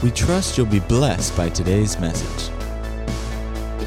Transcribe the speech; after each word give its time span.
We 0.00 0.12
trust 0.12 0.56
you'll 0.56 0.66
be 0.66 0.78
blessed 0.78 1.36
by 1.36 1.48
today's 1.48 1.98
message. 1.98 2.54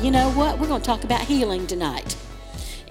You 0.04 0.12
know 0.12 0.30
what? 0.32 0.60
We're 0.60 0.68
going 0.68 0.82
to 0.82 0.86
talk 0.86 1.06
about 1.06 1.22
healing 1.22 1.68
tonight. 1.68 2.18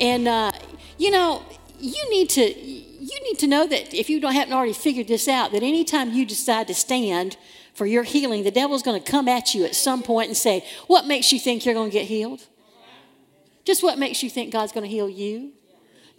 And, 0.01 0.27
uh, 0.27 0.53
you 0.96 1.11
know, 1.11 1.43
you 1.79 2.03
need 2.09 2.30
to. 2.30 2.83
You 3.03 3.21
need 3.25 3.41
to 3.41 3.49
know 3.49 3.67
that 3.67 3.93
if 3.93 4.09
you 4.09 4.21
don't 4.21 4.33
haven't 4.33 4.55
already 4.55 4.73
figured 4.73 5.09
this 5.09 5.27
out, 5.27 5.51
that 5.51 5.64
anytime 5.64 6.12
you 6.12 6.25
decide 6.25 6.69
to 6.69 6.75
stand 6.75 7.37
for 7.75 7.86
your 7.86 8.02
healing, 8.02 8.45
the 8.45 8.50
devil's 8.50 8.82
going 8.82 9.03
to 9.03 9.11
come 9.11 9.29
at 9.29 9.54
you 9.54 9.64
at 9.64 9.75
some 9.75 10.03
point 10.03 10.29
and 10.29 10.36
say, 10.36 10.64
What 10.86 11.07
makes 11.07 11.32
you 11.32 11.39
think 11.39 11.64
you're 11.64 11.75
going 11.75 11.90
to 11.90 11.96
get 11.96 12.07
healed? 12.07 12.46
Just 13.64 13.82
what 13.82 13.98
makes 13.98 14.22
you 14.22 14.31
think 14.31 14.53
God's 14.53 14.72
going 14.72 14.85
to 14.85 14.90
heal 14.90 15.08
you? 15.08 15.53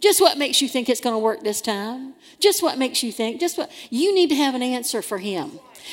Just 0.00 0.20
what 0.20 0.36
makes 0.36 0.60
you 0.60 0.68
think 0.68 0.88
it's 0.88 1.00
going 1.00 1.14
to 1.14 1.18
work 1.18 1.42
this 1.42 1.60
time? 1.60 2.14
Just 2.40 2.62
what 2.62 2.78
makes 2.78 3.02
you 3.02 3.12
think? 3.12 3.40
Just 3.40 3.56
what 3.56 3.70
you 3.90 4.14
need 4.14 4.28
to 4.30 4.34
have 4.34 4.54
an 4.54 4.62
answer 4.62 5.00
for 5.00 5.18
him. 5.18 5.52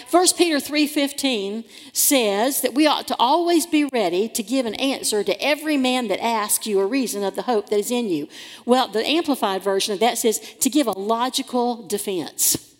1 0.09 0.27
Peter 0.37 0.57
3:15 0.57 1.65
says 1.93 2.61
that 2.61 2.73
we 2.73 2.87
ought 2.87 3.07
to 3.07 3.15
always 3.19 3.65
be 3.65 3.85
ready 3.85 4.29
to 4.29 4.41
give 4.41 4.65
an 4.65 4.75
answer 4.75 5.23
to 5.23 5.41
every 5.41 5.77
man 5.77 6.07
that 6.07 6.23
asks 6.23 6.65
you 6.65 6.79
a 6.79 6.85
reason 6.85 7.23
of 7.23 7.35
the 7.35 7.43
hope 7.43 7.69
that 7.69 7.79
is 7.79 7.91
in 7.91 8.07
you. 8.07 8.27
Well, 8.65 8.87
the 8.87 9.05
amplified 9.05 9.63
version 9.63 9.93
of 9.93 9.99
that 9.99 10.17
says 10.17 10.39
to 10.61 10.69
give 10.69 10.87
a 10.87 10.97
logical 10.97 11.85
defense. 11.87 12.70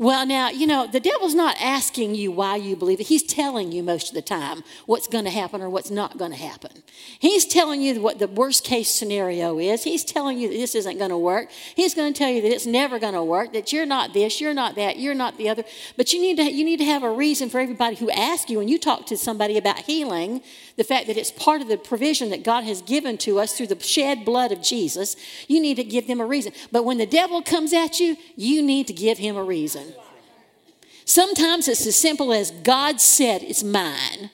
Well, 0.00 0.24
now, 0.26 0.50
you 0.50 0.68
know, 0.68 0.86
the 0.86 1.00
devil's 1.00 1.34
not 1.34 1.56
asking 1.60 2.14
you 2.14 2.30
why 2.30 2.54
you 2.54 2.76
believe 2.76 3.00
it. 3.00 3.08
He's 3.08 3.24
telling 3.24 3.72
you 3.72 3.82
most 3.82 4.10
of 4.10 4.14
the 4.14 4.22
time 4.22 4.62
what's 4.86 5.08
going 5.08 5.24
to 5.24 5.30
happen 5.30 5.60
or 5.60 5.68
what's 5.68 5.90
not 5.90 6.16
going 6.16 6.30
to 6.30 6.36
happen. 6.36 6.70
He's 7.18 7.44
telling 7.44 7.82
you 7.82 8.00
what 8.00 8.20
the 8.20 8.28
worst 8.28 8.62
case 8.62 8.92
scenario 8.92 9.58
is. 9.58 9.82
He's 9.82 10.04
telling 10.04 10.38
you 10.38 10.48
that 10.50 10.54
this 10.54 10.76
isn't 10.76 10.98
going 10.98 11.10
to 11.10 11.18
work. 11.18 11.50
He's 11.74 11.96
going 11.96 12.12
to 12.12 12.16
tell 12.16 12.30
you 12.30 12.40
that 12.42 12.52
it's 12.52 12.64
never 12.64 13.00
going 13.00 13.14
to 13.14 13.24
work, 13.24 13.52
that 13.54 13.72
you're 13.72 13.86
not 13.86 14.14
this, 14.14 14.40
you're 14.40 14.54
not 14.54 14.76
that, 14.76 15.00
you're 15.00 15.14
not 15.14 15.36
the 15.36 15.48
other. 15.48 15.64
But 15.96 16.12
you 16.12 16.20
need 16.20 16.36
to, 16.36 16.44
you 16.44 16.64
need 16.64 16.78
to 16.78 16.84
have 16.84 17.02
a 17.02 17.10
reason 17.10 17.50
for 17.50 17.58
everybody 17.58 17.96
who 17.96 18.08
asks 18.08 18.48
you 18.48 18.58
when 18.58 18.68
you 18.68 18.78
talk 18.78 19.04
to 19.06 19.16
somebody 19.16 19.58
about 19.58 19.80
healing, 19.80 20.42
the 20.78 20.84
fact 20.84 21.08
that 21.08 21.16
it's 21.16 21.32
part 21.32 21.60
of 21.60 21.66
the 21.66 21.76
provision 21.76 22.30
that 22.30 22.44
God 22.44 22.62
has 22.62 22.80
given 22.82 23.18
to 23.18 23.40
us 23.40 23.54
through 23.54 23.66
the 23.66 23.80
shed 23.80 24.24
blood 24.24 24.52
of 24.52 24.62
Jesus. 24.62 25.16
You 25.48 25.60
need 25.60 25.74
to 25.74 25.84
give 25.84 26.06
them 26.06 26.20
a 26.20 26.24
reason. 26.24 26.52
But 26.70 26.84
when 26.84 26.98
the 26.98 27.06
devil 27.06 27.42
comes 27.42 27.72
at 27.72 27.98
you, 27.98 28.16
you 28.36 28.62
need 28.62 28.86
to 28.86 28.92
give 28.92 29.18
him 29.18 29.36
a 29.36 29.42
reason. 29.42 29.92
Sometimes 31.04 31.66
it's 31.66 31.84
as 31.84 31.96
simple 31.96 32.32
as 32.32 32.52
God 32.52 33.00
said 33.00 33.42
it's 33.42 33.64
mine. 33.64 34.30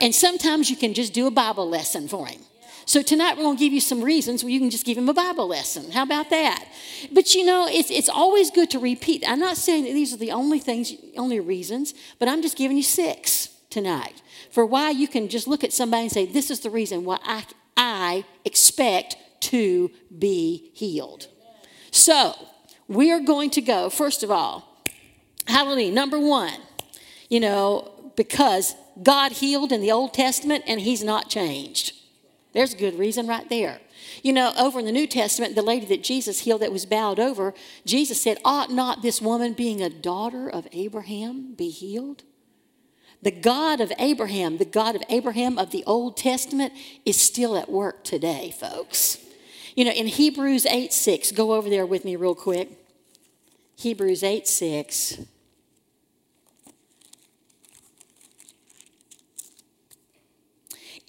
And 0.00 0.14
sometimes 0.14 0.70
you 0.70 0.76
can 0.76 0.94
just 0.94 1.12
do 1.12 1.26
a 1.26 1.30
Bible 1.30 1.68
lesson 1.68 2.06
for 2.06 2.28
him. 2.28 2.40
So 2.86 3.02
tonight 3.02 3.36
we're 3.36 3.42
going 3.42 3.56
to 3.56 3.62
give 3.62 3.72
you 3.72 3.80
some 3.80 4.00
reasons 4.00 4.44
where 4.44 4.52
you 4.52 4.60
can 4.60 4.70
just 4.70 4.86
give 4.86 4.96
him 4.96 5.08
a 5.08 5.14
Bible 5.14 5.48
lesson. 5.48 5.90
How 5.90 6.04
about 6.04 6.30
that? 6.30 6.66
But 7.10 7.34
you 7.34 7.44
know, 7.44 7.66
it's, 7.68 7.90
it's 7.90 8.08
always 8.08 8.52
good 8.52 8.70
to 8.70 8.78
repeat. 8.78 9.24
I'm 9.26 9.40
not 9.40 9.56
saying 9.56 9.84
that 9.84 9.92
these 9.92 10.14
are 10.14 10.18
the 10.18 10.30
only 10.30 10.60
things, 10.60 10.94
only 11.16 11.40
reasons, 11.40 11.94
but 12.20 12.28
I'm 12.28 12.42
just 12.42 12.56
giving 12.56 12.76
you 12.76 12.82
six 12.84 13.39
tonight 13.70 14.22
for 14.50 14.66
why 14.66 14.90
you 14.90 15.08
can 15.08 15.28
just 15.28 15.46
look 15.46 15.64
at 15.64 15.72
somebody 15.72 16.02
and 16.02 16.12
say, 16.12 16.26
this 16.26 16.50
is 16.50 16.60
the 16.60 16.70
reason 16.70 17.04
why 17.04 17.18
I, 17.24 17.44
I 17.76 18.24
expect 18.44 19.16
to 19.40 19.90
be 20.16 20.70
healed. 20.74 21.28
So 21.90 22.34
we 22.88 23.10
are 23.10 23.20
going 23.20 23.50
to 23.50 23.60
go, 23.60 23.88
first 23.88 24.22
of 24.22 24.30
all, 24.30 24.70
Hallelujah. 25.50 25.92
Number 25.92 26.18
one, 26.18 26.54
you 27.28 27.40
know, 27.40 28.12
because 28.16 28.74
God 29.02 29.32
healed 29.32 29.72
in 29.72 29.80
the 29.80 29.90
Old 29.90 30.14
Testament 30.14 30.64
and 30.66 30.80
He's 30.80 31.02
not 31.02 31.28
changed. 31.28 31.92
There's 32.52 32.74
a 32.74 32.76
good 32.76 32.98
reason 32.98 33.26
right 33.26 33.48
there. 33.48 33.80
You 34.22 34.32
know, 34.32 34.52
over 34.58 34.78
in 34.78 34.86
the 34.86 34.92
New 34.92 35.06
Testament, 35.06 35.54
the 35.54 35.62
lady 35.62 35.86
that 35.86 36.02
Jesus 36.02 36.40
healed 36.40 36.62
that 36.62 36.72
was 36.72 36.86
bowed 36.86 37.18
over, 37.18 37.54
Jesus 37.84 38.22
said, 38.22 38.38
Ought 38.44 38.70
not 38.70 39.02
this 39.02 39.20
woman, 39.20 39.52
being 39.52 39.82
a 39.82 39.90
daughter 39.90 40.48
of 40.48 40.66
Abraham, 40.72 41.54
be 41.54 41.70
healed? 41.70 42.22
The 43.22 43.30
God 43.30 43.80
of 43.80 43.92
Abraham, 43.98 44.56
the 44.56 44.64
God 44.64 44.96
of 44.96 45.02
Abraham 45.08 45.58
of 45.58 45.70
the 45.70 45.84
Old 45.86 46.16
Testament, 46.16 46.72
is 47.04 47.20
still 47.20 47.56
at 47.56 47.70
work 47.70 48.02
today, 48.02 48.50
folks. 48.50 49.18
You 49.74 49.84
know, 49.84 49.92
in 49.92 50.06
Hebrews 50.06 50.66
8 50.66 50.92
6, 50.92 51.32
go 51.32 51.52
over 51.52 51.68
there 51.68 51.86
with 51.86 52.04
me 52.04 52.16
real 52.16 52.34
quick. 52.34 52.70
Hebrews 53.76 54.22
8 54.22 54.46
6. 54.46 55.18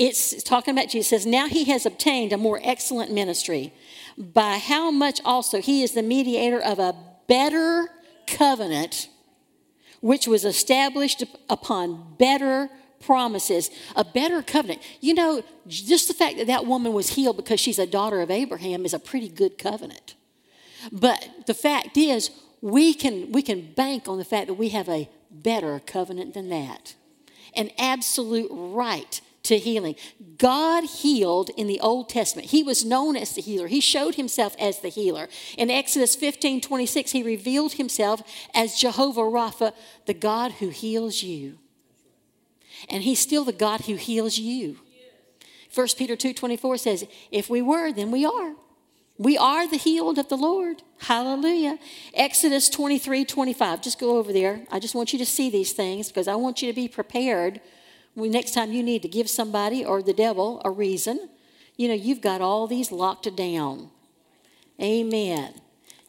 It's 0.01 0.41
talking 0.41 0.71
about 0.71 0.89
Jesus. 0.89 1.09
says, 1.09 1.25
Now 1.27 1.47
he 1.47 1.65
has 1.65 1.85
obtained 1.85 2.33
a 2.33 2.37
more 2.37 2.59
excellent 2.63 3.11
ministry, 3.11 3.71
by 4.17 4.57
how 4.57 4.89
much 4.89 5.21
also 5.23 5.61
he 5.61 5.83
is 5.83 5.91
the 5.91 6.01
mediator 6.01 6.59
of 6.59 6.79
a 6.79 6.95
better 7.27 7.89
covenant, 8.25 9.09
which 10.01 10.27
was 10.27 10.43
established 10.43 11.23
upon 11.49 12.15
better 12.17 12.69
promises, 12.99 13.69
a 13.95 14.03
better 14.03 14.41
covenant. 14.43 14.81
You 14.99 15.13
know, 15.13 15.43
just 15.67 16.07
the 16.07 16.13
fact 16.13 16.37
that 16.37 16.47
that 16.47 16.65
woman 16.65 16.93
was 16.93 17.09
healed 17.09 17.37
because 17.37 17.59
she's 17.59 17.79
a 17.79 17.87
daughter 17.87 18.21
of 18.21 18.29
Abraham 18.29 18.85
is 18.85 18.93
a 18.93 18.99
pretty 18.99 19.29
good 19.29 19.57
covenant. 19.57 20.15
But 20.91 21.27
the 21.47 21.53
fact 21.53 21.97
is, 21.97 22.31
we 22.61 22.93
can, 22.93 23.31
we 23.31 23.41
can 23.41 23.73
bank 23.73 24.07
on 24.07 24.17
the 24.17 24.25
fact 24.25 24.47
that 24.47 24.55
we 24.55 24.69
have 24.69 24.89
a 24.89 25.09
better 25.31 25.79
covenant 25.79 26.33
than 26.33 26.49
that. 26.49 26.95
An 27.55 27.69
absolute 27.77 28.49
right 28.51 29.21
to 29.51 29.59
healing. 29.59 29.95
God 30.37 30.85
healed 30.85 31.51
in 31.57 31.67
the 31.67 31.79
Old 31.81 32.07
Testament. 32.07 32.49
He 32.49 32.63
was 32.63 32.85
known 32.85 33.17
as 33.17 33.35
the 33.35 33.41
healer. 33.41 33.67
He 33.67 33.81
showed 33.81 34.15
himself 34.15 34.55
as 34.57 34.79
the 34.79 34.87
healer. 34.87 35.27
In 35.57 35.69
Exodus 35.69 36.15
15 36.15 36.61
26, 36.61 37.11
he 37.11 37.21
revealed 37.21 37.73
himself 37.73 38.21
as 38.53 38.79
Jehovah 38.79 39.21
Rapha, 39.21 39.73
the 40.05 40.13
God 40.13 40.53
who 40.53 40.69
heals 40.69 41.21
you. 41.21 41.59
And 42.89 43.03
he's 43.03 43.19
still 43.19 43.43
the 43.43 43.51
God 43.51 43.81
who 43.81 43.95
heals 43.95 44.37
you. 44.37 44.79
1 45.75 45.87
Peter 45.97 46.15
2 46.15 46.33
24 46.33 46.77
says, 46.77 47.05
If 47.29 47.49
we 47.49 47.61
were, 47.61 47.91
then 47.91 48.09
we 48.09 48.25
are. 48.25 48.55
We 49.17 49.37
are 49.37 49.67
the 49.67 49.77
healed 49.77 50.17
of 50.17 50.29
the 50.29 50.37
Lord. 50.37 50.81
Hallelujah. 50.99 51.77
Exodus 52.13 52.69
23 52.69 53.25
25. 53.25 53.81
Just 53.81 53.99
go 53.99 54.17
over 54.17 54.31
there. 54.31 54.65
I 54.71 54.79
just 54.79 54.95
want 54.95 55.11
you 55.11 55.19
to 55.19 55.25
see 55.25 55.49
these 55.49 55.73
things 55.73 56.07
because 56.07 56.29
I 56.29 56.35
want 56.35 56.61
you 56.61 56.71
to 56.71 56.75
be 56.75 56.87
prepared 56.87 57.59
next 58.15 58.53
time 58.53 58.71
you 58.71 58.83
need 58.83 59.01
to 59.01 59.07
give 59.07 59.29
somebody 59.29 59.85
or 59.85 60.01
the 60.01 60.13
devil 60.13 60.61
a 60.65 60.71
reason, 60.71 61.29
you 61.77 61.87
know, 61.87 61.93
you've 61.93 62.21
got 62.21 62.41
all 62.41 62.67
these 62.67 62.91
locked 62.91 63.33
down. 63.35 63.89
Amen. 64.81 65.53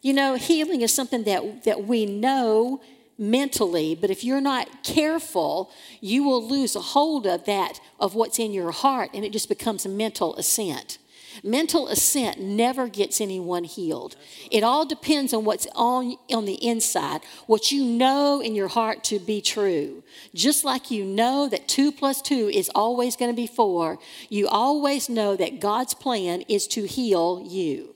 You 0.01 0.13
know, 0.13 0.35
healing 0.35 0.81
is 0.81 0.93
something 0.93 1.23
that, 1.23 1.63
that 1.63 1.85
we 1.85 2.05
know 2.05 2.81
mentally, 3.17 3.95
but 3.95 4.09
if 4.09 4.23
you're 4.23 4.41
not 4.41 4.83
careful, 4.83 5.71
you 6.01 6.23
will 6.23 6.45
lose 6.45 6.75
a 6.75 6.81
hold 6.81 7.25
of 7.25 7.45
that, 7.45 7.79
of 7.99 8.15
what's 8.15 8.39
in 8.39 8.51
your 8.51 8.71
heart, 8.71 9.11
and 9.13 9.23
it 9.23 9.31
just 9.31 9.47
becomes 9.47 9.85
a 9.85 9.89
mental 9.89 10.35
assent. 10.35 10.97
Mental 11.43 11.87
assent 11.87 12.39
never 12.39 12.87
gets 12.87 13.21
anyone 13.21 13.63
healed. 13.63 14.15
It 14.51 14.63
all 14.63 14.85
depends 14.85 15.33
on 15.33 15.45
what's 15.45 15.67
on, 15.75 16.15
on 16.31 16.45
the 16.45 16.65
inside, 16.65 17.21
what 17.47 17.71
you 17.71 17.83
know 17.83 18.41
in 18.41 18.55
your 18.55 18.67
heart 18.67 19.03
to 19.05 19.19
be 19.19 19.41
true. 19.41 20.03
Just 20.35 20.63
like 20.63 20.91
you 20.91 21.05
know 21.05 21.47
that 21.49 21.67
two 21.67 21.91
plus 21.91 22.21
two 22.21 22.49
is 22.53 22.69
always 22.75 23.15
going 23.15 23.31
to 23.31 23.35
be 23.35 23.47
four, 23.47 23.99
you 24.29 24.47
always 24.47 25.09
know 25.09 25.35
that 25.35 25.59
God's 25.59 25.93
plan 25.93 26.41
is 26.41 26.67
to 26.67 26.83
heal 26.83 27.43
you. 27.45 27.93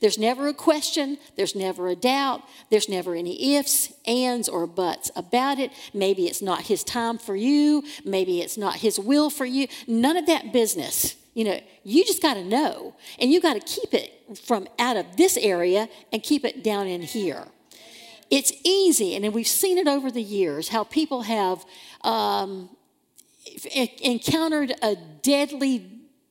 There's 0.00 0.18
never 0.18 0.48
a 0.48 0.54
question, 0.54 1.18
there's 1.36 1.54
never 1.54 1.88
a 1.88 1.96
doubt, 1.96 2.42
there's 2.70 2.88
never 2.88 3.14
any 3.14 3.56
ifs, 3.56 3.92
ands, 4.06 4.48
or 4.48 4.66
buts 4.66 5.10
about 5.16 5.58
it. 5.58 5.72
Maybe 5.94 6.26
it's 6.26 6.42
not 6.42 6.62
His 6.62 6.84
time 6.84 7.18
for 7.18 7.34
you, 7.36 7.82
maybe 8.04 8.40
it's 8.40 8.58
not 8.58 8.76
His 8.76 8.98
will 8.98 9.30
for 9.30 9.46
you. 9.46 9.68
None 9.86 10.16
of 10.16 10.26
that 10.26 10.52
business. 10.52 11.16
You 11.36 11.44
know, 11.44 11.60
you 11.84 12.02
just 12.02 12.22
got 12.22 12.34
to 12.34 12.42
know, 12.42 12.94
and 13.18 13.30
you 13.30 13.42
got 13.42 13.52
to 13.52 13.60
keep 13.60 13.92
it 13.92 14.38
from 14.42 14.66
out 14.78 14.96
of 14.96 15.18
this 15.18 15.36
area 15.36 15.86
and 16.10 16.22
keep 16.22 16.46
it 16.46 16.64
down 16.64 16.86
in 16.86 17.02
here. 17.02 17.44
It's 18.30 18.54
easy, 18.64 19.14
and 19.14 19.34
we've 19.34 19.46
seen 19.46 19.76
it 19.76 19.86
over 19.86 20.10
the 20.10 20.22
years 20.22 20.70
how 20.70 20.84
people 20.84 21.22
have 21.22 21.62
um, 22.00 22.70
encountered 24.02 24.72
a 24.80 24.96
deadly 25.20 25.86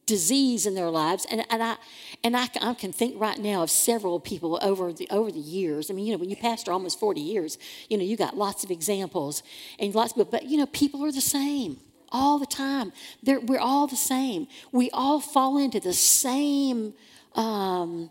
disease 0.08 0.66
in 0.66 0.74
their 0.74 0.90
lives, 0.90 1.28
and, 1.30 1.46
and 1.52 1.62
I 1.62 1.76
and 2.24 2.36
I, 2.36 2.50
I, 2.60 2.74
can 2.74 2.92
think 2.92 3.22
right 3.22 3.38
now 3.38 3.62
of 3.62 3.70
several 3.70 4.20
people 4.20 4.58
over 4.64 4.92
the 4.92 5.08
over 5.12 5.32
the 5.32 5.38
years. 5.38 5.92
I 5.92 5.94
mean, 5.94 6.08
you 6.08 6.14
know, 6.14 6.18
when 6.18 6.32
you 6.32 6.36
pastor 6.36 6.72
almost 6.72 7.00
forty 7.00 7.22
years, 7.22 7.60
you 7.90 7.98
know, 8.00 8.04
you 8.04 8.18
got 8.18 8.36
lots 8.36 8.64
of 8.64 8.72
examples 8.72 9.44
and 9.78 9.94
lots 9.94 10.18
of, 10.18 10.32
but 10.32 10.46
you 10.46 10.58
know, 10.58 10.66
people 10.66 11.06
are 11.06 11.12
the 11.12 11.22
same 11.22 11.78
all 12.12 12.40
the 12.40 12.46
time. 12.46 12.92
They're, 13.24 13.40
we're 13.40 13.60
all 13.60 13.88
the 13.88 13.96
same. 13.96 14.48
We 14.72 14.90
all 14.92 15.20
fall 15.20 15.58
into 15.58 15.80
the 15.80 15.94
same 15.94 16.94
um, 17.36 18.10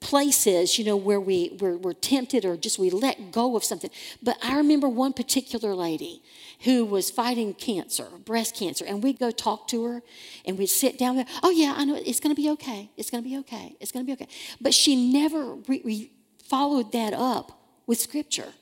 places, 0.00 0.78
you 0.78 0.84
know, 0.84 0.96
where 0.96 1.20
we, 1.20 1.56
we're, 1.60 1.76
we're 1.76 1.92
tempted 1.92 2.44
or 2.44 2.56
just 2.56 2.78
we 2.78 2.90
let 2.90 3.32
go 3.32 3.54
of 3.56 3.62
something. 3.62 3.90
But 4.22 4.38
I 4.42 4.56
remember 4.56 4.88
one 4.88 5.12
particular 5.12 5.74
lady 5.74 6.22
who 6.60 6.84
was 6.84 7.10
fighting 7.10 7.54
cancer, 7.54 8.06
breast 8.24 8.56
cancer, 8.56 8.84
and 8.84 9.02
we'd 9.02 9.18
go 9.18 9.30
talk 9.30 9.68
to 9.68 9.84
her 9.84 10.02
and 10.44 10.58
we'd 10.58 10.66
sit 10.66 10.98
down 10.98 11.16
there. 11.16 11.26
Oh, 11.42 11.50
yeah, 11.50 11.74
I 11.76 11.84
know, 11.84 11.96
it's 11.96 12.20
going 12.20 12.34
to 12.34 12.40
be 12.40 12.50
okay. 12.50 12.90
It's 12.96 13.10
going 13.10 13.22
to 13.22 13.28
be 13.28 13.36
okay. 13.38 13.76
It's 13.80 13.92
going 13.92 14.04
to 14.04 14.06
be 14.06 14.12
okay. 14.14 14.30
But 14.60 14.74
she 14.74 15.12
never 15.12 15.54
re- 15.68 15.82
re- 15.84 16.12
followed 16.48 16.92
that 16.92 17.12
up 17.12 17.60
with 17.86 18.00
scripture. 18.00 18.52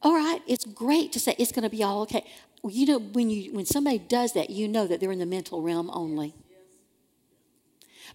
All 0.00 0.14
right, 0.14 0.40
it's 0.46 0.64
great 0.64 1.12
to 1.12 1.20
say 1.20 1.34
it's 1.38 1.50
going 1.50 1.64
to 1.64 1.70
be 1.70 1.82
all 1.82 2.02
okay. 2.02 2.24
You 2.64 2.86
know, 2.86 2.98
when, 2.98 3.30
you, 3.30 3.54
when 3.54 3.66
somebody 3.66 3.98
does 3.98 4.32
that, 4.32 4.50
you 4.50 4.68
know 4.68 4.86
that 4.86 5.00
they're 5.00 5.12
in 5.12 5.18
the 5.18 5.26
mental 5.26 5.62
realm 5.62 5.90
only. 5.92 6.34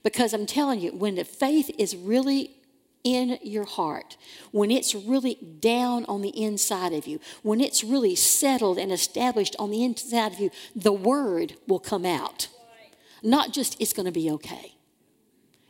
Because 0.03 0.33
I'm 0.33 0.45
telling 0.45 0.81
you, 0.81 0.91
when 0.91 1.15
the 1.15 1.23
faith 1.23 1.71
is 1.77 1.95
really 1.95 2.51
in 3.03 3.37
your 3.41 3.65
heart, 3.65 4.17
when 4.51 4.71
it's 4.71 4.95
really 4.95 5.35
down 5.59 6.05
on 6.05 6.21
the 6.21 6.29
inside 6.41 6.93
of 6.93 7.07
you, 7.07 7.19
when 7.41 7.61
it's 7.61 7.83
really 7.83 8.15
settled 8.15 8.77
and 8.77 8.91
established 8.91 9.55
on 9.59 9.71
the 9.71 9.83
inside 9.83 10.33
of 10.33 10.39
you, 10.39 10.49
the 10.75 10.93
word 10.93 11.55
will 11.67 11.79
come 11.79 12.05
out. 12.05 12.47
Not 13.21 13.53
just 13.53 13.79
it's 13.79 13.93
going 13.93 14.05
to 14.05 14.11
be 14.11 14.29
okay. 14.31 14.75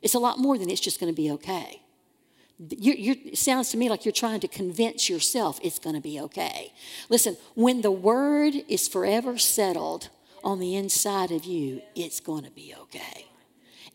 It's 0.01 0.15
a 0.15 0.19
lot 0.19 0.39
more 0.39 0.57
than 0.57 0.69
it's 0.69 0.81
just 0.81 0.99
going 0.99 1.13
to 1.13 1.15
be 1.15 1.31
okay. 1.31 1.82
You're, 2.59 2.95
you're, 2.95 3.15
it 3.25 3.37
sounds 3.37 3.69
to 3.71 3.77
me 3.77 3.89
like 3.89 4.05
you're 4.05 4.11
trying 4.11 4.39
to 4.41 4.47
convince 4.47 5.09
yourself 5.09 5.59
it's 5.63 5.79
going 5.79 5.95
to 5.95 6.01
be 6.01 6.19
okay. 6.21 6.73
Listen, 7.09 7.35
when 7.55 7.81
the 7.81 7.91
word 7.91 8.53
is 8.67 8.87
forever 8.87 9.37
settled 9.37 10.09
on 10.43 10.59
the 10.59 10.75
inside 10.75 11.31
of 11.31 11.45
you, 11.45 11.81
it's 11.95 12.19
going 12.19 12.43
to 12.43 12.51
be 12.51 12.73
okay. 12.77 13.25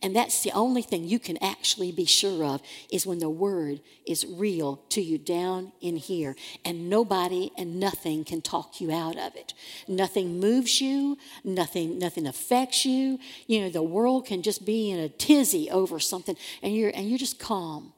And 0.01 0.15
that's 0.15 0.43
the 0.43 0.53
only 0.53 0.83
thing 0.83 1.05
you 1.05 1.19
can 1.19 1.43
actually 1.43 1.91
be 1.91 2.05
sure 2.05 2.45
of 2.45 2.63
is 2.91 3.07
when 3.07 3.19
the 3.19 3.31
word 3.31 3.81
is 4.07 4.25
real 4.29 4.77
to 4.91 5.03
you 5.03 5.19
down 5.19 5.73
in 5.81 5.97
here. 5.97 6.37
And 6.65 6.89
nobody 6.89 7.51
and 7.59 7.81
nothing 7.81 8.25
can 8.25 8.41
talk 8.41 8.81
you 8.81 8.93
out 8.93 9.17
of 9.19 9.35
it. 9.35 9.55
Nothing 9.89 10.39
moves 10.39 10.81
you, 10.81 11.19
nothing, 11.43 11.99
nothing 11.99 12.27
affects 12.27 12.85
you. 12.85 13.19
You 13.49 13.63
know, 13.63 13.71
the 13.71 13.83
world 13.83 14.27
can 14.27 14.43
just 14.43 14.65
be 14.65 14.91
in 14.91 15.01
a 15.01 15.09
tizzy 15.09 15.69
over 15.69 15.99
something, 15.99 16.37
and 16.63 16.75
you're 16.75 16.93
and 16.95 17.09
you're 17.09 17.19
just 17.19 17.41
calm, 17.41 17.93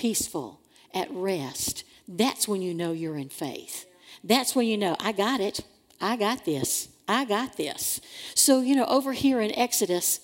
peaceful, 0.00 0.60
at 0.94 1.08
rest. 1.10 1.84
That's 2.08 2.48
when 2.48 2.62
you 2.62 2.72
know 2.72 2.92
you're 2.92 3.18
in 3.18 3.28
faith. 3.28 3.84
That's 4.24 4.56
when 4.56 4.66
you 4.66 4.78
know, 4.78 4.96
I 4.98 5.12
got 5.12 5.40
it. 5.40 5.60
I 6.00 6.16
got 6.16 6.46
this. 6.46 6.88
I 7.06 7.26
got 7.26 7.58
this. 7.58 8.00
So, 8.34 8.62
you 8.62 8.74
know, 8.74 8.86
over 8.86 9.12
here 9.12 9.42
in 9.42 9.52
Exodus, 9.54 10.20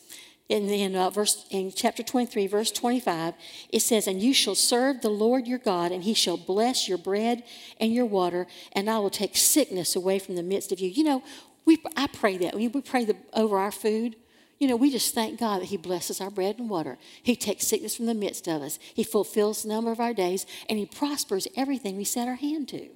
in, 0.49 0.71
in, 0.71 0.97
uh, 0.97 1.11
verse, 1.11 1.45
in 1.51 1.73
chapter 1.73 2.03
23, 2.03 2.47
verse 2.47 2.71
25, 2.71 3.35
it 3.69 3.81
says, 3.81 4.07
And 4.07 4.23
you 4.23 4.33
shall 4.33 4.55
serve 4.55 5.03
the 5.03 5.11
Lord 5.11 5.47
your 5.47 5.59
God, 5.59 5.93
and 5.93 6.05
he 6.05 6.15
shall 6.15 6.39
bless 6.39 6.89
your 6.89 6.99
bread 6.99 7.43
and 7.79 7.93
your 7.93 8.07
water, 8.07 8.47
and 8.73 8.89
I 8.89 8.99
will 8.99 9.11
take 9.11 9.37
sickness 9.37 9.95
away 9.95 10.19
from 10.19 10.37
the 10.37 10.43
midst 10.43 10.73
of 10.73 10.81
you. 10.81 10.89
You 10.89 11.05
know, 11.05 11.23
we, 11.67 11.83
I 11.97 12.07
pray 12.07 12.39
that. 12.39 12.55
We, 12.55 12.69
we 12.69 12.81
pray 12.81 13.05
the, 13.05 13.17
over 13.35 13.59
our 13.59 13.73
food. 13.73 14.17
You 14.59 14.69
know, 14.69 14.77
we 14.77 14.91
just 14.91 15.15
thank 15.15 15.39
God 15.39 15.61
that 15.61 15.67
He 15.67 15.77
blesses 15.77 16.21
our 16.21 16.31
bread 16.31 16.59
and 16.59 16.71
water. 16.71 16.99
He 17.23 17.37
takes 17.37 17.67
sickness 17.67 17.95
from 17.95 18.07
the 18.07 18.15
midst 18.15 18.47
of 18.47 18.63
us. 18.63 18.79
He 18.95 19.05
fulfills 19.05 19.63
the 19.63 19.69
number 19.69 19.93
of 19.93 20.01
our 20.01 20.15
days, 20.15 20.47
and 20.69 20.79
He 20.79 20.87
prospers 20.87 21.47
everything 21.57 21.97
we 21.97 22.05
set 22.05 22.29
our 22.29 22.37
hand 22.37 22.69
to. 22.69 22.89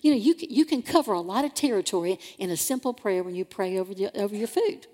You 0.00 0.12
know, 0.12 0.16
you 0.16 0.34
you 0.38 0.64
can 0.64 0.82
cover 0.82 1.12
a 1.12 1.20
lot 1.20 1.44
of 1.44 1.54
territory 1.54 2.18
in 2.38 2.50
a 2.50 2.56
simple 2.56 2.94
prayer 2.94 3.22
when 3.22 3.34
you 3.34 3.44
pray 3.44 3.78
over, 3.78 3.92
the, 3.94 4.16
over 4.18 4.34
your 4.34 4.48
food. 4.48 4.86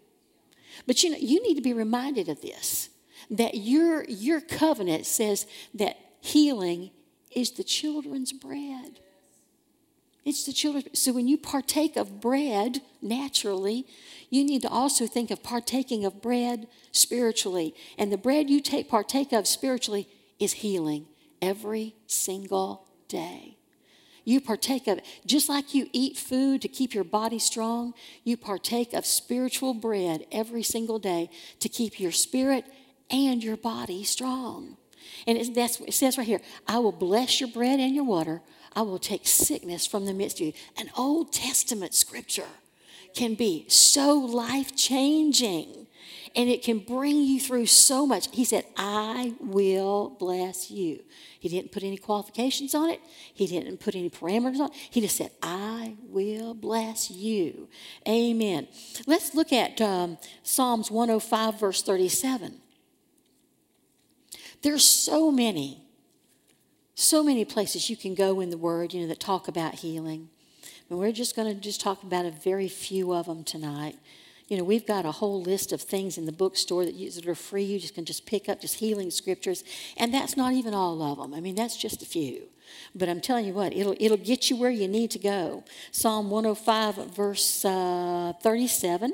But 0.87 1.03
you 1.03 1.11
know, 1.11 1.19
you 1.19 1.43
need 1.43 1.55
to 1.57 1.63
be 1.63 1.73
reminded 1.73 2.29
of 2.29 2.41
this 2.41 2.91
that 3.31 3.57
your, 3.57 4.05
your 4.05 4.41
covenant 4.41 5.07
says 5.07 5.47
that 5.75 5.97
healing 6.21 6.91
is 7.31 7.53
the 7.53 7.65
children's 7.65 8.33
bread. 8.33 9.01
It's 10.29 10.45
the 10.45 10.53
children. 10.53 10.85
So 10.93 11.15
when 11.15 11.27
you 11.27 11.39
partake 11.39 11.97
of 11.97 12.21
bread 12.21 12.83
naturally, 13.01 13.87
you 14.29 14.45
need 14.45 14.61
to 14.61 14.69
also 14.69 15.07
think 15.07 15.31
of 15.31 15.43
partaking 15.43 16.05
of 16.05 16.21
bread 16.21 16.67
spiritually. 16.93 17.75
And 17.97 18.13
the 18.13 18.19
bread 18.19 18.51
you 18.51 18.61
take 18.61 18.91
partake 18.91 19.33
of 19.33 19.47
spiritually 19.47 20.07
is 20.39 20.53
healing 20.53 21.07
every 21.41 21.95
single 22.07 22.91
day. 23.09 23.57
You 24.27 24.43
partake 24.43 24.87
of 24.87 24.99
it. 24.99 25.07
Just 25.25 25.49
like 25.49 25.75
you 25.75 25.89
eat 25.95 26.19
food 26.19 26.61
to 26.61 26.69
keep 26.69 26.93
your 26.93 27.05
body 27.05 27.39
strong, 27.39 27.95
you 28.23 28.37
partake 28.37 28.93
of 28.93 29.07
spiritual 29.07 29.73
bread 29.73 30.27
every 30.31 30.63
single 30.63 30.99
day 30.99 31.31
to 31.61 31.71
keep 31.71 31.99
your 31.99 32.13
spirit 32.13 32.67
and 33.11 33.43
your 33.43 33.57
body 33.57 34.05
strong. 34.05 34.77
And 35.27 35.39
it, 35.39 35.55
that's, 35.55 35.81
it 35.81 35.95
says 35.95 36.19
right 36.19 36.27
here 36.27 36.43
I 36.67 36.81
will 36.81 36.93
bless 36.93 37.41
your 37.41 37.49
bread 37.49 37.81
and 37.81 37.95
your 37.95 38.05
water. 38.05 38.43
I 38.75 38.83
will 38.83 38.99
take 38.99 39.27
sickness 39.27 39.87
from 39.87 40.07
the 40.07 40.15
midst 40.15 40.41
of 40.41 40.47
you. 40.47 40.53
An 40.77 40.91
Old 40.97 41.33
Testament 41.33 41.95
scripture 41.95 42.47
can 43.15 43.35
be 43.35 43.65
so 43.69 44.19
life 44.19 44.77
changing 44.77 45.87
and 46.37 46.49
it 46.49 46.63
can 46.63 46.79
bring 46.79 47.17
you 47.17 47.41
through 47.41 47.67
so 47.67 48.07
much. 48.07 48.29
He 48.33 48.45
said, 48.45 48.65
I 48.77 49.35
will 49.41 50.11
bless 50.11 50.71
you. 50.71 51.03
He 51.41 51.49
didn't 51.49 51.73
put 51.73 51.83
any 51.83 51.97
qualifications 51.97 52.75
on 52.75 52.91
it, 52.91 53.01
he 53.35 53.47
didn't 53.47 53.79
put 53.79 53.95
any 53.95 54.11
parameters 54.11 54.59
on 54.61 54.71
it. 54.71 54.77
He 54.91 55.01
just 55.01 55.17
said, 55.17 55.31
I 55.43 55.97
will 56.09 56.55
bless 56.55 57.11
you. 57.11 57.69
Amen. 58.07 58.69
Let's 59.07 59.35
look 59.35 59.53
at 59.53 59.81
um, 59.81 60.19
Psalms 60.43 60.91
105, 60.91 61.61
verse 61.61 61.83
37. 61.83 62.61
There's 64.63 64.85
so 64.85 65.31
many, 65.31 65.83
so 66.99 67.23
many 67.23 67.45
places 67.45 67.89
you 67.89 67.97
can 67.97 68.17
go 68.17 68.41
in 68.41 68.51
the 68.51 68.59
Word, 68.59 68.93
you 68.93 69.01
know, 69.01 69.07
that 69.07 69.21
talk 69.21 69.47
about 69.47 69.77
healing. 69.77 70.29
And 70.91 70.99
we're 70.99 71.13
just 71.13 71.37
going 71.37 71.55
to 71.55 71.61
just 71.61 71.81
talk 71.81 72.03
about 72.03 72.27
a 72.27 72.33
very 72.33 72.67
few 72.67 73.15
of 73.15 73.27
them 73.27 73.45
tonight. 73.45 73.97
You 74.49 74.57
know, 74.57 74.65
we've 74.65 74.87
got 74.87 75.05
a 75.05 75.13
whole 75.13 75.41
list 75.41 75.73
of 75.73 75.81
things 75.81 76.19
in 76.19 76.27
the 76.27 76.33
bookstore 76.33 76.85
that, 76.85 76.95
you, 76.95 77.09
that 77.13 77.29
are 77.29 77.37
free. 77.37 77.63
You 77.63 77.79
just 77.79 77.95
can 77.95 78.05
just 78.05 78.27
pick 78.27 78.49
up 78.49 78.61
just 78.61 78.81
healing 78.81 79.13
scriptures, 79.13 79.63
and 79.97 80.13
that's 80.13 80.37
not 80.37 80.55
even 80.55 80.75
all 80.75 81.01
of 81.01 81.19
them. 81.19 81.35
I 81.35 81.41
mean, 81.41 81.55
that's 81.55 81.77
just 81.77 82.03
a 82.03 82.07
few. 82.07 82.49
But 82.97 83.09
I'm 83.09 83.21
telling 83.21 83.45
you 83.45 83.53
what, 83.53 83.73
it'll, 83.75 83.95
it'll 84.01 84.17
get 84.17 84.51
you 84.51 84.57
where 84.57 84.71
you 84.71 84.89
need 84.89 85.13
to 85.13 85.21
go. 85.21 85.63
Psalm 85.93 86.31
105, 86.31 87.15
verse 87.15 87.65
uh, 87.65 88.33
37. 88.43 89.13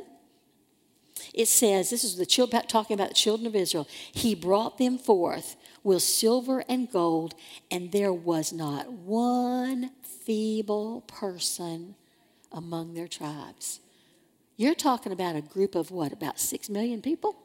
It 1.35 1.49
says, 1.49 1.91
this 1.91 2.03
is 2.03 2.17
the 2.17 2.25
children, 2.25 2.63
talking 2.67 2.95
about 2.95 3.09
the 3.09 3.15
children 3.15 3.47
of 3.47 3.55
Israel. 3.55 3.87
He 4.13 4.35
brought 4.35 4.79
them 4.79 4.97
forth 4.97 5.57
with 5.85 6.03
silver 6.03 6.65
and 6.69 6.91
gold, 6.91 7.35
and 7.71 7.93
there 7.93 8.13
was 8.13 8.53
not 8.53 8.91
one 8.91 9.91
feeble 10.03 11.03
person 11.03 11.95
among 12.51 12.95
their 12.95 13.07
tribes. 13.07 13.81
You're 14.57 14.75
talking 14.75 15.13
about 15.13 15.37
a 15.37 15.43
group 15.43 15.75
of 15.75 15.91
what, 15.91 16.13
about 16.13 16.41
six 16.41 16.69
million 16.71 17.03
people? 17.03 17.37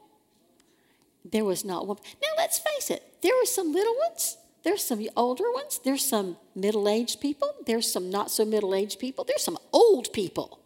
There 1.29 1.43
was 1.45 1.65
not 1.65 1.85
one. 1.85 1.97
Now, 2.21 2.29
let's 2.37 2.59
face 2.59 2.89
it, 2.89 3.03
there 3.21 3.35
were 3.35 3.45
some 3.45 3.73
little 3.73 3.95
ones, 4.07 4.37
there's 4.63 4.83
some 4.83 5.05
older 5.17 5.51
ones, 5.51 5.79
there's 5.83 6.05
some 6.05 6.37
middle 6.55 6.87
aged 6.87 7.19
people, 7.19 7.53
there's 7.65 7.91
some 7.91 8.09
not 8.09 8.31
so 8.31 8.45
middle 8.45 8.73
aged 8.73 8.99
people, 8.99 9.25
there's 9.25 9.43
some 9.43 9.57
old 9.73 10.13
people 10.13 10.58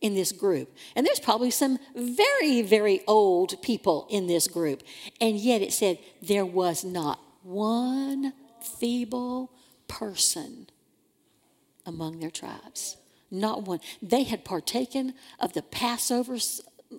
in 0.00 0.14
this 0.14 0.32
group. 0.32 0.74
And 0.94 1.06
there's 1.06 1.20
probably 1.20 1.50
some 1.50 1.78
very, 1.94 2.62
very 2.62 3.02
old 3.06 3.60
people 3.62 4.06
in 4.10 4.26
this 4.26 4.48
group. 4.48 4.82
And 5.20 5.36
yet 5.36 5.62
it 5.62 5.72
said 5.72 5.98
there 6.22 6.46
was 6.46 6.84
not 6.84 7.20
one 7.42 8.32
feeble 8.60 9.52
person 9.88 10.66
among 11.84 12.18
their 12.20 12.30
tribes. 12.30 12.96
Not 13.30 13.62
one. 13.62 13.80
They 14.02 14.24
had 14.24 14.44
partaken 14.44 15.14
of 15.40 15.52
the 15.52 15.62
Passover 15.62 16.38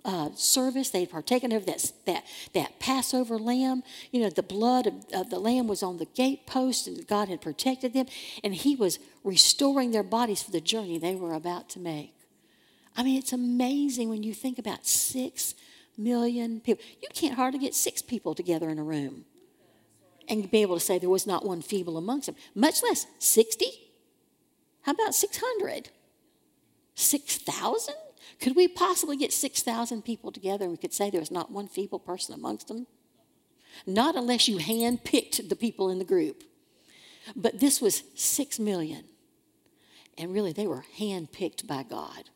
uh, 0.04 0.30
service. 0.34 0.90
They 0.90 1.00
had 1.00 1.10
partaken 1.10 1.52
of 1.52 1.66
that, 1.66 1.92
that, 2.06 2.24
that 2.52 2.78
Passover 2.80 3.38
lamb. 3.38 3.82
You 4.10 4.22
know, 4.22 4.30
the 4.30 4.42
blood 4.42 4.86
of, 4.86 4.94
of 5.14 5.30
the 5.30 5.38
lamb 5.38 5.68
was 5.68 5.82
on 5.82 5.98
the 5.98 6.06
gatepost, 6.06 6.86
and 6.86 7.06
God 7.06 7.28
had 7.28 7.40
protected 7.40 7.94
them. 7.94 8.06
And 8.44 8.54
He 8.54 8.76
was 8.76 8.98
restoring 9.24 9.90
their 9.90 10.02
bodies 10.02 10.42
for 10.42 10.50
the 10.50 10.60
journey 10.60 10.98
they 10.98 11.14
were 11.14 11.34
about 11.34 11.68
to 11.70 11.78
make. 11.78 12.14
I 12.98 13.04
mean, 13.04 13.16
it's 13.16 13.32
amazing 13.32 14.08
when 14.08 14.24
you 14.24 14.34
think 14.34 14.58
about 14.58 14.84
six 14.84 15.54
million 15.96 16.60
people. 16.60 16.84
You 17.00 17.06
can't 17.14 17.34
hardly 17.34 17.60
get 17.60 17.76
six 17.76 18.02
people 18.02 18.34
together 18.34 18.68
in 18.68 18.78
a 18.80 18.82
room 18.82 19.24
and 20.28 20.50
be 20.50 20.62
able 20.62 20.74
to 20.74 20.84
say 20.84 20.98
there 20.98 21.08
was 21.08 21.26
not 21.26 21.46
one 21.46 21.62
feeble 21.62 21.96
amongst 21.96 22.26
them, 22.26 22.34
much 22.56 22.82
less 22.82 23.06
60. 23.20 23.66
How 24.82 24.92
about 24.92 25.14
600? 25.14 25.90
6,000? 26.96 27.94
Could 28.40 28.56
we 28.56 28.66
possibly 28.66 29.16
get 29.16 29.32
6,000 29.32 30.02
people 30.02 30.32
together 30.32 30.64
and 30.64 30.72
we 30.72 30.76
could 30.76 30.92
say 30.92 31.08
there 31.08 31.20
was 31.20 31.30
not 31.30 31.52
one 31.52 31.68
feeble 31.68 32.00
person 32.00 32.34
amongst 32.34 32.66
them? 32.66 32.88
Not 33.86 34.16
unless 34.16 34.48
you 34.48 34.58
hand 34.58 35.04
picked 35.04 35.48
the 35.48 35.56
people 35.56 35.88
in 35.88 36.00
the 36.00 36.04
group. 36.04 36.42
But 37.36 37.60
this 37.60 37.80
was 37.80 38.02
6 38.16 38.58
million. 38.58 39.04
And 40.16 40.34
really, 40.34 40.52
they 40.52 40.66
were 40.66 40.84
hand 40.96 41.30
picked 41.30 41.68
by 41.68 41.84
God. 41.84 42.30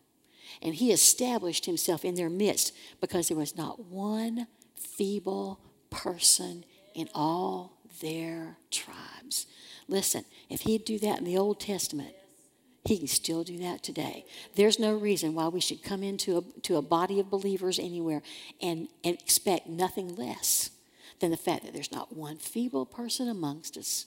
And 0.61 0.75
He 0.75 0.93
established 0.93 1.67
Himself 1.67 2.05
in 2.05 2.15
their 2.15 2.31
midst 2.31 2.73
because 3.01 3.29
there 3.29 3.37
was 3.37 3.57
not 3.57 3.87
one 3.87 4.47
feeble 4.77 5.61
person 5.91 6.65
in 6.95 7.09
all 7.15 7.79
their 8.01 8.57
tribes. 8.71 9.47
Listen, 9.89 10.25
if 10.49 10.63
he'd 10.63 10.85
do 10.85 10.99
that 10.99 11.19
in 11.19 11.25
the 11.25 11.37
Old 11.37 11.61
Testament, 11.61 12.15
he 12.85 12.99
can 12.99 13.07
still 13.07 13.45
do 13.45 13.59
that 13.59 13.83
today. 13.83 14.25
There's 14.57 14.79
no 14.79 14.95
reason 14.95 15.35
why 15.35 15.49
we 15.49 15.61
should 15.61 15.83
come 15.83 16.03
into 16.03 16.39
a, 16.39 16.61
to 16.63 16.77
a 16.77 16.83
body 16.83 17.21
of 17.21 17.31
believers 17.31 17.79
anywhere 17.79 18.23
and, 18.61 18.89
and 19.05 19.15
expect 19.15 19.69
nothing 19.69 20.17
less 20.17 20.71
than 21.21 21.31
the 21.31 21.37
fact 21.37 21.65
that 21.65 21.73
there's 21.73 21.93
not 21.93 22.17
one 22.17 22.39
feeble 22.39 22.85
person 22.85 23.29
amongst 23.29 23.77
us. 23.77 24.07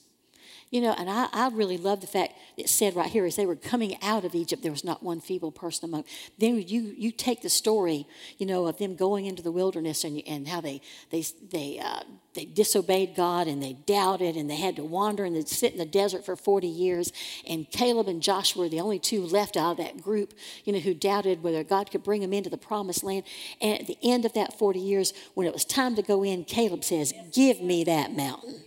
You 0.69 0.81
know, 0.81 0.95
and 0.97 1.09
I, 1.09 1.27
I 1.31 1.49
really 1.49 1.77
love 1.77 2.01
the 2.01 2.07
fact 2.07 2.33
it 2.57 2.69
said 2.69 2.95
right 2.95 3.09
here 3.09 3.25
as 3.25 3.35
they 3.35 3.45
were 3.45 3.55
coming 3.55 4.01
out 4.01 4.25
of 4.25 4.35
Egypt, 4.35 4.63
there 4.63 4.71
was 4.71 4.83
not 4.83 5.03
one 5.03 5.21
feeble 5.21 5.51
person 5.51 5.89
among. 5.89 6.01
Them. 6.01 6.11
Then 6.37 6.67
you 6.67 6.93
you 6.97 7.11
take 7.11 7.41
the 7.41 7.49
story, 7.49 8.07
you 8.37 8.45
know, 8.45 8.65
of 8.67 8.77
them 8.77 8.95
going 8.95 9.25
into 9.25 9.43
the 9.43 9.51
wilderness 9.51 10.03
and 10.03 10.21
and 10.27 10.47
how 10.47 10.61
they 10.61 10.81
they 11.11 11.23
they 11.51 11.79
uh, 11.79 12.01
they 12.35 12.45
disobeyed 12.45 13.15
God 13.15 13.47
and 13.47 13.63
they 13.63 13.73
doubted 13.73 14.35
and 14.35 14.49
they 14.49 14.57
had 14.57 14.75
to 14.75 14.83
wander 14.83 15.25
and 15.25 15.35
they'd 15.35 15.47
sit 15.47 15.71
in 15.71 15.79
the 15.79 15.85
desert 15.85 16.25
for 16.25 16.35
40 16.35 16.67
years. 16.67 17.11
And 17.47 17.69
Caleb 17.71 18.07
and 18.07 18.21
Joshua 18.21 18.63
were 18.63 18.69
the 18.69 18.81
only 18.81 18.99
two 18.99 19.25
left 19.25 19.57
out 19.57 19.71
of 19.71 19.77
that 19.77 20.01
group, 20.01 20.33
you 20.65 20.73
know, 20.73 20.79
who 20.79 20.93
doubted 20.93 21.41
whether 21.41 21.63
God 21.63 21.89
could 21.89 22.03
bring 22.03 22.21
them 22.21 22.33
into 22.33 22.49
the 22.49 22.57
promised 22.57 23.03
land. 23.03 23.23
And 23.61 23.79
at 23.79 23.87
the 23.87 23.97
end 24.03 24.25
of 24.25 24.33
that 24.33 24.59
40 24.59 24.79
years, 24.79 25.13
when 25.33 25.47
it 25.47 25.53
was 25.53 25.65
time 25.65 25.95
to 25.95 26.01
go 26.01 26.23
in, 26.23 26.43
Caleb 26.43 26.83
says, 26.83 27.13
Give 27.31 27.61
me 27.61 27.83
that 27.85 28.15
mountain. 28.15 28.64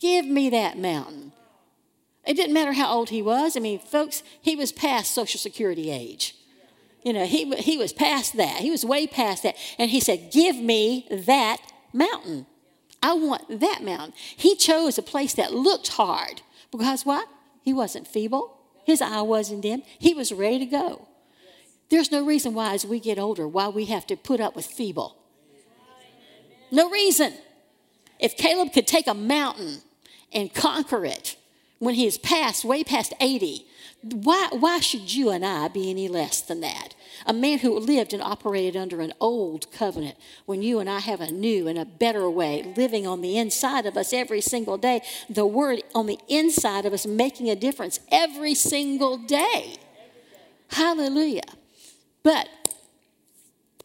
Give 0.00 0.26
me 0.26 0.50
that 0.50 0.78
mountain. 0.78 1.32
It 2.24 2.34
didn't 2.34 2.52
matter 2.52 2.72
how 2.72 2.92
old 2.92 3.08
he 3.08 3.22
was. 3.22 3.56
I 3.56 3.60
mean, 3.60 3.78
folks, 3.78 4.22
he 4.40 4.54
was 4.54 4.70
past 4.70 5.14
Social 5.14 5.40
Security 5.40 5.90
age. 5.90 6.34
You 7.02 7.12
know, 7.12 7.24
he, 7.24 7.50
he 7.56 7.78
was 7.78 7.92
past 7.92 8.36
that. 8.36 8.58
He 8.58 8.70
was 8.70 8.84
way 8.84 9.06
past 9.06 9.42
that. 9.44 9.56
And 9.78 9.90
he 9.90 10.00
said, 10.00 10.30
Give 10.30 10.56
me 10.56 11.06
that 11.10 11.58
mountain. 11.92 12.46
I 13.02 13.14
want 13.14 13.60
that 13.60 13.82
mountain. 13.82 14.12
He 14.36 14.56
chose 14.56 14.98
a 14.98 15.02
place 15.02 15.34
that 15.34 15.54
looked 15.54 15.88
hard 15.88 16.42
because 16.70 17.06
what? 17.06 17.28
He 17.62 17.72
wasn't 17.72 18.06
feeble. 18.06 18.58
His 18.84 19.00
eye 19.00 19.22
wasn't 19.22 19.62
dim. 19.62 19.82
He 19.98 20.14
was 20.14 20.32
ready 20.32 20.58
to 20.58 20.66
go. 20.66 21.08
There's 21.90 22.12
no 22.12 22.24
reason 22.24 22.54
why, 22.54 22.74
as 22.74 22.84
we 22.84 23.00
get 23.00 23.18
older, 23.18 23.48
why 23.48 23.68
we 23.68 23.86
have 23.86 24.06
to 24.08 24.16
put 24.16 24.40
up 24.40 24.54
with 24.54 24.66
feeble. 24.66 25.16
No 26.70 26.90
reason. 26.90 27.32
If 28.18 28.36
Caleb 28.36 28.72
could 28.72 28.86
take 28.86 29.06
a 29.06 29.14
mountain 29.14 29.80
and 30.32 30.52
conquer 30.52 31.04
it 31.04 31.36
when 31.78 31.94
he 31.94 32.06
is 32.06 32.18
past, 32.18 32.64
way 32.64 32.84
past 32.84 33.12
80. 33.20 33.66
Why, 34.02 34.48
why 34.52 34.80
should 34.80 35.12
you 35.12 35.30
and 35.30 35.44
I 35.44 35.68
be 35.68 35.90
any 35.90 36.08
less 36.08 36.40
than 36.40 36.60
that? 36.60 36.94
A 37.26 37.32
man 37.32 37.58
who 37.58 37.78
lived 37.78 38.12
and 38.12 38.22
operated 38.22 38.76
under 38.76 39.00
an 39.00 39.12
old 39.20 39.70
covenant 39.72 40.16
when 40.46 40.62
you 40.62 40.78
and 40.78 40.88
I 40.88 41.00
have 41.00 41.20
a 41.20 41.32
new 41.32 41.66
and 41.66 41.78
a 41.78 41.84
better 41.84 42.30
way 42.30 42.72
living 42.76 43.06
on 43.06 43.22
the 43.22 43.36
inside 43.36 43.86
of 43.86 43.96
us 43.96 44.12
every 44.12 44.40
single 44.40 44.76
day. 44.76 45.02
The 45.28 45.46
word 45.46 45.82
on 45.94 46.06
the 46.06 46.18
inside 46.28 46.86
of 46.86 46.92
us 46.92 47.06
making 47.06 47.50
a 47.50 47.56
difference 47.56 47.98
every 48.10 48.54
single 48.54 49.18
day. 49.18 49.76
Hallelujah. 50.70 51.42
But 52.22 52.48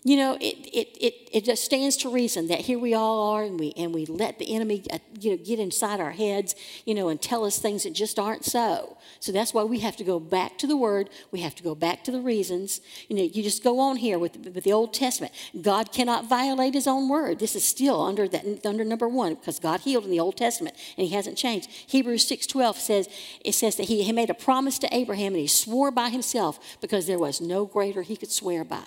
you 0.05 0.17
know, 0.17 0.33
it, 0.41 0.57
it, 0.73 0.97
it, 0.99 1.29
it 1.31 1.45
just 1.45 1.63
stands 1.63 1.95
to 1.97 2.09
reason 2.09 2.47
that 2.47 2.59
here 2.59 2.77
we 2.77 2.93
all 2.93 3.31
are 3.31 3.43
and 3.43 3.57
we, 3.57 3.71
and 3.77 3.93
we 3.93 4.05
let 4.05 4.37
the 4.37 4.53
enemy, 4.53 4.83
uh, 4.91 4.97
you 5.17 5.31
know, 5.31 5.37
get 5.37 5.59
inside 5.59 6.01
our 6.01 6.11
heads, 6.11 6.55
you 6.85 6.93
know, 6.93 7.07
and 7.07 7.21
tell 7.21 7.45
us 7.45 7.57
things 7.57 7.83
that 7.83 7.93
just 7.93 8.19
aren't 8.19 8.43
so. 8.43 8.97
So 9.21 9.31
that's 9.31 9.53
why 9.53 9.63
we 9.63 9.79
have 9.79 9.95
to 9.97 10.03
go 10.03 10.19
back 10.19 10.57
to 10.57 10.67
the 10.67 10.75
Word. 10.75 11.09
We 11.31 11.39
have 11.39 11.55
to 11.55 11.63
go 11.63 11.73
back 11.73 12.03
to 12.03 12.11
the 12.11 12.19
reasons. 12.19 12.81
You 13.07 13.15
know, 13.15 13.23
you 13.23 13.41
just 13.41 13.63
go 13.63 13.79
on 13.79 13.95
here 13.95 14.19
with, 14.19 14.35
with 14.35 14.65
the 14.65 14.73
Old 14.73 14.93
Testament. 14.93 15.31
God 15.61 15.93
cannot 15.93 16.27
violate 16.27 16.73
His 16.73 16.87
own 16.87 17.07
Word. 17.07 17.39
This 17.39 17.55
is 17.55 17.63
still 17.63 18.01
under, 18.01 18.27
that, 18.27 18.65
under 18.65 18.83
number 18.83 19.07
one 19.07 19.35
because 19.35 19.57
God 19.57 19.81
healed 19.81 20.03
in 20.03 20.11
the 20.11 20.19
Old 20.19 20.35
Testament 20.35 20.75
and 20.97 21.07
He 21.07 21.13
hasn't 21.13 21.37
changed. 21.37 21.69
Hebrews 21.87 22.29
6.12 22.29 22.75
says, 22.75 23.09
it 23.45 23.53
says 23.53 23.77
that 23.77 23.83
he, 23.83 24.03
he 24.03 24.11
made 24.11 24.29
a 24.29 24.33
promise 24.33 24.77
to 24.79 24.93
Abraham 24.93 25.31
and 25.31 25.41
He 25.41 25.47
swore 25.47 25.91
by 25.91 26.09
Himself 26.09 26.59
because 26.81 27.07
there 27.07 27.19
was 27.19 27.39
no 27.39 27.65
greater 27.65 28.01
He 28.01 28.17
could 28.17 28.31
swear 28.31 28.65
by. 28.65 28.83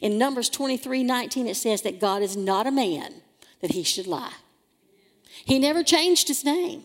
In 0.00 0.18
Numbers 0.18 0.48
23 0.48 1.02
19, 1.02 1.46
it 1.46 1.56
says 1.56 1.82
that 1.82 2.00
God 2.00 2.22
is 2.22 2.36
not 2.36 2.66
a 2.66 2.70
man 2.70 3.14
that 3.60 3.72
he 3.72 3.82
should 3.82 4.06
lie. 4.06 4.34
He 5.44 5.58
never 5.58 5.82
changed 5.82 6.28
his 6.28 6.44
name. 6.44 6.84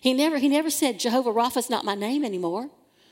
He 0.00 0.14
never, 0.14 0.38
he 0.38 0.48
never 0.48 0.70
said, 0.70 1.00
Jehovah 1.00 1.32
Rapha 1.32 1.58
is 1.58 1.70
not 1.70 1.84
my 1.84 1.94
name 1.94 2.24
anymore. 2.24 2.70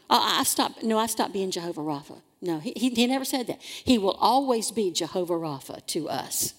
Uh, 0.09 0.21
I, 0.21 0.40
I 0.40 0.42
stopped, 0.45 0.83
no, 0.83 0.99
I 0.99 1.07
stopped 1.07 1.33
being 1.33 1.50
Jehovah 1.50 1.80
Rapha. 1.80 2.21
No, 2.40 2.61
he, 2.61 2.73
he, 2.76 2.90
he 2.90 3.07
never 3.07 3.25
said 3.25 3.49
that. 3.49 3.61
He 3.61 3.99
will 3.99 4.16
always 4.21 4.71
be 4.71 4.92
Jehovah 4.92 5.35
Rapha 5.35 5.85
to 5.88 6.09
us. 6.09 6.54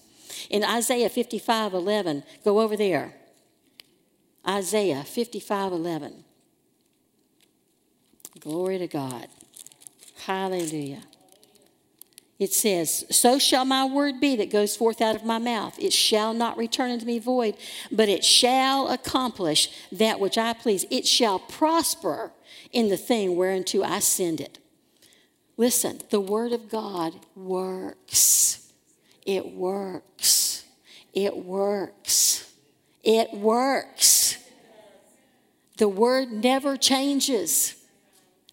In 0.50 0.62
Isaiah 0.62 1.08
55 1.08 1.74
11, 1.74 2.22
go 2.44 2.60
over 2.60 2.76
there. 2.76 3.14
Isaiah 4.46 5.02
55 5.02 5.72
11. 5.72 6.24
Glory 8.40 8.78
to 8.78 8.86
God. 8.86 9.28
Hallelujah. 10.24 11.02
It 12.40 12.54
says, 12.54 13.04
So 13.10 13.38
shall 13.38 13.66
my 13.66 13.84
word 13.84 14.18
be 14.18 14.34
that 14.36 14.50
goes 14.50 14.74
forth 14.74 15.02
out 15.02 15.14
of 15.14 15.26
my 15.26 15.38
mouth. 15.38 15.78
It 15.78 15.92
shall 15.92 16.32
not 16.32 16.56
return 16.56 16.90
unto 16.90 17.04
me 17.04 17.18
void, 17.18 17.54
but 17.92 18.08
it 18.08 18.24
shall 18.24 18.88
accomplish 18.88 19.68
that 19.92 20.18
which 20.18 20.38
I 20.38 20.54
please. 20.54 20.86
It 20.90 21.06
shall 21.06 21.38
prosper 21.38 22.32
in 22.72 22.88
the 22.88 22.96
thing 22.96 23.36
whereunto 23.36 23.82
I 23.82 23.98
send 23.98 24.40
it. 24.40 24.58
Listen, 25.58 26.00
the 26.08 26.20
word 26.20 26.52
of 26.52 26.70
God 26.70 27.12
works. 27.36 28.72
It 29.26 29.52
works. 29.52 30.64
It 31.12 31.36
works. 31.36 32.50
It 33.04 33.34
works. 33.34 34.38
The 35.76 35.88
word 35.88 36.32
never 36.32 36.78
changes 36.78 37.79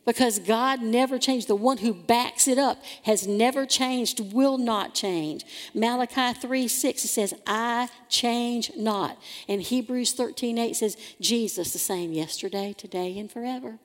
because 0.08 0.40
God 0.40 0.82
never 0.82 1.20
changed. 1.20 1.50
The 1.50 1.56
one 1.56 1.80
who 1.80 1.94
backs 1.94 2.48
it 2.48 2.58
up 2.58 2.82
has 3.04 3.28
never 3.28 3.66
changed, 3.66 4.34
will 4.34 4.58
not 4.58 4.96
change. 4.96 5.46
Malachi 5.76 6.34
3 6.34 6.68
6 6.68 7.04
it 7.04 7.08
says, 7.10 7.34
I 7.46 7.90
change 8.08 8.72
not. 8.78 9.20
And 9.50 9.62
Hebrews 9.62 10.14
13 10.14 10.58
8 10.58 10.76
says, 10.78 10.98
Jesus 11.20 11.74
the 11.74 11.80
same 11.80 12.14
yesterday, 12.14 12.74
today, 12.76 13.20
and 13.20 13.30
forever. 13.30 13.80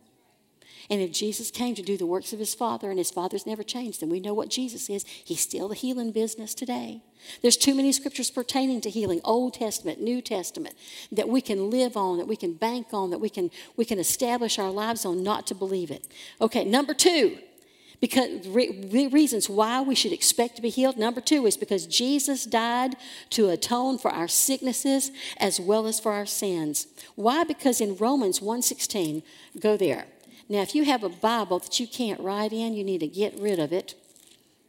And 0.92 1.00
if 1.00 1.10
Jesus 1.10 1.50
came 1.50 1.74
to 1.76 1.82
do 1.82 1.96
the 1.96 2.04
works 2.04 2.34
of 2.34 2.38
his 2.38 2.54
Father 2.54 2.90
and 2.90 2.98
his 2.98 3.10
Father's 3.10 3.46
never 3.46 3.62
changed, 3.62 4.02
then 4.02 4.10
we 4.10 4.20
know 4.20 4.34
what 4.34 4.50
Jesus 4.50 4.90
is. 4.90 5.06
He's 5.06 5.40
still 5.40 5.68
the 5.68 5.74
healing 5.74 6.12
business 6.12 6.52
today. 6.52 7.00
There's 7.40 7.56
too 7.56 7.74
many 7.74 7.92
scriptures 7.92 8.30
pertaining 8.30 8.82
to 8.82 8.90
healing, 8.90 9.22
Old 9.24 9.54
Testament, 9.54 10.02
New 10.02 10.20
Testament, 10.20 10.74
that 11.10 11.30
we 11.30 11.40
can 11.40 11.70
live 11.70 11.96
on, 11.96 12.18
that 12.18 12.28
we 12.28 12.36
can 12.36 12.52
bank 12.52 12.88
on, 12.92 13.08
that 13.08 13.20
we 13.20 13.30
can, 13.30 13.50
we 13.74 13.86
can 13.86 13.98
establish 13.98 14.58
our 14.58 14.70
lives 14.70 15.06
on 15.06 15.22
not 15.22 15.46
to 15.46 15.54
believe 15.54 15.90
it. 15.90 16.06
Okay, 16.42 16.62
number 16.62 16.92
two, 16.92 17.38
because 17.98 18.46
re- 18.46 19.08
reasons 19.10 19.48
why 19.48 19.80
we 19.80 19.94
should 19.94 20.12
expect 20.12 20.56
to 20.56 20.62
be 20.62 20.68
healed. 20.68 20.98
Number 20.98 21.22
two 21.22 21.46
is 21.46 21.56
because 21.56 21.86
Jesus 21.86 22.44
died 22.44 22.96
to 23.30 23.48
atone 23.48 23.96
for 23.96 24.10
our 24.10 24.28
sicknesses 24.28 25.10
as 25.38 25.58
well 25.58 25.86
as 25.86 25.98
for 26.00 26.12
our 26.12 26.26
sins. 26.26 26.86
Why? 27.14 27.44
Because 27.44 27.80
in 27.80 27.96
Romans 27.96 28.40
1:16, 28.40 29.22
go 29.58 29.78
there. 29.78 30.04
Now, 30.52 30.60
if 30.60 30.74
you 30.74 30.84
have 30.84 31.02
a 31.02 31.08
Bible 31.08 31.60
that 31.60 31.80
you 31.80 31.86
can't 31.86 32.20
write 32.20 32.52
in, 32.52 32.74
you 32.74 32.84
need 32.84 32.98
to 32.98 33.06
get 33.06 33.40
rid 33.40 33.58
of 33.58 33.72
it. 33.72 33.94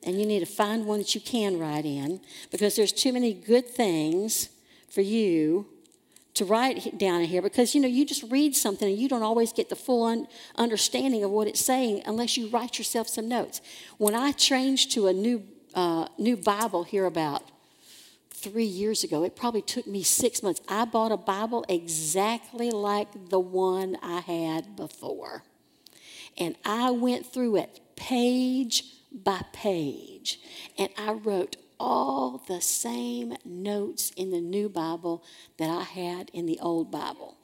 And 0.03 0.17
you 0.17 0.25
need 0.25 0.39
to 0.39 0.45
find 0.45 0.85
one 0.85 0.99
that 0.99 1.13
you 1.13 1.19
can 1.19 1.59
write 1.59 1.83
in 1.83 2.21
because 2.51 2.77
there's 2.77 2.93
too 2.93 3.11
many 3.11 3.33
good 3.33 3.67
things 3.67 4.47
for 4.89 5.01
you 5.01 5.67
to 6.35 6.45
write 6.45 6.97
down 6.97 7.19
in 7.19 7.27
here 7.27 7.41
because 7.41 7.75
you 7.75 7.81
know 7.81 7.87
you 7.89 8.05
just 8.05 8.23
read 8.31 8.55
something 8.55 8.87
and 8.87 8.97
you 8.97 9.09
don't 9.09 9.23
always 9.23 9.51
get 9.51 9.67
the 9.67 9.75
full 9.75 10.05
un- 10.05 10.27
understanding 10.55 11.21
of 11.21 11.31
what 11.31 11.47
it's 11.47 11.59
saying 11.59 12.01
unless 12.05 12.37
you 12.37 12.47
write 12.47 12.77
yourself 12.77 13.09
some 13.09 13.27
notes. 13.27 13.59
When 13.97 14.15
I 14.15 14.31
changed 14.31 14.93
to 14.93 15.07
a 15.07 15.13
new 15.13 15.43
uh, 15.73 16.07
new 16.17 16.37
Bible 16.37 16.85
here 16.85 17.05
about 17.05 17.43
three 18.29 18.63
years 18.63 19.03
ago, 19.03 19.25
it 19.25 19.35
probably 19.35 19.61
took 19.61 19.85
me 19.85 20.01
six 20.01 20.41
months. 20.41 20.61
I 20.69 20.85
bought 20.85 21.11
a 21.11 21.17
Bible 21.17 21.65
exactly 21.67 22.71
like 22.71 23.29
the 23.29 23.39
one 23.39 23.97
I 24.01 24.21
had 24.21 24.77
before. 24.77 25.43
And 26.37 26.55
I 26.65 26.91
went 26.91 27.25
through 27.25 27.57
it 27.57 27.79
page 27.95 28.85
by 29.11 29.41
page. 29.53 30.39
And 30.77 30.89
I 30.97 31.13
wrote 31.13 31.57
all 31.79 32.43
the 32.47 32.61
same 32.61 33.35
notes 33.43 34.11
in 34.11 34.31
the 34.31 34.41
new 34.41 34.69
Bible 34.69 35.23
that 35.57 35.69
I 35.69 35.83
had 35.83 36.29
in 36.33 36.45
the 36.45 36.59
old 36.59 36.91
Bible. 36.91 37.37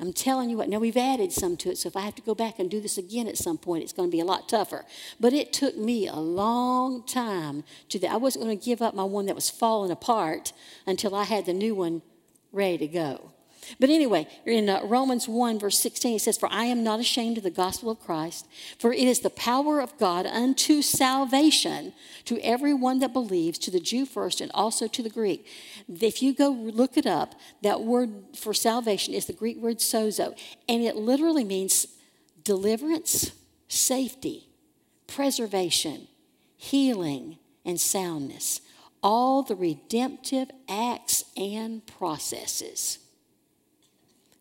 I'm 0.00 0.12
telling 0.12 0.50
you 0.50 0.56
what, 0.56 0.68
now 0.68 0.80
we've 0.80 0.96
added 0.96 1.32
some 1.32 1.56
to 1.58 1.70
it, 1.70 1.78
so 1.78 1.86
if 1.86 1.96
I 1.96 2.00
have 2.00 2.16
to 2.16 2.22
go 2.22 2.34
back 2.34 2.58
and 2.58 2.68
do 2.68 2.80
this 2.80 2.98
again 2.98 3.28
at 3.28 3.38
some 3.38 3.58
point, 3.58 3.84
it's 3.84 3.92
going 3.92 4.10
to 4.10 4.12
be 4.12 4.20
a 4.20 4.24
lot 4.24 4.48
tougher. 4.48 4.84
But 5.20 5.32
it 5.32 5.52
took 5.52 5.76
me 5.76 6.08
a 6.08 6.16
long 6.16 7.06
time 7.06 7.62
to 7.90 7.98
that. 8.00 8.10
I 8.10 8.16
wasn't 8.16 8.44
going 8.44 8.58
to 8.58 8.64
give 8.64 8.82
up 8.82 8.94
my 8.94 9.04
one 9.04 9.26
that 9.26 9.36
was 9.36 9.50
falling 9.50 9.92
apart 9.92 10.52
until 10.84 11.14
I 11.14 11.24
had 11.24 11.46
the 11.46 11.52
new 11.52 11.76
one 11.76 12.02
ready 12.50 12.78
to 12.78 12.88
go. 12.88 13.33
But 13.80 13.90
anyway, 13.90 14.28
in 14.46 14.68
uh, 14.68 14.80
Romans 14.84 15.28
1, 15.28 15.58
verse 15.58 15.78
16, 15.78 16.16
it 16.16 16.20
says, 16.20 16.38
For 16.38 16.48
I 16.50 16.64
am 16.64 16.82
not 16.82 17.00
ashamed 17.00 17.38
of 17.38 17.44
the 17.44 17.50
gospel 17.50 17.90
of 17.90 18.00
Christ, 18.00 18.46
for 18.78 18.92
it 18.92 19.04
is 19.04 19.20
the 19.20 19.30
power 19.30 19.80
of 19.80 19.96
God 19.98 20.26
unto 20.26 20.82
salvation 20.82 21.92
to 22.24 22.38
everyone 22.40 23.00
that 23.00 23.12
believes, 23.12 23.58
to 23.60 23.70
the 23.70 23.80
Jew 23.80 24.06
first 24.06 24.40
and 24.40 24.50
also 24.52 24.86
to 24.88 25.02
the 25.02 25.10
Greek. 25.10 25.46
If 25.88 26.22
you 26.22 26.34
go 26.34 26.48
look 26.48 26.96
it 26.96 27.06
up, 27.06 27.34
that 27.62 27.82
word 27.82 28.36
for 28.36 28.54
salvation 28.54 29.14
is 29.14 29.26
the 29.26 29.32
Greek 29.32 29.58
word 29.58 29.78
sozo, 29.78 30.36
and 30.68 30.82
it 30.82 30.96
literally 30.96 31.44
means 31.44 31.86
deliverance, 32.42 33.32
safety, 33.68 34.48
preservation, 35.06 36.08
healing, 36.56 37.38
and 37.64 37.80
soundness. 37.80 38.60
All 39.02 39.42
the 39.42 39.56
redemptive 39.56 40.50
acts 40.68 41.24
and 41.36 41.86
processes. 41.86 42.98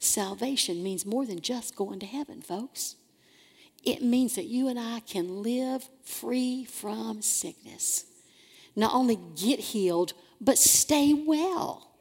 Salvation 0.04 0.84
means 0.84 1.06
more 1.06 1.26
than 1.26 1.40
just 1.40 1.78
going 1.78 2.00
to 2.00 2.06
heaven, 2.06 2.42
folks. 2.42 2.96
It 3.86 4.02
means 4.02 4.36
that 4.36 4.46
you 4.46 4.68
and 4.68 4.78
I 4.78 5.00
can 5.00 5.42
live 5.42 5.90
free 6.04 6.66
from 6.66 7.22
sickness. 7.22 8.06
Not 8.76 8.94
only 8.94 9.18
get 9.36 9.60
healed, 9.60 10.14
but 10.42 10.58
stay 10.58 11.14
well. 11.14 11.92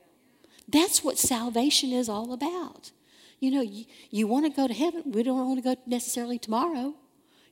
That's 0.69 1.05
what 1.05 1.17
salvation 1.17 1.93
is 1.93 2.09
all 2.09 2.33
about. 2.33 2.91
You 3.39 3.53
know, 3.53 3.61
you, 3.61 3.85
you 4.11 4.27
want 4.27 4.47
to 4.47 4.51
go 4.51 4.67
to 4.67 4.75
heaven. 4.75 5.05
We 5.07 5.23
don't 5.23 5.39
want 5.39 5.63
to 5.63 5.75
go 5.75 5.81
necessarily 5.87 6.41
tomorrow. 6.41 6.95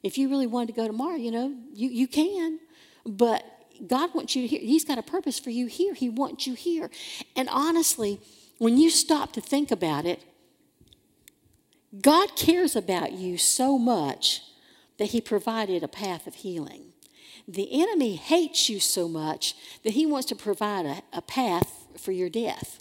If 0.02 0.18
you 0.18 0.28
really 0.28 0.48
wanted 0.48 0.74
to 0.74 0.80
go 0.80 0.86
tomorrow, 0.88 1.16
you 1.16 1.30
know, 1.30 1.54
you, 1.72 1.90
you 1.90 2.08
can. 2.08 2.58
But 3.06 3.44
God 3.86 4.14
wants 4.14 4.34
you 4.34 4.42
to 4.42 4.48
hear. 4.48 4.60
He's 4.60 4.84
got 4.84 4.98
a 4.98 5.02
purpose 5.02 5.38
for 5.38 5.50
you 5.50 5.66
here. 5.66 5.94
He 5.94 6.08
wants 6.08 6.46
you 6.46 6.54
here. 6.54 6.90
And 7.36 7.48
honestly, 7.50 8.20
when 8.58 8.78
you 8.78 8.90
stop 8.90 9.32
to 9.34 9.40
think 9.40 9.70
about 9.70 10.06
it, 10.06 10.24
God 11.98 12.36
cares 12.36 12.76
about 12.76 13.12
you 13.12 13.36
so 13.36 13.78
much 13.78 14.42
that 14.98 15.06
He 15.06 15.20
provided 15.20 15.82
a 15.82 15.88
path 15.88 16.26
of 16.26 16.36
healing. 16.36 16.90
The 17.50 17.82
enemy 17.82 18.14
hates 18.14 18.68
you 18.68 18.78
so 18.78 19.08
much 19.08 19.56
that 19.82 19.94
he 19.94 20.06
wants 20.06 20.28
to 20.28 20.36
provide 20.36 20.86
a, 20.86 21.02
a 21.12 21.20
path 21.20 21.88
for 21.98 22.12
your 22.12 22.28
death. 22.28 22.80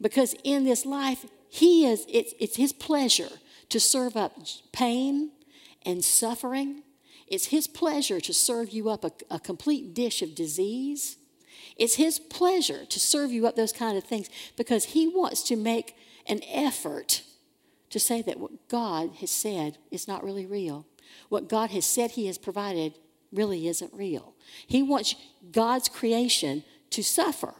Because 0.00 0.36
in 0.44 0.62
this 0.64 0.86
life, 0.86 1.26
he 1.48 1.86
is, 1.86 2.06
it's, 2.08 2.34
it's 2.38 2.56
his 2.56 2.72
pleasure 2.72 3.30
to 3.68 3.80
serve 3.80 4.16
up 4.16 4.34
pain 4.72 5.30
and 5.84 6.04
suffering. 6.04 6.82
It's 7.26 7.46
his 7.46 7.66
pleasure 7.66 8.20
to 8.20 8.32
serve 8.32 8.70
you 8.70 8.88
up 8.88 9.04
a, 9.04 9.10
a 9.28 9.40
complete 9.40 9.92
dish 9.92 10.22
of 10.22 10.36
disease. 10.36 11.16
It's 11.76 11.96
his 11.96 12.20
pleasure 12.20 12.84
to 12.84 13.00
serve 13.00 13.32
you 13.32 13.46
up 13.46 13.56
those 13.56 13.72
kind 13.72 13.98
of 13.98 14.04
things 14.04 14.28
because 14.56 14.84
he 14.86 15.08
wants 15.08 15.42
to 15.44 15.56
make 15.56 15.96
an 16.26 16.40
effort 16.50 17.22
to 17.90 18.00
say 18.00 18.22
that 18.22 18.40
what 18.40 18.68
God 18.68 19.16
has 19.20 19.30
said 19.30 19.78
is 19.90 20.08
not 20.08 20.24
really 20.24 20.46
real. 20.46 20.86
What 21.28 21.48
God 21.48 21.70
has 21.70 21.84
said 21.84 22.12
He 22.12 22.26
has 22.26 22.38
provided 22.38 22.94
really 23.32 23.68
isn't 23.68 23.92
real. 23.92 24.34
He 24.66 24.82
wants 24.82 25.14
God's 25.50 25.88
creation 25.88 26.64
to 26.90 27.02
suffer. 27.02 27.54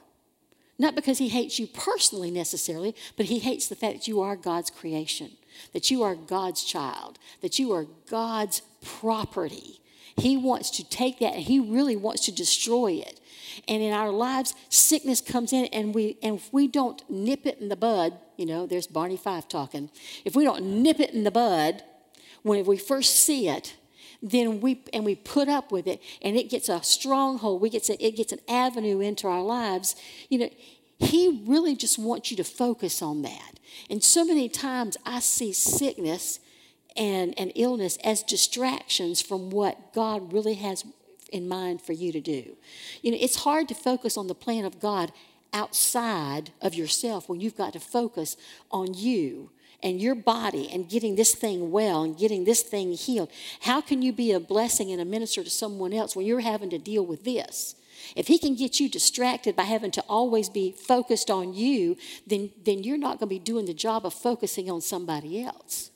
Not 0.78 0.94
because 0.94 1.18
He 1.18 1.28
hates 1.28 1.58
you 1.58 1.66
personally 1.66 2.30
necessarily, 2.30 2.94
but 3.16 3.26
He 3.26 3.38
hates 3.38 3.68
the 3.68 3.76
fact 3.76 3.94
that 3.94 4.08
you 4.08 4.20
are 4.20 4.36
God's 4.36 4.70
creation, 4.70 5.32
that 5.72 5.90
you 5.90 6.02
are 6.02 6.14
God's 6.14 6.64
child, 6.64 7.18
that 7.40 7.58
you 7.58 7.72
are 7.72 7.86
God's 8.08 8.62
property. 8.82 9.80
He 10.16 10.36
wants 10.36 10.70
to 10.72 10.88
take 10.88 11.18
that 11.20 11.34
and 11.34 11.42
He 11.42 11.60
really 11.60 11.96
wants 11.96 12.24
to 12.26 12.32
destroy 12.32 12.92
it. 12.92 13.20
And 13.68 13.82
in 13.82 13.92
our 13.92 14.10
lives, 14.10 14.54
sickness 14.68 15.20
comes 15.20 15.52
in, 15.52 15.66
and 15.66 15.94
we 15.94 16.18
and 16.22 16.36
if 16.36 16.52
we 16.52 16.68
don't 16.68 17.02
nip 17.10 17.46
it 17.46 17.58
in 17.60 17.68
the 17.68 17.76
bud, 17.76 18.14
you 18.36 18.46
know, 18.46 18.66
there's 18.66 18.86
Barney 18.86 19.16
Fife 19.16 19.48
talking. 19.48 19.90
If 20.24 20.34
we 20.36 20.44
don't 20.44 20.82
nip 20.82 21.00
it 21.00 21.10
in 21.10 21.24
the 21.24 21.30
bud, 21.30 21.82
when 22.42 22.64
we 22.64 22.76
first 22.76 23.16
see 23.16 23.48
it, 23.48 23.76
then 24.22 24.60
we 24.60 24.82
and 24.92 25.04
we 25.04 25.14
put 25.14 25.48
up 25.48 25.72
with 25.72 25.86
it, 25.86 26.00
and 26.22 26.36
it 26.36 26.50
gets 26.50 26.68
a 26.68 26.82
stronghold. 26.82 27.60
We 27.60 27.70
gets 27.70 27.90
a, 27.90 28.04
it 28.04 28.16
gets 28.16 28.32
an 28.32 28.40
avenue 28.48 29.00
into 29.00 29.26
our 29.28 29.42
lives. 29.42 29.96
You 30.28 30.38
know, 30.38 30.50
he 30.98 31.42
really 31.46 31.74
just 31.74 31.98
wants 31.98 32.30
you 32.30 32.36
to 32.36 32.44
focus 32.44 33.02
on 33.02 33.22
that. 33.22 33.58
And 33.90 34.02
so 34.02 34.24
many 34.24 34.48
times 34.48 34.96
I 35.04 35.20
see 35.20 35.52
sickness 35.52 36.38
and, 36.96 37.34
and 37.38 37.52
illness 37.54 37.98
as 38.04 38.22
distractions 38.22 39.20
from 39.22 39.50
what 39.50 39.92
God 39.92 40.32
really 40.32 40.54
has 40.54 40.84
in 41.32 41.48
mind 41.48 41.82
for 41.82 41.92
you 41.92 42.12
to 42.12 42.20
do. 42.20 42.56
You 43.02 43.12
know, 43.12 43.18
it's 43.20 43.36
hard 43.36 43.68
to 43.68 43.74
focus 43.74 44.16
on 44.16 44.26
the 44.26 44.34
plan 44.34 44.64
of 44.64 44.80
God 44.80 45.12
outside 45.52 46.50
of 46.60 46.74
yourself 46.74 47.28
when 47.28 47.40
you've 47.40 47.56
got 47.56 47.72
to 47.72 47.80
focus 47.80 48.36
on 48.70 48.94
you 48.94 49.50
and 49.82 50.00
your 50.00 50.14
body 50.14 50.70
and 50.72 50.88
getting 50.88 51.16
this 51.16 51.34
thing 51.34 51.70
well 51.70 52.02
and 52.02 52.16
getting 52.16 52.44
this 52.44 52.62
thing 52.62 52.92
healed. 52.92 53.30
How 53.62 53.80
can 53.80 54.00
you 54.00 54.12
be 54.12 54.32
a 54.32 54.40
blessing 54.40 54.92
and 54.92 55.00
a 55.00 55.04
minister 55.04 55.42
to 55.42 55.50
someone 55.50 55.92
else 55.92 56.14
when 56.14 56.24
you're 56.24 56.40
having 56.40 56.70
to 56.70 56.78
deal 56.78 57.04
with 57.04 57.24
this? 57.24 57.74
If 58.16 58.26
he 58.26 58.38
can 58.38 58.56
get 58.56 58.80
you 58.80 58.88
distracted 58.88 59.54
by 59.56 59.62
having 59.62 59.90
to 59.92 60.02
always 60.08 60.48
be 60.48 60.72
focused 60.72 61.30
on 61.30 61.54
you, 61.54 61.96
then, 62.26 62.50
then 62.64 62.82
you're 62.82 62.98
not 62.98 63.18
going 63.18 63.28
to 63.28 63.34
be 63.34 63.38
doing 63.38 63.66
the 63.66 63.74
job 63.74 64.04
of 64.04 64.12
focusing 64.12 64.70
on 64.70 64.80
somebody 64.80 65.42
else. 65.42 65.91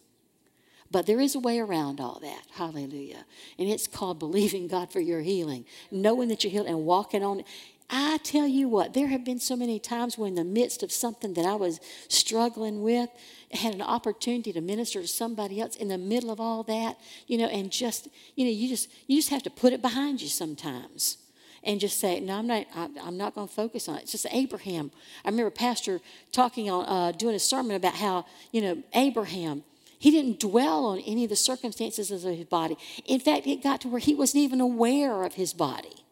But 0.91 1.07
there 1.07 1.21
is 1.21 1.35
a 1.35 1.41
way 1.41 1.59
around 1.59 2.01
all 2.01 2.19
that. 2.23 2.43
Hallelujah. 2.53 3.25
And 3.59 3.69
it's 3.69 3.87
called 3.87 4.19
believing 4.19 4.69
God 4.69 4.93
for 4.93 5.01
your 5.01 5.21
healing, 5.21 5.65
knowing 5.91 6.29
that 6.29 6.45
you're 6.45 6.53
healed 6.53 6.67
and 6.67 6.85
walking 6.85 7.25
on. 7.25 7.43
I 7.89 8.19
tell 8.19 8.49
you 8.49 8.69
what, 8.69 8.95
there 8.95 9.07
have 9.07 9.25
been 9.25 9.39
so 9.39 9.55
many 9.55 9.79
times 9.79 10.19
when, 10.19 10.31
in 10.31 10.35
the 10.35 10.45
midst 10.45 10.83
of 10.83 10.91
something 10.91 11.35
that 11.35 11.45
I 11.45 11.55
was 11.55 11.79
struggling 12.09 12.83
with, 12.83 13.09
I 13.55 13.59
had 13.59 13.75
an 13.75 13.83
opportunity 13.83 14.53
to 14.53 14.61
minister 14.61 15.01
to 15.01 15.07
somebody 15.07 15.61
else 15.61 15.77
in 15.77 15.89
the 15.89 15.99
middle 15.99 16.33
of 16.33 16.41
all 16.41 16.65
that, 16.65 16.99
you 17.29 17.39
know, 17.39 17.47
and 17.47 17.71
just, 17.71 18.09
you 18.35 18.45
know, 18.45 18.51
you 18.51 18.69
just, 18.69 18.89
you 19.07 19.17
just 19.17 19.31
have 19.31 19.45
to 19.45 19.51
put 19.51 19.73
it 19.73 19.83
behind 19.83 20.21
you 20.21 20.29
sometimes 20.29 21.19
and 21.63 21.79
just 21.79 21.99
say, 22.01 22.19
no, 22.21 22.39
I'm 22.39 22.47
not, 22.47 22.67
I'm 22.75 23.17
not 23.17 23.35
going 23.35 23.49
to 23.49 23.55
focus 23.55 23.89
on 23.89 23.97
it. 23.97 24.03
It's 24.03 24.13
just 24.13 24.27
Abraham. 24.31 24.91
I 25.25 25.29
remember 25.29 25.51
Pastor 25.51 26.01
talking 26.33 26.71
on, 26.71 26.87
uh, 26.87 27.13
doing 27.13 27.35
a 27.35 27.41
sermon 27.41 27.77
about 27.77 27.95
how, 27.95 28.27
you 28.51 28.63
know, 28.63 28.83
Abraham, 28.95 29.63
he 29.99 30.11
didn't 30.11 30.41
dwell 30.41 30.87
on 30.87 31.01
any 31.01 31.25
of 31.25 31.31
the 31.31 31.37
circumstances 31.37 32.11
of 32.11 32.23
his 32.23 32.47
body. 32.47 32.77
In 33.05 33.21
fact, 33.21 33.47
it 33.47 33.63
got 33.63 33.81
to 33.83 33.89
where 33.89 34.01
he 34.01 34.15
wasn't 34.15 34.43
even 34.43 34.61
aware 34.61 35.25
of 35.25 35.35
his 35.35 35.53
body. 35.53 36.05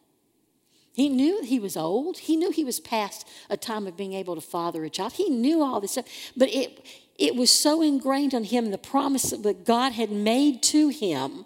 He 0.93 1.09
knew 1.09 1.43
he 1.43 1.59
was 1.59 1.75
old. 1.75 2.19
He 2.19 2.37
knew 2.37 2.51
he 2.51 2.63
was 2.63 2.79
past 2.79 3.27
a 3.49 3.57
time 3.57 3.85
of 3.85 3.97
being 3.97 4.13
able 4.13 4.35
to 4.35 4.41
father 4.41 4.85
a 4.85 4.89
child. 4.89 5.13
He 5.13 5.29
knew 5.29 5.61
all 5.61 5.81
this 5.81 5.91
stuff. 5.91 6.05
But 6.37 6.49
it, 6.49 6.85
it 7.17 7.35
was 7.35 7.51
so 7.51 7.81
ingrained 7.81 8.33
on 8.33 8.45
him, 8.45 8.71
the 8.71 8.77
promise 8.77 9.31
that 9.31 9.65
God 9.65 9.91
had 9.91 10.09
made 10.09 10.63
to 10.63 10.87
him, 10.87 11.45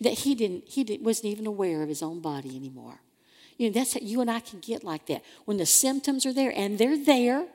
that 0.00 0.14
he, 0.20 0.34
didn't, 0.34 0.64
he 0.66 0.82
didn't, 0.82 1.04
wasn't 1.04 1.26
even 1.26 1.46
aware 1.46 1.82
of 1.82 1.90
his 1.90 2.02
own 2.02 2.20
body 2.20 2.56
anymore. 2.56 3.00
You 3.58 3.68
know, 3.68 3.74
that's 3.74 3.94
how 3.94 4.00
you 4.02 4.20
and 4.22 4.30
I 4.30 4.40
can 4.40 4.60
get 4.60 4.82
like 4.82 5.06
that. 5.06 5.22
When 5.44 5.58
the 5.58 5.66
symptoms 5.66 6.24
are 6.24 6.32
there, 6.32 6.52
and 6.56 6.78
they're 6.78 7.02
there, 7.02 7.46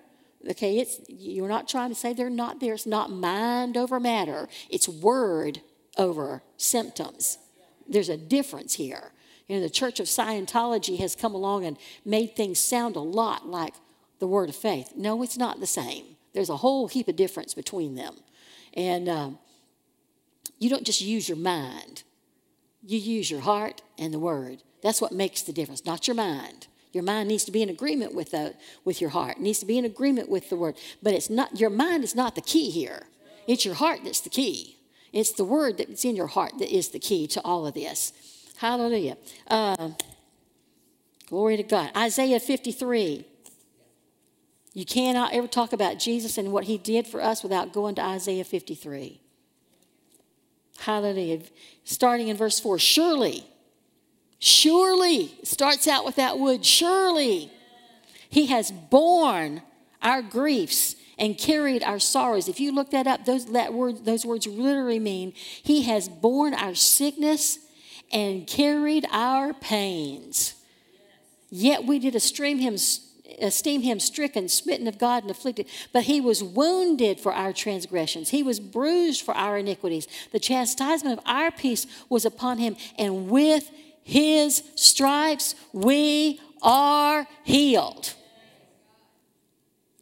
Okay, 0.50 0.80
it's 0.80 1.00
you're 1.08 1.48
not 1.48 1.68
trying 1.68 1.90
to 1.90 1.96
say 1.96 2.14
they're 2.14 2.30
not 2.30 2.60
there. 2.60 2.74
It's 2.74 2.88
not 2.88 3.12
mind 3.12 3.78
over 3.78 4.00
matter. 4.00 4.50
It's 4.70 4.90
word 4.90 5.62
over 5.98 6.42
symptoms. 6.58 7.38
There's 7.88 8.10
a 8.10 8.18
difference 8.18 8.76
here. 8.76 9.12
You 9.48 9.58
know, 9.58 9.62
the 9.64 9.70
Church 9.70 10.00
of 10.00 10.08
Scientology 10.08 10.98
has 11.00 11.16
come 11.16 11.36
along 11.36 11.66
and 11.66 11.78
made 12.06 12.36
things 12.36 12.60
sound 12.60 12.96
a 12.96 13.02
lot 13.02 13.48
like 13.48 13.74
the 14.20 14.28
word 14.28 14.50
of 14.50 14.56
faith. 14.56 14.94
No, 14.96 15.22
it's 15.24 15.38
not 15.38 15.60
the 15.60 15.68
same. 15.68 16.06
There's 16.34 16.50
a 16.50 16.58
whole 16.58 16.88
heap 16.88 17.08
of 17.08 17.16
difference 17.16 17.54
between 17.54 17.96
them. 17.96 18.16
And 18.74 19.10
um, 19.10 19.40
you 20.58 20.70
don't 20.70 20.86
just 20.86 21.02
use 21.02 21.28
your 21.28 21.38
mind, 21.38 22.04
you 22.82 22.98
use 22.98 23.30
your 23.30 23.42
heart 23.42 23.82
and 23.98 24.14
the 24.14 24.20
word. 24.20 24.64
That's 24.82 25.02
what 25.02 25.12
makes 25.12 25.42
the 25.42 25.54
difference, 25.54 25.86
not 25.86 26.08
your 26.08 26.16
mind. 26.16 26.68
Your 26.94 27.04
mind 27.04 27.30
needs 27.30 27.46
to 27.46 27.52
be 27.52 27.62
in 27.62 27.70
agreement 27.70 28.14
with, 28.14 28.32
the, 28.32 28.54
with 28.84 29.00
your 29.00 29.12
heart. 29.12 29.38
It 29.38 29.42
needs 29.42 29.60
to 29.60 29.66
be 29.66 29.78
in 29.78 29.86
agreement 29.86 30.30
with 30.30 30.50
the 30.50 30.56
word. 30.56 30.76
But 31.02 31.14
it's 31.14 31.30
not 31.30 31.60
your 31.60 31.70
mind 31.70 32.04
is 32.04 32.16
not 32.16 32.36
the 32.36 32.42
key 32.42 32.70
here. 32.70 33.08
It's 33.48 33.66
your 33.66 33.76
heart 33.76 34.02
that's 34.04 34.22
the 34.22 34.30
key. 34.30 34.78
It's 35.14 35.32
the 35.32 35.46
word 35.46 35.78
that's 35.78 36.06
in 36.06 36.16
your 36.16 36.28
heart 36.28 36.54
that 36.60 36.74
is 36.74 36.90
the 36.90 37.00
key 37.00 37.28
to 37.28 37.42
all 37.42 37.66
of 37.66 37.74
this. 37.74 38.14
Hallelujah. 38.58 39.18
Uh, 39.48 39.92
glory 41.28 41.58
to 41.58 41.64
God. 41.64 41.92
Isaiah 41.96 42.40
53. 42.40 43.26
You 44.74 44.86
cannot 44.86 45.34
ever 45.34 45.48
talk 45.48 45.74
about 45.74 46.00
Jesus 46.00 46.38
and 46.38 46.52
what 46.52 46.66
he 46.66 46.78
did 46.78 47.08
for 47.08 47.22
us 47.22 47.44
without 47.44 47.74
going 47.74 47.96
to 47.96 48.02
Isaiah 48.02 48.46
53. 48.46 49.20
Hallelujah. 50.80 51.42
Starting 51.84 52.30
in 52.30 52.38
verse 52.38 52.60
4 52.60 52.80
Surely 52.80 53.46
Surely, 54.44 55.36
starts 55.44 55.88
out 55.88 56.04
with 56.04 56.16
that 56.16 56.40
word, 56.40 56.66
surely, 56.66 57.52
he 58.28 58.48
has 58.48 58.72
borne 58.72 59.62
our 60.02 60.24
griefs 60.24 60.96
and 61.20 61.38
carried 61.38 61.84
our 61.84 62.00
sorrows. 62.00 62.50
If 62.50 62.60
you 62.60 62.72
look 62.72 62.90
that 62.90 63.06
up, 63.06 63.26
those, 63.26 63.46
that 63.52 63.72
word, 63.72 64.04
those 64.04 64.26
words 64.26 64.48
literally 64.48 64.98
mean 64.98 65.34
he 65.62 65.84
has 65.84 66.10
borne 66.10 66.56
our 66.56 66.74
sickness 66.74 67.60
and 68.12 68.48
carried 68.48 69.06
our 69.12 69.54
pains. 69.54 70.56
Yet 71.52 71.86
we 71.86 72.00
did 72.00 72.16
esteem 72.16 72.58
him, 72.58 72.78
esteem 73.40 73.82
him 73.84 74.00
stricken, 74.00 74.50
smitten 74.50 74.88
of 74.88 74.98
God, 74.98 75.22
and 75.22 75.30
afflicted. 75.30 75.68
But 75.94 76.06
he 76.06 76.20
was 76.20 76.44
wounded 76.44 77.20
for 77.20 77.32
our 77.32 77.54
transgressions, 77.54 78.30
he 78.30 78.42
was 78.42 78.60
bruised 78.60 79.22
for 79.22 79.36
our 79.36 79.60
iniquities. 79.60 80.08
The 80.32 80.40
chastisement 80.40 81.20
of 81.20 81.24
our 81.28 81.52
peace 81.52 81.86
was 82.10 82.26
upon 82.26 82.58
him, 82.58 82.76
and 82.98 83.30
with 83.30 83.70
his 84.04 84.64
stripes 84.76 85.56
we 85.74 86.40
are 86.62 87.28
healed. 87.44 88.14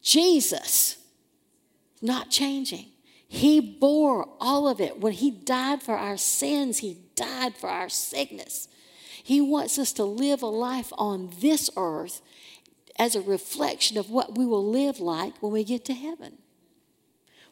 Jesus, 0.01 0.97
not 2.01 2.29
changing. 2.29 2.87
He 3.27 3.59
bore 3.59 4.27
all 4.39 4.67
of 4.67 4.81
it. 4.81 4.99
When 4.99 5.13
He 5.13 5.29
died 5.29 5.83
for 5.83 5.95
our 5.95 6.17
sins, 6.17 6.79
He 6.79 6.97
died 7.15 7.55
for 7.55 7.69
our 7.69 7.89
sickness. 7.89 8.67
He 9.23 9.39
wants 9.39 9.77
us 9.77 9.93
to 9.93 10.03
live 10.03 10.41
a 10.41 10.47
life 10.47 10.91
on 10.97 11.31
this 11.39 11.69
earth 11.77 12.21
as 12.97 13.15
a 13.15 13.21
reflection 13.21 13.97
of 13.97 14.09
what 14.09 14.35
we 14.35 14.45
will 14.45 14.67
live 14.67 14.99
like 14.99 15.41
when 15.43 15.51
we 15.51 15.63
get 15.63 15.85
to 15.85 15.93
heaven. 15.93 16.39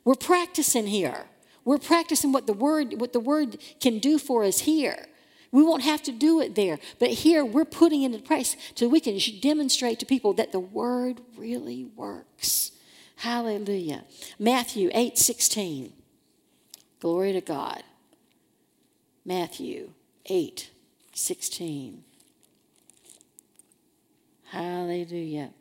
We're 0.03 0.15
practicing 0.15 0.87
here. 0.87 1.25
We're 1.63 1.77
practicing 1.77 2.31
what 2.31 2.47
the 2.47 2.53
word 2.53 2.99
what 2.99 3.13
the 3.13 3.19
word 3.19 3.57
can 3.79 3.99
do 3.99 4.17
for 4.17 4.43
us 4.43 4.61
here. 4.61 5.05
We 5.51 5.63
won't 5.63 5.83
have 5.83 6.03
to 6.03 6.11
do 6.11 6.41
it 6.41 6.55
there, 6.55 6.79
but 6.99 7.09
here 7.09 7.45
we're 7.45 7.65
putting 7.65 8.03
it 8.03 8.07
into 8.07 8.19
practice 8.19 8.57
so 8.75 8.87
we 8.87 8.99
can 8.99 9.19
demonstrate 9.41 9.99
to 9.99 10.05
people 10.05 10.33
that 10.33 10.51
the 10.51 10.59
word 10.59 11.21
really 11.37 11.85
works. 11.95 12.71
Hallelujah. 13.17 14.03
Matthew 14.37 14.89
8 14.93 15.17
16. 15.17 15.93
Glory 16.99 17.33
to 17.33 17.41
God. 17.41 17.83
Matthew 19.25 19.91
8 20.25 20.69
16. 21.13 22.03
Hallelujah. 24.45 25.51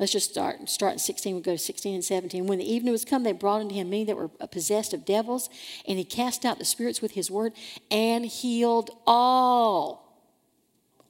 Let's 0.00 0.12
just 0.12 0.30
start. 0.30 0.66
Start 0.70 0.94
in 0.94 0.98
16. 0.98 1.34
We'll 1.34 1.42
go 1.42 1.52
to 1.52 1.58
16 1.58 1.94
and 1.94 2.04
17. 2.04 2.46
When 2.46 2.58
the 2.58 2.72
evening 2.72 2.90
was 2.90 3.04
come, 3.04 3.22
they 3.22 3.32
brought 3.32 3.60
unto 3.60 3.74
him 3.74 3.90
many 3.90 4.04
that 4.04 4.16
were 4.16 4.28
possessed 4.28 4.94
of 4.94 5.04
devils, 5.04 5.50
and 5.86 5.98
he 5.98 6.04
cast 6.04 6.46
out 6.46 6.58
the 6.58 6.64
spirits 6.64 7.02
with 7.02 7.12
his 7.12 7.30
word 7.30 7.52
and 7.90 8.24
healed 8.24 8.90
all. 9.06 10.24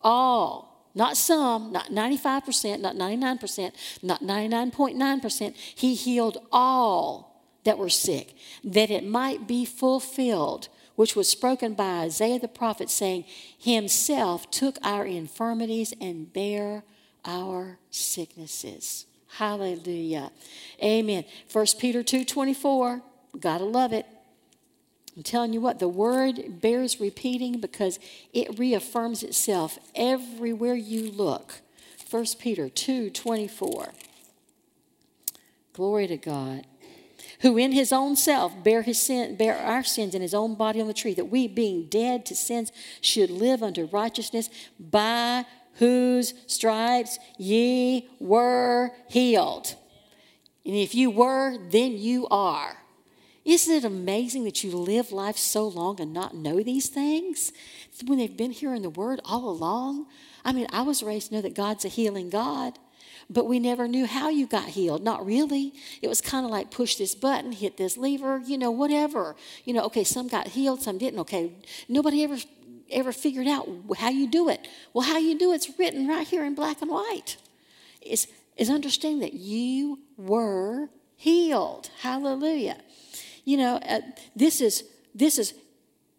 All 0.03 0.71
not 0.93 1.17
some, 1.17 1.71
not 1.71 1.91
95%, 1.91 2.81
not 2.81 2.97
99%, 2.97 3.73
not 4.03 4.23
99.9%. 4.23 5.55
He 5.55 5.95
healed 5.95 6.39
all 6.51 7.45
that 7.63 7.79
were 7.79 7.89
sick, 7.89 8.35
that 8.65 8.91
it 8.91 9.07
might 9.07 9.47
be 9.47 9.65
fulfilled, 9.65 10.69
which 10.97 11.15
was 11.15 11.29
spoken 11.29 11.75
by 11.75 12.01
Isaiah 12.01 12.41
the 12.41 12.49
prophet, 12.49 12.91
saying, 12.91 13.25
Himself 13.57 14.51
took 14.51 14.79
our 14.83 15.07
infirmities 15.07 15.95
and 16.01 16.33
bare 16.33 16.83
our 17.25 17.79
sicknesses. 17.91 19.07
Hallelujah. 19.37 20.33
Amen. 20.83 21.25
1 21.53 21.67
Peter 21.79 22.03
2 22.03 22.25
24. 22.25 23.03
Gotta 23.39 23.65
love 23.65 23.93
it. 23.93 24.07
I'm 25.17 25.23
telling 25.23 25.53
you 25.53 25.61
what, 25.61 25.79
the 25.79 25.89
word 25.89 26.61
bears 26.61 27.01
repeating 27.01 27.61
because 27.61 27.99
it 28.33 28.59
reaffirms 28.59 29.23
itself 29.23 29.79
everywhere 29.95 30.75
you 30.75 31.11
look. 31.11 31.61
1 32.11 32.25
Peter 32.39 32.69
2 32.69 33.11
24. 33.11 33.93
Glory 35.73 36.07
to 36.07 36.17
God. 36.17 36.67
Who 37.43 37.57
in 37.57 37.73
his 37.73 37.93
own 37.93 38.17
self 38.17 38.63
bare 38.63 38.83
his 38.83 39.01
sin, 39.01 39.37
bare 39.37 39.57
our 39.57 39.83
sins 39.83 40.15
in 40.15 40.23
his 40.23 40.35
own 40.35 40.55
body 40.57 40.81
on 40.81 40.89
the 40.89 40.95
tree, 40.95 41.15
that 41.15 41.27
we, 41.27 41.49
being 41.49 41.87
dead 41.87 42.27
to 42.27 42.35
sins, 42.35 42.71
should 43.01 43.31
live 43.31 43.63
unto 43.63 43.87
righteousness, 43.87 44.51
by 44.79 45.47
whose 45.81 46.35
stripes 46.47 47.19
ye 47.39 48.09
were 48.21 48.91
healed. 49.09 49.75
And 50.65 50.77
if 50.77 50.95
you 50.95 51.11
were, 51.11 51.57
then 51.71 51.93
you 51.97 52.29
are. 52.29 52.77
Isn't 53.47 53.75
it 53.75 53.85
amazing 53.85 54.45
that 54.45 54.63
you 54.63 54.73
live 54.73 55.11
life 55.11 55.39
so 55.39 55.67
long 55.67 55.99
and 55.99 56.13
not 56.13 56.37
know 56.37 56.63
these 56.63 56.91
things 56.91 57.53
when 58.05 58.19
they've 58.19 58.37
been 58.37 58.51
here 58.51 58.75
in 58.75 58.83
the 58.83 58.91
Word 58.91 59.21
all 59.25 59.49
along? 59.49 60.07
I 60.45 60.53
mean, 60.53 60.67
I 60.71 60.83
was 60.83 61.03
raised 61.03 61.29
to 61.29 61.37
know 61.37 61.41
that 61.41 61.55
God's 61.55 61.87
a 61.87 61.89
healing 61.89 62.29
God, 62.29 62.79
but 63.31 63.47
we 63.47 63.59
never 63.59 63.89
knew 63.89 64.05
how 64.05 64.29
you 64.29 64.47
got 64.47 64.69
healed. 64.69 65.03
Not 65.03 65.25
really. 65.25 65.73
It 66.03 66.09
was 66.09 66.21
kind 66.21 66.45
of 66.45 66.51
like 66.51 66.71
push 66.71 66.97
this 66.97 67.15
button, 67.15 67.53
hit 67.53 67.79
this 67.79 67.97
lever, 67.97 68.43
you 68.45 68.59
know, 68.59 68.71
whatever. 68.71 69.35
You 69.65 69.73
know, 69.73 69.85
okay, 69.85 70.05
some 70.05 70.29
got 70.29 70.49
healed, 70.49 70.83
some 70.83 70.99
didn't. 70.99 71.21
Okay, 71.21 71.53
nobody 71.89 72.23
ever 72.23 72.37
ever 72.91 73.13
figured 73.13 73.47
out 73.47 73.69
how 73.99 74.11
you 74.11 74.29
do 74.29 74.49
it. 74.49 74.67
Well, 74.93 75.07
how 75.07 75.19
you 75.19 75.39
do 75.39 75.53
it's 75.53 75.79
written 75.79 76.07
right 76.09 76.27
here 76.27 76.45
in 76.45 76.55
black 76.55 76.83
and 76.83 76.91
white. 76.91 77.37
Is 78.01 78.27
is 78.57 78.71
understanding 78.71 79.21
that 79.21 79.35
you 79.35 80.01
were 80.17 80.91
healed. 81.17 81.91
Hallelujah. 82.01 82.79
You 83.45 83.57
know, 83.57 83.77
uh, 83.77 84.01
this 84.37 84.61
is 84.61 84.85
this 85.15 85.39
is 85.39 85.55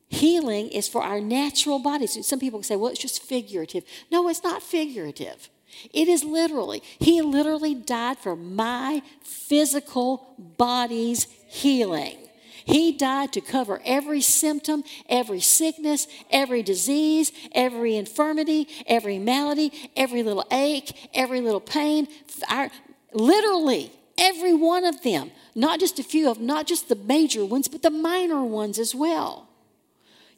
healing 0.10 0.68
is 0.70 0.88
for 0.88 1.02
our 1.02 1.22
natural 1.22 1.80
bodies. 1.80 2.26
Some 2.26 2.40
people 2.40 2.62
say, 2.64 2.76
well, 2.76 2.92
it's 2.92 3.00
just 3.00 3.24
figurative. 3.24 3.84
No, 4.12 4.28
it's 4.28 4.44
not 4.44 4.62
figurative. 4.62 5.50
It 5.94 6.08
is 6.08 6.24
literally. 6.24 6.84
He 7.00 7.22
literally 7.22 7.74
died 7.74 8.18
for 8.18 8.36
my 8.36 9.02
physical 9.24 10.36
body's 10.38 11.28
healing. 11.48 12.18
He 12.66 12.92
died 12.92 13.34
to 13.34 13.42
cover 13.42 13.82
every 13.86 14.22
symptom, 14.22 14.84
every 15.10 15.40
sickness, 15.40 16.08
every 16.30 16.64
disease, 16.64 17.32
every 17.54 17.96
infirmity, 17.96 18.68
every 18.86 19.20
malady, 19.20 19.92
every 19.96 20.24
little 20.24 20.46
ache, 20.52 21.10
every 21.14 21.42
little 21.42 21.62
pain. 21.62 22.08
Our, 22.50 22.70
literally, 23.14 23.92
every 24.18 24.54
one 24.54 24.86
of 24.86 25.02
them. 25.04 25.32
Not 25.56 25.80
just 25.80 26.00
a 26.00 26.04
few 26.04 26.30
of 26.30 26.40
not 26.40 26.68
just 26.68 26.90
the 26.90 26.96
major 26.96 27.44
ones, 27.46 27.68
but 27.68 27.82
the 27.82 27.90
minor 27.90 28.44
ones 28.44 28.80
as 28.80 28.96
well. 28.96 29.51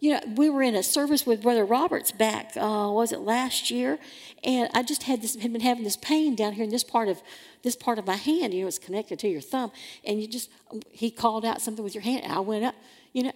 You 0.03 0.09
know, 0.09 0.19
we 0.35 0.49
were 0.49 0.61
in 0.61 0.75
a 0.75 0.83
service 0.83 1.25
with 1.25 1.43
Brother 1.43 1.63
Roberts 1.63 2.11
back, 2.11 2.57
uh, 2.57 2.89
was 2.91 3.13
it 3.13 3.21
last 3.21 3.71
year? 3.71 3.97
And 4.43 4.69
I 4.73 4.83
just 4.83 5.03
had 5.03 5.21
this, 5.21 5.35
had 5.35 5.53
been 5.53 5.61
having 5.61 5.85
this 5.85 5.95
pain 5.95 6.35
down 6.35 6.51
here 6.51 6.65
in 6.65 6.71
this 6.71 6.83
part 6.83 7.07
of 7.07 7.21
this 7.61 7.77
part 7.77 7.97
of 7.97 8.05
my 8.05 8.17
hand. 8.17 8.53
You 8.53 8.63
know, 8.63 8.67
it's 8.67 8.77
connected 8.77 9.17
to 9.19 9.29
your 9.29 9.39
thumb, 9.39 9.71
and 10.03 10.21
you 10.21 10.27
just 10.27 10.49
he 10.91 11.09
called 11.09 11.45
out 11.45 11.61
something 11.61 11.85
with 11.85 11.95
your 11.95 12.01
hand, 12.01 12.25
and 12.25 12.33
I 12.33 12.41
went 12.41 12.65
up. 12.65 12.75
You 13.13 13.23
know, 13.23 13.31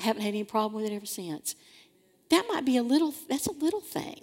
I 0.00 0.04
haven't 0.04 0.22
had 0.22 0.28
any 0.28 0.44
problem 0.44 0.80
with 0.82 0.90
it 0.90 0.96
ever 0.96 1.04
since. 1.04 1.54
That 2.30 2.46
might 2.48 2.64
be 2.64 2.78
a 2.78 2.82
little. 2.82 3.12
That's 3.28 3.46
a 3.46 3.52
little 3.52 3.82
thing. 3.82 4.22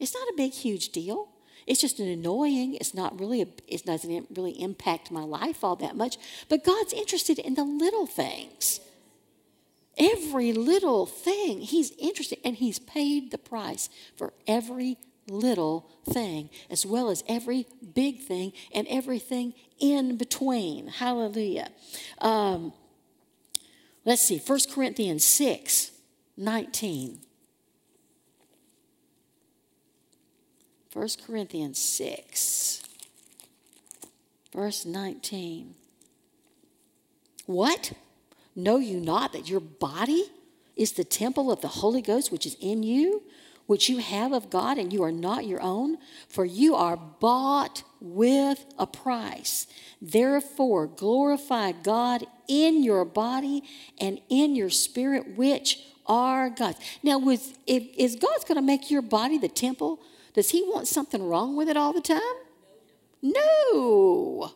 It's 0.00 0.14
not 0.14 0.26
a 0.28 0.34
big, 0.38 0.54
huge 0.54 0.88
deal. 0.88 1.28
It's 1.66 1.82
just 1.82 2.00
an 2.00 2.08
annoying. 2.08 2.76
It's 2.76 2.94
not 2.94 3.20
really, 3.20 3.42
a, 3.42 3.46
it 3.68 3.84
doesn't 3.84 4.28
really 4.34 4.52
impact 4.52 5.10
my 5.10 5.24
life 5.24 5.62
all 5.64 5.76
that 5.76 5.96
much. 5.96 6.16
But 6.48 6.64
God's 6.64 6.94
interested 6.94 7.38
in 7.38 7.56
the 7.56 7.64
little 7.64 8.06
things. 8.06 8.80
Every 9.98 10.52
little 10.52 11.06
thing, 11.06 11.60
He's 11.60 11.92
interested, 11.98 12.38
and 12.44 12.56
He's 12.56 12.78
paid 12.78 13.30
the 13.30 13.38
price 13.38 13.88
for 14.16 14.32
every 14.46 14.98
little 15.28 15.90
thing, 16.08 16.50
as 16.70 16.84
well 16.84 17.10
as 17.10 17.24
every 17.28 17.66
big 17.94 18.20
thing 18.20 18.52
and 18.74 18.86
everything 18.88 19.54
in 19.78 20.16
between. 20.16 20.88
Hallelujah. 20.88 21.70
Um, 22.18 22.72
let's 24.04 24.22
see, 24.22 24.38
1 24.38 24.58
Corinthians 24.72 25.24
6 25.24 25.92
19. 26.36 27.20
1 30.94 31.08
Corinthians 31.26 31.78
6, 31.80 32.82
verse 34.54 34.86
19. 34.86 35.74
What? 37.46 37.92
Know 38.56 38.78
you 38.78 39.00
not 39.00 39.32
that 39.32 39.48
your 39.48 39.60
body 39.60 40.30
is 40.76 40.92
the 40.92 41.04
temple 41.04 41.50
of 41.50 41.60
the 41.60 41.68
Holy 41.68 42.02
Ghost 42.02 42.32
which 42.32 42.46
is 42.46 42.56
in 42.60 42.82
you, 42.82 43.22
which 43.66 43.88
you 43.88 43.98
have 43.98 44.32
of 44.32 44.50
God, 44.50 44.76
and 44.76 44.92
you 44.92 45.02
are 45.02 45.12
not 45.12 45.46
your 45.46 45.62
own? 45.62 45.96
For 46.28 46.44
you 46.44 46.74
are 46.74 46.96
bought 46.96 47.82
with 48.00 48.64
a 48.78 48.86
price. 48.86 49.66
Therefore, 50.02 50.86
glorify 50.86 51.72
God 51.72 52.26
in 52.46 52.82
your 52.82 53.04
body 53.04 53.62
and 53.98 54.20
in 54.28 54.54
your 54.54 54.70
spirit, 54.70 55.36
which 55.36 55.80
are 56.06 56.50
God's. 56.50 56.78
Now, 57.02 57.20
if, 57.28 57.56
is 57.66 58.16
God's 58.16 58.44
going 58.44 58.56
to 58.56 58.62
make 58.62 58.90
your 58.90 59.02
body 59.02 59.38
the 59.38 59.48
temple 59.48 60.00
does 60.34 60.50
he 60.50 60.62
want 60.62 60.88
something 60.88 61.22
wrong 61.22 61.56
with 61.56 61.68
it 61.68 61.76
all 61.76 61.92
the 61.92 62.00
time? 62.00 62.20
No. 63.22 64.52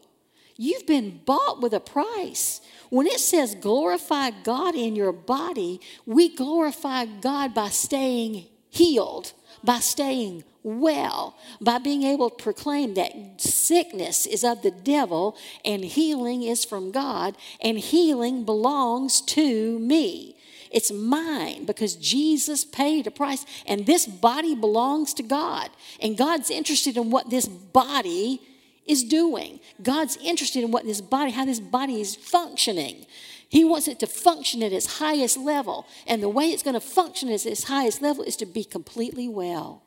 You've 0.61 0.87
been 0.87 1.21
bought 1.25 1.62
with 1.62 1.73
a 1.73 1.79
price. 1.79 2.61
When 2.90 3.07
it 3.07 3.21
says 3.21 3.55
glorify 3.55 4.31
God 4.31 4.75
in 4.75 4.97
your 4.97 5.12
body, 5.12 5.81
we 6.05 6.35
glorify 6.35 7.05
God 7.05 7.55
by 7.55 7.68
staying 7.68 8.47
healed, 8.68 9.33
by 9.62 9.79
staying 9.79 10.42
well, 10.64 11.37
by 11.61 11.79
being 11.79 12.03
able 12.03 12.31
to 12.31 12.42
proclaim 12.42 12.94
that 12.94 13.40
sickness 13.40 14.27
is 14.27 14.42
of 14.42 14.62
the 14.62 14.73
devil 14.73 15.37
and 15.64 15.85
healing 15.85 16.42
is 16.42 16.64
from 16.64 16.90
God 16.90 17.37
and 17.62 17.79
healing 17.79 18.44
belongs 18.44 19.21
to 19.23 19.79
me. 19.79 20.35
It's 20.73 20.90
mine 20.90 21.66
because 21.66 21.94
Jesus 21.94 22.64
paid 22.64 23.07
a 23.07 23.12
price. 23.12 23.47
And 23.64 23.87
this 23.87 24.07
body 24.07 24.55
belongs 24.57 25.14
to 25.14 25.23
God. 25.23 25.71
And 26.03 26.18
God's 26.18 26.51
interested 26.51 26.97
in 26.97 27.11
what 27.11 27.31
this 27.31 27.47
body 27.47 28.42
is 28.88 29.05
doing. 29.05 29.61
God's 29.83 30.16
interested 30.16 30.64
in 30.64 30.70
what 30.70 30.85
this 30.85 31.01
body, 31.01 31.31
how 31.31 31.44
this 31.44 31.61
body 31.61 32.01
is 32.01 32.16
functioning. 32.16 33.07
He 33.48 33.64
wants 33.64 33.88
it 33.88 33.98
to 34.01 34.07
function 34.07 34.62
at 34.62 34.72
its 34.72 34.98
highest 34.98 35.37
level. 35.37 35.87
And 36.07 36.22
the 36.22 36.29
way 36.29 36.46
it's 36.46 36.62
going 36.62 36.74
to 36.74 36.81
function 36.81 37.29
at 37.31 37.46
its 37.46 37.64
highest 37.64 38.03
level 38.03 38.24
is 38.24 38.37
to 38.37 38.46
be 38.46 38.64
completely 38.64 39.29
well. 39.29 39.83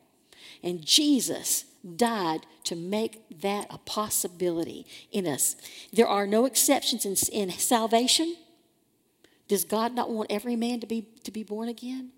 And 0.63 0.85
Jesus 0.85 1.65
died 1.95 2.45
to 2.65 2.75
make 2.75 3.23
that 3.41 3.67
a 3.69 3.77
possibility 3.79 4.85
in 5.11 5.27
us. 5.27 5.55
There 5.91 6.07
are 6.07 6.27
no 6.27 6.45
exceptions 6.45 7.05
in, 7.05 7.15
in 7.31 7.51
salvation. 7.51 8.35
Does 9.47 9.65
God 9.65 9.93
not 9.93 10.09
want 10.09 10.31
every 10.31 10.55
man 10.55 10.79
to 10.79 10.87
be, 10.87 11.07
to 11.23 11.31
be 11.31 11.43
born 11.43 11.69
again? 11.69 12.11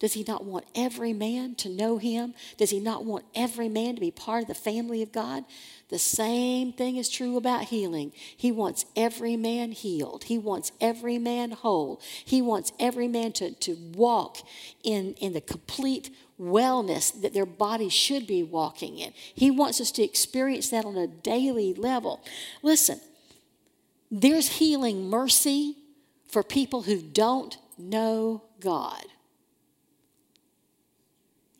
Does 0.00 0.12
he 0.14 0.24
not 0.26 0.44
want 0.44 0.66
every 0.74 1.12
man 1.12 1.54
to 1.56 1.68
know 1.68 1.98
him? 1.98 2.34
Does 2.58 2.70
he 2.70 2.80
not 2.80 3.04
want 3.04 3.24
every 3.34 3.68
man 3.68 3.94
to 3.94 4.00
be 4.00 4.10
part 4.10 4.42
of 4.42 4.48
the 4.48 4.54
family 4.54 5.02
of 5.02 5.12
God? 5.12 5.44
The 5.94 6.00
same 6.00 6.72
thing 6.72 6.96
is 6.96 7.08
true 7.08 7.36
about 7.36 7.66
healing. 7.66 8.10
He 8.36 8.50
wants 8.50 8.84
every 8.96 9.36
man 9.36 9.70
healed. 9.70 10.24
He 10.24 10.36
wants 10.36 10.72
every 10.80 11.18
man 11.18 11.52
whole. 11.52 12.00
He 12.24 12.42
wants 12.42 12.72
every 12.80 13.06
man 13.06 13.30
to, 13.34 13.52
to 13.52 13.76
walk 13.94 14.38
in, 14.82 15.14
in 15.20 15.34
the 15.34 15.40
complete 15.40 16.10
wellness 16.36 17.22
that 17.22 17.32
their 17.32 17.46
body 17.46 17.88
should 17.88 18.26
be 18.26 18.42
walking 18.42 18.98
in. 18.98 19.12
He 19.36 19.52
wants 19.52 19.80
us 19.80 19.92
to 19.92 20.02
experience 20.02 20.68
that 20.70 20.84
on 20.84 20.96
a 20.96 21.06
daily 21.06 21.74
level. 21.74 22.24
Listen, 22.60 22.98
there's 24.10 24.58
healing 24.58 25.08
mercy 25.08 25.76
for 26.26 26.42
people 26.42 26.82
who 26.82 27.00
don't 27.00 27.56
know 27.78 28.42
God. 28.58 29.04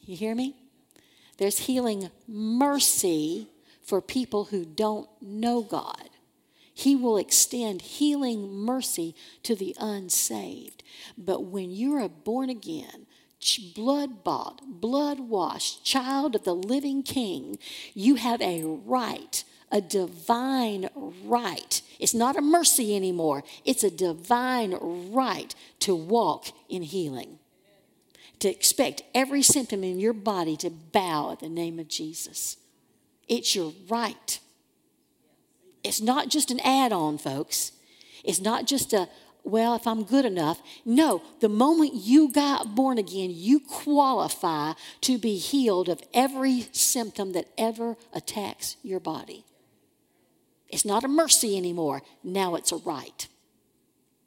You 0.00 0.16
hear 0.16 0.34
me? 0.34 0.56
There's 1.38 1.60
healing 1.60 2.10
mercy 2.26 3.48
for 3.84 4.00
people 4.00 4.46
who 4.46 4.64
don't 4.64 5.08
know 5.20 5.62
God. 5.62 6.10
He 6.72 6.96
will 6.96 7.16
extend 7.16 7.82
healing 7.82 8.50
mercy 8.52 9.14
to 9.44 9.54
the 9.54 9.76
unsaved. 9.78 10.82
But 11.16 11.44
when 11.44 11.70
you're 11.70 12.00
a 12.00 12.08
born 12.08 12.50
again, 12.50 13.06
blood 13.74 14.24
bought, 14.24 14.80
blood 14.80 15.20
washed 15.20 15.84
child 15.84 16.34
of 16.34 16.44
the 16.44 16.54
living 16.54 17.02
king, 17.02 17.58
you 17.92 18.16
have 18.16 18.40
a 18.40 18.64
right, 18.64 19.44
a 19.70 19.80
divine 19.80 20.88
right. 21.24 21.82
It's 22.00 22.14
not 22.14 22.36
a 22.36 22.42
mercy 22.42 22.96
anymore, 22.96 23.44
it's 23.64 23.84
a 23.84 23.90
divine 23.90 24.76
right 25.12 25.54
to 25.80 25.94
walk 25.94 26.46
in 26.68 26.82
healing. 26.82 27.38
To 28.40 28.48
expect 28.48 29.02
every 29.14 29.42
symptom 29.42 29.84
in 29.84 30.00
your 30.00 30.12
body 30.12 30.56
to 30.56 30.70
bow 30.70 31.32
at 31.32 31.40
the 31.40 31.48
name 31.48 31.78
of 31.78 31.88
Jesus. 31.88 32.56
It's 33.28 33.54
your 33.54 33.72
right. 33.88 34.38
It's 35.82 36.00
not 36.00 36.28
just 36.28 36.50
an 36.50 36.60
add 36.60 36.92
on, 36.92 37.18
folks. 37.18 37.72
It's 38.24 38.40
not 38.40 38.66
just 38.66 38.92
a, 38.92 39.08
well, 39.44 39.74
if 39.74 39.86
I'm 39.86 40.04
good 40.04 40.24
enough. 40.24 40.62
No, 40.84 41.22
the 41.40 41.48
moment 41.48 41.92
you 41.94 42.32
got 42.32 42.74
born 42.74 42.96
again, 42.96 43.30
you 43.32 43.60
qualify 43.60 44.72
to 45.02 45.18
be 45.18 45.36
healed 45.36 45.88
of 45.88 46.02
every 46.14 46.66
symptom 46.72 47.32
that 47.32 47.48
ever 47.58 47.96
attacks 48.14 48.76
your 48.82 49.00
body. 49.00 49.44
It's 50.70 50.84
not 50.84 51.04
a 51.04 51.08
mercy 51.08 51.56
anymore. 51.56 52.02
Now 52.22 52.54
it's 52.54 52.72
a 52.72 52.76
right. 52.76 53.28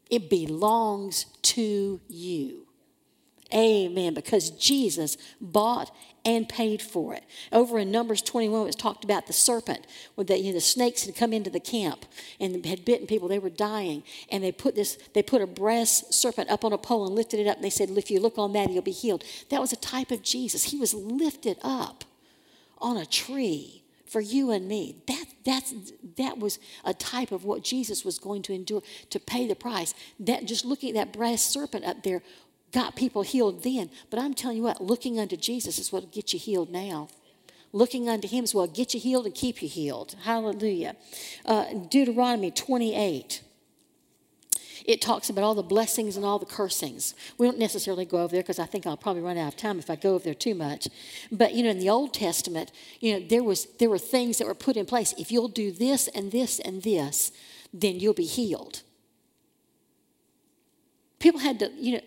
It 0.10 0.30
belongs 0.30 1.26
to 1.42 2.00
you. 2.08 2.67
Amen. 3.54 4.14
Because 4.14 4.50
Jesus 4.50 5.18
bought 5.40 5.92
and 6.26 6.50
paid 6.50 6.82
for 6.82 7.14
it. 7.14 7.24
Over 7.54 7.80
in 7.80 7.90
Numbers 7.92 8.22
21, 8.22 8.62
it 8.62 8.66
was 8.66 8.76
talked 8.76 9.06
about 9.06 9.28
the 9.28 9.34
serpent, 9.34 9.88
where 10.16 10.26
the, 10.26 10.38
you 10.38 10.48
know, 10.48 10.54
the 10.54 10.62
snakes 10.62 11.06
had 11.06 11.16
come 11.16 11.32
into 11.32 11.50
the 11.50 11.60
camp 11.60 12.06
and 12.40 12.66
had 12.66 12.84
bitten 12.84 13.08
people. 13.08 13.30
They 13.30 13.40
were 13.40 13.50
dying. 13.50 14.04
And 14.30 14.44
they 14.44 14.52
put 14.52 14.76
this, 14.76 14.98
they 15.14 15.24
put 15.24 15.42
a 15.42 15.48
brass 15.48 16.04
serpent 16.10 16.50
up 16.50 16.66
on 16.66 16.74
a 16.74 16.78
pole 16.78 17.06
and 17.06 17.16
lifted 17.16 17.40
it 17.40 17.48
up. 17.48 17.56
And 17.56 17.64
they 17.64 17.70
said, 17.70 17.90
if 17.92 18.12
you 18.12 18.20
look 18.20 18.38
on 18.38 18.52
that, 18.54 18.70
you'll 18.70 18.82
be 18.82 18.92
healed. 18.92 19.24
That 19.50 19.62
was 19.62 19.72
a 19.72 19.78
type 19.78 20.12
of 20.12 20.22
Jesus. 20.22 20.66
He 20.66 20.78
was 20.78 20.94
lifted 20.94 21.58
up 21.62 22.04
on 22.80 22.98
a 22.98 23.06
tree 23.06 23.84
for 24.06 24.22
you 24.22 24.52
and 24.52 24.68
me. 24.68 24.96
That, 25.08 25.26
that's, 25.46 25.74
that 26.18 26.38
was 26.38 26.60
a 26.84 26.94
type 26.94 27.32
of 27.32 27.44
what 27.44 27.64
Jesus 27.64 28.04
was 28.04 28.20
going 28.20 28.42
to 28.44 28.54
endure 28.54 28.82
to 29.10 29.20
pay 29.20 29.48
the 29.48 29.56
price. 29.56 29.94
That 30.20 30.46
just 30.46 30.66
looking 30.66 30.90
at 30.90 30.96
that 30.96 31.18
brass 31.18 31.42
serpent 31.42 31.86
up 31.86 32.04
there 32.04 32.22
got 32.72 32.96
people 32.96 33.22
healed 33.22 33.64
then. 33.64 33.90
But 34.10 34.20
I'm 34.20 34.34
telling 34.34 34.58
you 34.58 34.64
what, 34.64 34.82
looking 34.82 35.20
unto 35.20 35.38
Jesus 35.38 35.80
is 35.80 35.92
what 35.92 36.04
will 36.04 36.10
get 36.10 36.34
you 36.34 36.40
healed 36.40 36.70
now. 36.70 37.10
Looking 37.74 38.08
unto 38.10 38.28
Him 38.28 38.44
is 38.44 38.54
what 38.54 38.70
will 38.70 38.76
get 38.76 38.94
you 38.94 39.00
healed 39.00 39.26
and 39.26 39.36
keep 39.36 39.62
you 39.62 39.68
healed. 39.68 40.16
Hallelujah. 40.24 40.96
Uh, 41.46 41.66
Deuteronomy 41.90 42.52
28 42.52 43.42
it 44.88 45.02
talks 45.02 45.30
about 45.30 45.44
all 45.44 45.54
the 45.54 45.62
blessings 45.62 46.16
and 46.16 46.26
all 46.26 46.40
the 46.40 46.46
cursings. 46.46 47.14
We 47.38 47.46
don't 47.46 47.60
necessarily 47.60 48.06
go 48.06 48.20
over 48.20 48.32
there 48.32 48.42
because 48.42 48.58
I 48.58 48.66
think 48.66 48.88
I'll 48.88 48.96
probably 48.96 49.22
run 49.22 49.38
out 49.38 49.50
of 49.50 49.58
time 49.58 49.80
if 49.80 49.90
I 49.90 49.98
go 49.98 50.16
over 50.16 50.24
there 50.24 50.34
too 50.34 50.56
much. 50.56 50.88
But 51.30 51.54
you 51.54 51.64
know, 51.64 51.72
in 51.72 51.80
the 51.80 51.90
Old 51.90 52.14
Testament, 52.14 52.72
you 53.02 53.14
know, 53.14 53.26
there 53.28 53.44
was 53.44 53.66
there 53.80 53.90
were 53.90 54.00
things 54.00 54.38
that 54.38 54.48
were 54.48 54.56
put 54.56 54.78
in 54.78 54.86
place. 54.86 55.14
If 55.18 55.30
you'll 55.30 55.50
do 55.50 55.72
this 55.72 56.08
and 56.08 56.32
this 56.32 56.60
and 56.60 56.84
this, 56.84 57.34
then 57.74 58.00
you'll 58.00 58.14
be 58.14 58.26
healed. 58.26 58.82
People 61.20 61.40
had 61.40 61.60
to, 61.60 61.72
you 61.76 61.94
know, 61.94 62.02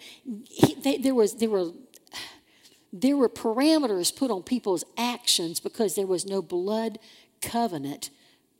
he, 0.48 0.74
they, 0.74 0.98
there 0.98 1.14
was 1.14 1.34
there 1.34 1.50
were 1.50 1.72
there 2.92 3.16
were 3.16 3.28
parameters 3.28 4.14
put 4.14 4.30
on 4.30 4.42
people's 4.42 4.84
actions 4.96 5.60
because 5.60 5.94
there 5.94 6.06
was 6.06 6.26
no 6.26 6.42
blood 6.42 6.98
covenant 7.40 8.10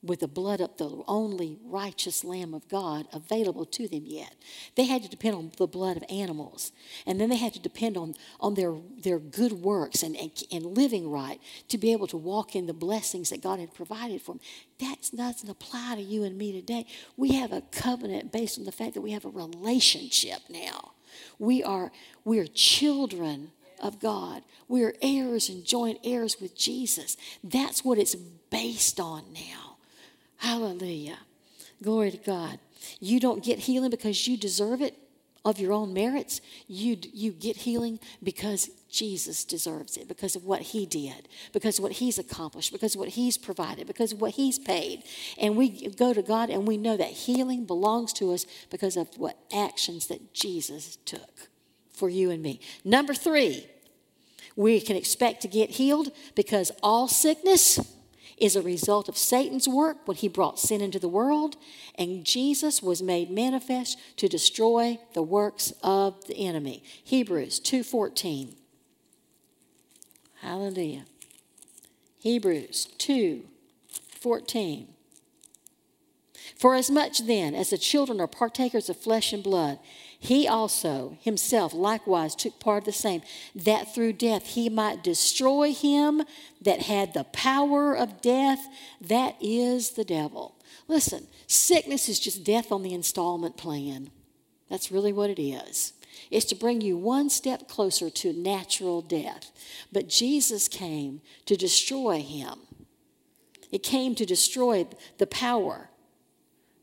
with 0.02 0.20
the 0.20 0.28
blood 0.28 0.60
of 0.60 0.76
the 0.78 1.02
only 1.06 1.58
righteous 1.62 2.24
Lamb 2.24 2.54
of 2.54 2.66
God 2.68 3.06
available 3.12 3.66
to 3.66 3.86
them 3.86 4.04
yet. 4.06 4.34
They 4.74 4.86
had 4.86 5.02
to 5.02 5.10
depend 5.10 5.34
on 5.34 5.52
the 5.58 5.66
blood 5.66 5.98
of 5.98 6.04
animals. 6.08 6.72
And 7.06 7.20
then 7.20 7.28
they 7.28 7.36
had 7.36 7.52
to 7.54 7.60
depend 7.60 7.98
on, 7.98 8.14
on 8.40 8.54
their, 8.54 8.74
their 9.02 9.18
good 9.18 9.52
works 9.52 10.02
and, 10.02 10.16
and, 10.16 10.30
and 10.50 10.64
living 10.64 11.10
right 11.10 11.38
to 11.68 11.76
be 11.76 11.92
able 11.92 12.06
to 12.08 12.16
walk 12.16 12.56
in 12.56 12.66
the 12.66 12.72
blessings 12.72 13.28
that 13.28 13.42
God 13.42 13.58
had 13.58 13.74
provided 13.74 14.22
for 14.22 14.32
them. 14.32 14.40
That 14.78 15.10
doesn't 15.14 15.50
apply 15.50 15.96
to 15.96 16.02
you 16.02 16.24
and 16.24 16.38
me 16.38 16.52
today. 16.52 16.86
We 17.18 17.34
have 17.34 17.52
a 17.52 17.60
covenant 17.60 18.32
based 18.32 18.58
on 18.58 18.64
the 18.64 18.72
fact 18.72 18.94
that 18.94 19.02
we 19.02 19.12
have 19.12 19.26
a 19.26 19.30
relationship 19.30 20.40
now. 20.48 20.92
We 21.38 21.62
are, 21.62 21.92
we 22.24 22.38
are 22.38 22.46
children 22.46 23.50
of 23.82 24.00
God. 24.00 24.42
We 24.66 24.82
are 24.84 24.94
heirs 25.02 25.48
and 25.50 25.64
joint 25.64 25.98
heirs 26.04 26.40
with 26.40 26.56
Jesus. 26.56 27.16
That's 27.44 27.84
what 27.84 27.98
it's 27.98 28.14
based 28.14 28.98
on 28.98 29.24
now. 29.32 29.69
Hallelujah. 30.40 31.18
Glory 31.82 32.10
to 32.10 32.16
God. 32.16 32.58
You 32.98 33.20
don't 33.20 33.44
get 33.44 33.58
healing 33.58 33.90
because 33.90 34.26
you 34.26 34.38
deserve 34.38 34.80
it 34.80 34.96
of 35.44 35.58
your 35.58 35.72
own 35.72 35.92
merits. 35.92 36.40
You, 36.66 36.96
you 37.12 37.32
get 37.32 37.56
healing 37.56 37.98
because 38.22 38.70
Jesus 38.90 39.44
deserves 39.44 39.98
it, 39.98 40.08
because 40.08 40.34
of 40.36 40.44
what 40.44 40.60
he 40.60 40.86
did, 40.86 41.28
because 41.52 41.78
of 41.78 41.82
what 41.82 41.92
he's 41.92 42.18
accomplished, 42.18 42.72
because 42.72 42.94
of 42.94 43.00
what 43.00 43.10
he's 43.10 43.36
provided, 43.36 43.86
because 43.86 44.12
of 44.12 44.20
what 44.20 44.32
he's 44.32 44.58
paid. 44.58 45.04
And 45.38 45.56
we 45.56 45.88
go 45.90 46.14
to 46.14 46.22
God 46.22 46.48
and 46.48 46.66
we 46.66 46.78
know 46.78 46.96
that 46.96 47.08
healing 47.08 47.66
belongs 47.66 48.12
to 48.14 48.32
us 48.32 48.46
because 48.70 48.96
of 48.96 49.08
what 49.18 49.38
actions 49.54 50.06
that 50.06 50.32
Jesus 50.32 50.96
took 51.04 51.48
for 51.92 52.08
you 52.08 52.30
and 52.30 52.42
me. 52.42 52.60
Number 52.82 53.12
three, 53.12 53.66
we 54.56 54.80
can 54.80 54.96
expect 54.96 55.42
to 55.42 55.48
get 55.48 55.70
healed 55.70 56.12
because 56.34 56.72
all 56.82 57.08
sickness 57.08 57.78
is 58.40 58.56
a 58.56 58.62
result 58.62 59.08
of 59.08 59.16
Satan's 59.18 59.68
work 59.68 59.98
when 60.06 60.16
he 60.16 60.26
brought 60.26 60.58
sin 60.58 60.80
into 60.80 60.98
the 60.98 61.08
world, 61.08 61.56
and 61.94 62.24
Jesus 62.24 62.82
was 62.82 63.02
made 63.02 63.30
manifest 63.30 63.98
to 64.16 64.28
destroy 64.28 64.98
the 65.12 65.22
works 65.22 65.72
of 65.82 66.26
the 66.26 66.46
enemy. 66.46 66.82
Hebrews 67.04 67.60
2:14. 67.60 68.56
Hallelujah. 70.40 71.04
Hebrews 72.18 72.88
2:14. 72.98 74.88
For 76.56 76.74
as 76.74 76.90
much 76.90 77.20
then 77.20 77.54
as 77.54 77.70
the 77.70 77.78
children 77.78 78.20
are 78.20 78.26
partakers 78.26 78.88
of 78.88 78.96
flesh 78.96 79.32
and 79.32 79.42
blood, 79.42 79.78
he 80.22 80.46
also 80.46 81.16
himself 81.22 81.72
likewise 81.72 82.34
took 82.34 82.60
part 82.60 82.82
of 82.82 82.84
the 82.84 82.92
same, 82.92 83.22
that 83.54 83.94
through 83.94 84.12
death 84.12 84.48
he 84.48 84.68
might 84.68 85.02
destroy 85.02 85.72
him 85.72 86.22
that 86.60 86.82
had 86.82 87.14
the 87.14 87.24
power 87.24 87.96
of 87.96 88.20
death, 88.20 88.68
that 89.00 89.34
is 89.40 89.92
the 89.92 90.04
devil. 90.04 90.56
Listen, 90.88 91.26
sickness 91.46 92.08
is 92.08 92.20
just 92.20 92.44
death 92.44 92.70
on 92.70 92.82
the 92.82 92.92
installment 92.92 93.56
plan. 93.56 94.10
That's 94.68 94.92
really 94.92 95.12
what 95.12 95.30
it 95.30 95.42
is. 95.42 95.94
It's 96.30 96.46
to 96.46 96.54
bring 96.54 96.82
you 96.82 96.98
one 96.98 97.30
step 97.30 97.66
closer 97.66 98.10
to 98.10 98.32
natural 98.34 99.00
death. 99.00 99.50
But 99.90 100.08
Jesus 100.08 100.68
came 100.68 101.22
to 101.46 101.56
destroy 101.56 102.20
him. 102.20 102.58
It 103.72 103.82
came 103.82 104.14
to 104.16 104.26
destroy 104.26 104.86
the 105.18 105.26
power 105.26 105.89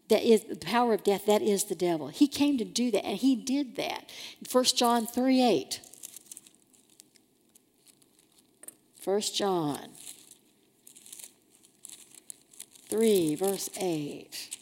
that 0.09 0.23
is 0.23 0.43
the 0.43 0.55
power 0.55 0.93
of 0.93 1.03
death, 1.03 1.25
that 1.25 1.41
is 1.41 1.65
the 1.65 1.75
devil. 1.75 2.07
He 2.07 2.27
came 2.27 2.57
to 2.57 2.65
do 2.65 2.91
that, 2.91 3.05
and 3.05 3.17
he 3.17 3.35
did 3.35 3.75
that. 3.75 4.09
1 4.49 4.63
John 4.75 5.05
3 5.05 5.41
8. 5.41 5.81
1 9.03 9.21
John 9.21 9.89
3, 12.89 13.35
verse 13.35 13.69
8. 13.79 14.57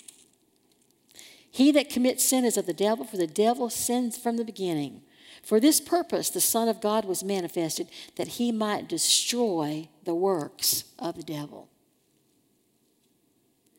He 1.50 1.72
that 1.72 1.90
commits 1.90 2.24
sin 2.24 2.44
is 2.44 2.58
of 2.58 2.66
the 2.66 2.74
devil, 2.74 3.06
for 3.06 3.18
the 3.18 3.28
devil 3.28 3.70
sins 3.70 4.18
from 4.18 4.38
the 4.38 4.44
beginning. 4.44 5.02
For 5.44 5.60
this 5.60 5.80
purpose, 5.80 6.30
the 6.30 6.42
Son 6.42 6.68
of 6.68 6.82
God 6.82 7.06
was 7.06 7.24
manifested, 7.24 7.88
that 8.18 8.28
he 8.30 8.52
might 8.52 8.90
destroy 8.90 9.90
the 10.04 10.16
works 10.16 10.86
of 10.98 11.16
the 11.16 11.24
devil. 11.24 11.70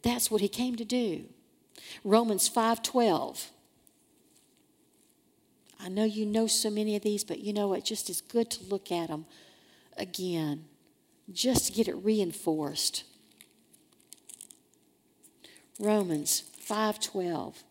That's 0.02 0.30
what 0.30 0.40
he 0.40 0.48
came 0.48 0.76
to 0.76 0.84
do. 0.84 1.26
Romans 2.04 2.48
5:12. 2.48 3.50
I 5.78 5.88
know 5.88 6.04
you 6.04 6.24
know 6.26 6.46
so 6.46 6.70
many 6.70 6.96
of 6.96 7.02
these, 7.02 7.22
but 7.24 7.40
you 7.40 7.52
know 7.52 7.74
it 7.74 7.84
just 7.84 8.08
is 8.08 8.20
good 8.20 8.50
to 8.52 8.64
look 8.64 8.90
at 8.90 9.08
them 9.08 9.26
again, 9.96 10.64
just 11.32 11.66
to 11.66 11.72
get 11.72 11.88
it 11.88 11.96
reinforced. 11.96 13.04
Romans 15.78 16.44
5:12. 16.58 17.62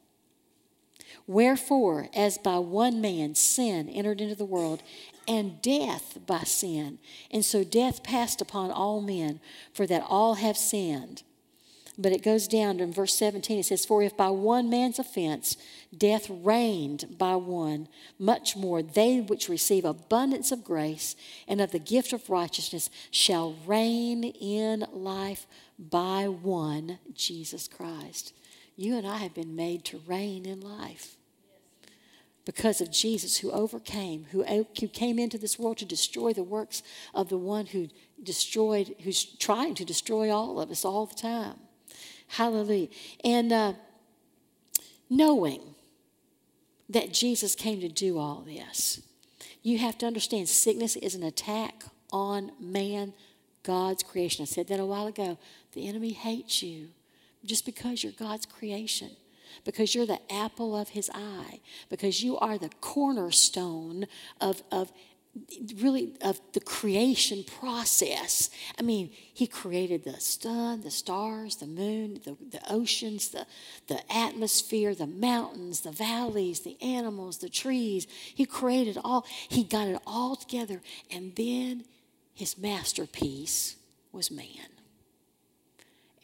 Wherefore, 1.27 2.09
as 2.13 2.37
by 2.37 2.59
one 2.59 3.01
man 3.01 3.33
sin 3.33 3.89
entered 3.89 4.21
into 4.21 4.35
the 4.35 4.45
world, 4.45 4.83
and 5.27 5.59
death 5.61 6.19
by 6.27 6.43
sin, 6.43 6.99
and 7.31 7.43
so 7.43 7.63
death 7.63 8.03
passed 8.03 8.41
upon 8.41 8.69
all 8.69 9.01
men, 9.01 9.39
for 9.73 9.87
that 9.87 10.05
all 10.07 10.35
have 10.35 10.57
sinned. 10.57 11.23
But 11.97 12.11
it 12.11 12.23
goes 12.23 12.47
down 12.47 12.79
to 12.79 12.87
verse 12.87 13.15
17, 13.15 13.59
it 13.59 13.65
says, 13.65 13.85
For 13.85 14.03
if 14.03 14.17
by 14.17 14.29
one 14.29 14.69
man's 14.69 14.99
offense 14.99 15.55
death 15.97 16.29
reigned 16.29 17.17
by 17.17 17.35
one, 17.35 17.87
much 18.19 18.57
more 18.57 18.83
they 18.83 19.21
which 19.21 19.47
receive 19.47 19.85
abundance 19.85 20.51
of 20.51 20.63
grace 20.63 21.15
and 21.47 21.61
of 21.61 21.71
the 21.71 21.79
gift 21.79 22.11
of 22.11 22.29
righteousness 22.29 22.89
shall 23.11 23.55
reign 23.65 24.25
in 24.25 24.85
life 24.91 25.47
by 25.79 26.27
one, 26.27 26.99
Jesus 27.13 27.67
Christ. 27.67 28.33
You 28.75 28.97
and 28.97 29.07
I 29.07 29.17
have 29.17 29.33
been 29.33 29.55
made 29.55 29.85
to 29.85 30.01
reign 30.05 30.45
in 30.45 30.59
life 30.59 31.15
because 32.45 32.79
of 32.79 32.91
Jesus 32.91 33.37
who 33.37 33.51
overcame, 33.51 34.27
who, 34.31 34.43
who 34.43 34.87
came 34.87 35.17
into 35.17 35.37
this 35.37 35.57
world 35.57 35.77
to 35.77 35.85
destroy 35.85 36.33
the 36.33 36.43
works 36.43 36.83
of 37.13 37.29
the 37.29 37.37
one 37.37 37.67
who 37.67 37.87
destroyed, 38.21 38.95
who's 39.03 39.23
trying 39.23 39.75
to 39.75 39.85
destroy 39.85 40.29
all 40.29 40.59
of 40.59 40.69
us 40.69 40.85
all 40.85 41.05
the 41.05 41.15
time. 41.15 41.55
Hallelujah. 42.27 42.89
And 43.23 43.51
uh, 43.51 43.73
knowing 45.09 45.61
that 46.89 47.13
Jesus 47.13 47.55
came 47.55 47.81
to 47.81 47.89
do 47.89 48.17
all 48.17 48.43
this, 48.45 49.01
you 49.61 49.79
have 49.79 49.97
to 49.99 50.05
understand 50.05 50.47
sickness 50.47 50.95
is 50.95 51.15
an 51.15 51.23
attack 51.23 51.83
on 52.11 52.51
man, 52.59 53.13
God's 53.63 54.03
creation. 54.03 54.43
I 54.43 54.45
said 54.45 54.67
that 54.67 54.79
a 54.79 54.85
while 54.85 55.07
ago. 55.07 55.37
The 55.73 55.87
enemy 55.87 56.11
hates 56.11 56.61
you 56.61 56.89
just 57.43 57.65
because 57.65 58.03
you're 58.03 58.13
God's 58.13 58.45
creation, 58.45 59.11
because 59.63 59.93
you're 59.93 60.05
the 60.05 60.21
apple 60.31 60.75
of 60.75 60.89
his 60.89 61.09
eye, 61.13 61.59
because 61.89 62.23
you 62.23 62.37
are 62.37 62.57
the 62.57 62.69
cornerstone 62.81 64.05
of, 64.39 64.63
of 64.71 64.91
really 65.77 66.13
of 66.21 66.39
the 66.53 66.59
creation 66.59 67.43
process. 67.43 68.49
I 68.79 68.81
mean, 68.81 69.11
he 69.11 69.47
created 69.47 70.03
the 70.03 70.19
sun, 70.19 70.81
the 70.81 70.91
stars, 70.91 71.57
the 71.57 71.67
moon, 71.67 72.21
the, 72.23 72.37
the 72.51 72.61
oceans, 72.69 73.29
the, 73.29 73.45
the 73.87 73.99
atmosphere, 74.11 74.95
the 74.95 75.07
mountains, 75.07 75.81
the 75.81 75.91
valleys, 75.91 76.61
the 76.61 76.81
animals, 76.81 77.39
the 77.39 77.49
trees. 77.49 78.07
He 78.33 78.45
created 78.45 78.97
all, 79.03 79.25
he 79.49 79.63
got 79.63 79.87
it 79.87 80.01
all 80.07 80.35
together. 80.35 80.81
And 81.11 81.35
then 81.35 81.83
his 82.33 82.57
masterpiece 82.57 83.75
was 84.11 84.31
man. 84.31 84.69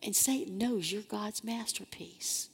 And 0.03 0.15
Satan 0.15 0.57
knows 0.57 0.91
you're 0.91 1.03
God's 1.03 1.43
masterpiece. 1.43 2.49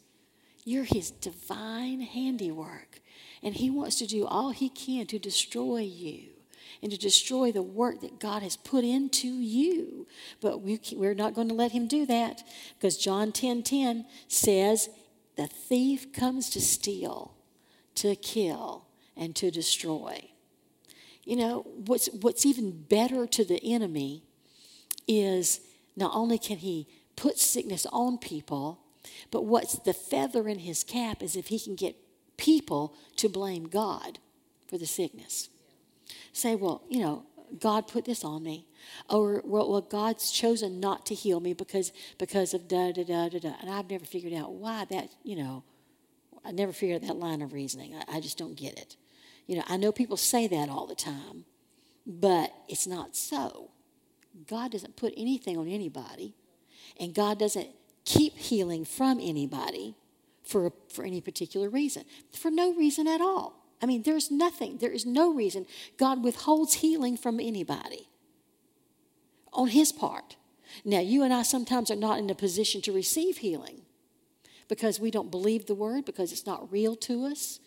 You're 0.66 0.84
his 0.84 1.12
divine 1.12 2.02
handiwork. 2.02 3.00
And 3.44 3.56
he 3.56 3.70
wants 3.70 3.98
to 3.98 4.08
do 4.08 4.26
all 4.26 4.50
he 4.50 4.70
can 4.70 5.06
to 5.08 5.20
destroy 5.20 5.82
you 5.82 6.37
and 6.82 6.92
to 6.92 6.98
destroy 6.98 7.52
the 7.52 7.62
work 7.62 8.02
that 8.02 8.20
God 8.20 8.44
has 8.44 8.56
put 8.56 8.84
into 8.84 9.28
you. 9.28 10.08
But 10.42 10.62
we, 10.62 10.80
we're 10.94 11.14
not 11.14 11.34
going 11.34 11.50
to 11.50 11.54
let 11.54 11.72
him 11.72 11.88
do 11.88 12.06
that 12.06 12.44
because 12.78 12.98
John 12.98 13.32
10 13.32 13.64
10 13.64 14.06
says, 14.28 14.90
The 15.36 15.48
thief 15.48 16.14
comes 16.14 16.50
to 16.52 16.62
steal, 16.62 17.34
to 17.96 18.16
kill, 18.16 18.86
and 19.16 19.36
to 19.36 19.52
destroy. 19.52 20.30
You 21.24 21.36
know, 21.36 21.68
what's, 21.86 22.08
what's 22.22 22.46
even 22.46 22.84
better 22.84 23.28
to 23.28 23.44
the 23.44 23.60
enemy 23.64 24.24
is 25.08 25.62
not 25.96 26.12
only 26.14 26.38
can 26.38 26.58
he 26.58 26.88
put 27.16 27.38
sickness 27.38 27.86
on 27.92 28.18
people, 28.18 28.80
but 29.32 29.46
what's 29.46 29.80
the 29.80 29.94
feather 29.94 30.48
in 30.48 30.60
his 30.60 30.84
cap 30.84 31.24
is 31.24 31.36
if 31.36 31.48
he 31.48 31.60
can 31.60 31.76
get 31.76 31.96
people 32.38 32.94
to 33.18 33.28
blame 33.28 33.66
God 33.68 34.20
for 34.68 34.78
the 34.78 34.86
sickness 34.86 35.50
say, 36.32 36.56
well, 36.56 36.84
you 36.90 37.00
know, 37.00 37.26
God 37.60 37.88
put 37.88 38.06
this 38.06 38.24
on 38.24 38.44
me. 38.44 38.68
Or, 39.10 39.42
well, 39.46 39.70
well, 39.70 39.82
God's 39.82 40.32
chosen 40.32 40.80
not 40.80 41.06
to 41.08 41.16
heal 41.16 41.40
me 41.40 41.54
because, 41.54 41.92
because 42.18 42.54
of 42.54 42.68
da 42.68 42.92
da 42.92 43.04
da 43.04 43.30
da 43.30 43.40
da. 43.40 43.54
And 43.62 43.70
I've 43.70 43.90
never 43.90 44.06
figured 44.06 44.34
out 44.34 44.54
why 44.54 44.86
that, 44.90 45.10
you 45.24 45.36
know, 45.36 45.64
I 46.46 46.52
never 46.52 46.72
figured 46.72 47.02
out 47.02 47.08
that 47.08 47.18
line 47.18 47.42
of 47.42 47.54
reasoning. 47.54 47.96
I, 47.96 48.18
I 48.18 48.20
just 48.20 48.38
don't 48.38 48.56
get 48.56 48.78
it. 48.78 48.96
You 49.46 49.58
know, 49.58 49.64
I 49.68 49.78
know 49.78 49.92
people 49.92 50.18
say 50.18 50.48
that 50.48 50.70
all 50.70 50.88
the 50.88 50.96
time, 50.96 51.46
but 52.06 52.54
it's 52.68 52.88
not 52.88 53.16
so. 53.16 53.72
God 54.48 54.72
doesn't 54.72 54.96
put 54.96 55.14
anything 55.18 55.58
on 55.58 55.68
anybody, 55.68 56.36
and 57.00 57.14
God 57.14 57.40
doesn't 57.40 57.70
keep 58.06 58.38
healing 58.38 58.86
from 58.86 59.20
anybody 59.22 59.96
for, 60.44 60.72
for 60.90 61.04
any 61.04 61.22
particular 61.22 61.70
reason, 61.70 62.04
for 62.32 62.52
no 62.52 62.74
reason 62.74 63.08
at 63.08 63.20
all. 63.20 63.57
I 63.82 63.86
mean, 63.86 64.04
there's 64.04 64.32
nothing, 64.32 64.78
there 64.78 64.92
is 64.92 65.06
no 65.06 65.34
reason 65.34 65.66
God 65.98 66.24
withholds 66.24 66.76
healing 66.76 67.18
from 67.18 67.40
anybody 67.40 68.10
on 69.54 69.70
His 69.70 69.92
part. 69.92 70.36
Now, 70.84 71.00
you 71.00 71.24
and 71.24 71.34
I 71.34 71.44
sometimes 71.44 71.92
are 71.92 71.96
not 71.96 72.20
in 72.20 72.30
a 72.30 72.36
position 72.36 72.82
to 72.82 72.92
receive 72.92 73.38
healing 73.38 73.82
because 74.68 75.00
we 75.00 75.12
don't 75.12 75.32
believe 75.32 75.66
the 75.66 75.76
word, 75.76 76.06
because 76.06 76.32
it's 76.32 76.46
not 76.46 76.72
real 76.72 76.96
to 76.96 77.26
us. 77.26 77.60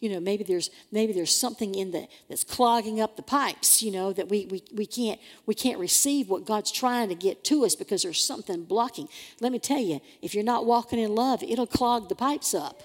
You 0.00 0.10
know, 0.10 0.20
maybe 0.20 0.44
there's 0.44 0.70
maybe 0.92 1.14
there's 1.14 1.34
something 1.34 1.74
in 1.74 1.90
the 1.90 2.06
that's 2.28 2.44
clogging 2.44 3.00
up 3.00 3.16
the 3.16 3.22
pipes, 3.22 3.82
you 3.82 3.90
know, 3.90 4.12
that 4.12 4.28
we, 4.28 4.46
we, 4.46 4.62
we 4.74 4.86
can't 4.86 5.18
we 5.46 5.54
can't 5.54 5.78
receive 5.78 6.28
what 6.28 6.44
God's 6.44 6.70
trying 6.70 7.08
to 7.08 7.14
get 7.14 7.42
to 7.44 7.64
us 7.64 7.74
because 7.74 8.02
there's 8.02 8.22
something 8.22 8.64
blocking. 8.64 9.08
Let 9.40 9.50
me 9.50 9.58
tell 9.58 9.80
you, 9.80 10.00
if 10.20 10.34
you're 10.34 10.44
not 10.44 10.66
walking 10.66 10.98
in 10.98 11.14
love, 11.14 11.42
it'll 11.42 11.66
clog 11.66 12.10
the 12.10 12.14
pipes 12.14 12.52
up. 12.52 12.82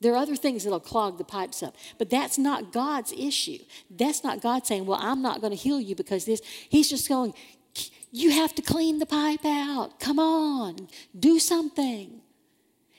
There 0.00 0.12
are 0.12 0.16
other 0.16 0.36
things 0.36 0.64
that'll 0.64 0.80
clog 0.80 1.18
the 1.18 1.24
pipes 1.24 1.62
up. 1.62 1.74
But 1.98 2.10
that's 2.10 2.38
not 2.38 2.72
God's 2.72 3.12
issue. 3.12 3.58
That's 3.90 4.22
not 4.22 4.42
God 4.42 4.66
saying, 4.66 4.86
Well, 4.86 4.98
I'm 5.00 5.22
not 5.22 5.40
going 5.40 5.52
to 5.52 5.56
heal 5.56 5.80
you 5.80 5.94
because 5.94 6.24
this. 6.24 6.42
He's 6.68 6.90
just 6.90 7.08
going, 7.08 7.34
You 8.12 8.30
have 8.32 8.54
to 8.56 8.62
clean 8.62 8.98
the 8.98 9.06
pipe 9.06 9.44
out. 9.44 9.98
Come 10.00 10.18
on, 10.18 10.88
do 11.18 11.38
something. 11.38 12.20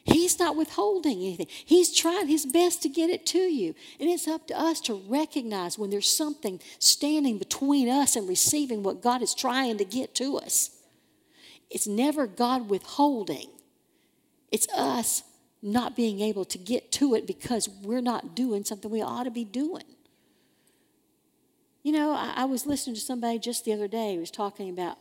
He's 0.05 0.39
not 0.39 0.55
withholding 0.55 1.19
anything. 1.19 1.47
He's 1.49 1.93
trying 1.93 2.27
his 2.29 2.45
best 2.45 2.81
to 2.83 2.89
get 2.89 3.09
it 3.09 3.25
to 3.27 3.39
you. 3.39 3.75
And 3.99 4.09
it's 4.09 4.25
up 4.25 4.47
to 4.47 4.57
us 4.57 4.79
to 4.81 4.93
recognize 4.93 5.77
when 5.77 5.89
there's 5.89 6.09
something 6.09 6.61
standing 6.79 7.37
between 7.37 7.89
us 7.89 8.15
and 8.15 8.27
receiving 8.27 8.83
what 8.83 9.01
God 9.01 9.21
is 9.21 9.35
trying 9.35 9.77
to 9.79 9.83
get 9.83 10.15
to 10.15 10.37
us. 10.37 10.71
It's 11.69 11.87
never 11.87 12.25
God 12.25 12.69
withholding, 12.69 13.49
it's 14.49 14.67
us 14.69 15.23
not 15.61 15.95
being 15.95 16.19
able 16.21 16.45
to 16.45 16.57
get 16.57 16.91
to 16.93 17.15
it 17.15 17.25
because 17.25 17.67
we're 17.67 18.01
not 18.01 18.35
doing 18.35 18.63
something 18.63 18.91
we 18.91 19.01
ought 19.01 19.23
to 19.23 19.31
be 19.31 19.43
doing. 19.43 19.83
You 21.83 21.93
know, 21.93 22.11
I, 22.11 22.33
I 22.35 22.45
was 22.45 22.65
listening 22.65 22.95
to 22.95 23.01
somebody 23.01 23.39
just 23.39 23.65
the 23.65 23.73
other 23.73 23.87
day 23.87 24.15
who 24.15 24.19
was 24.19 24.31
talking 24.31 24.69
about 24.69 24.97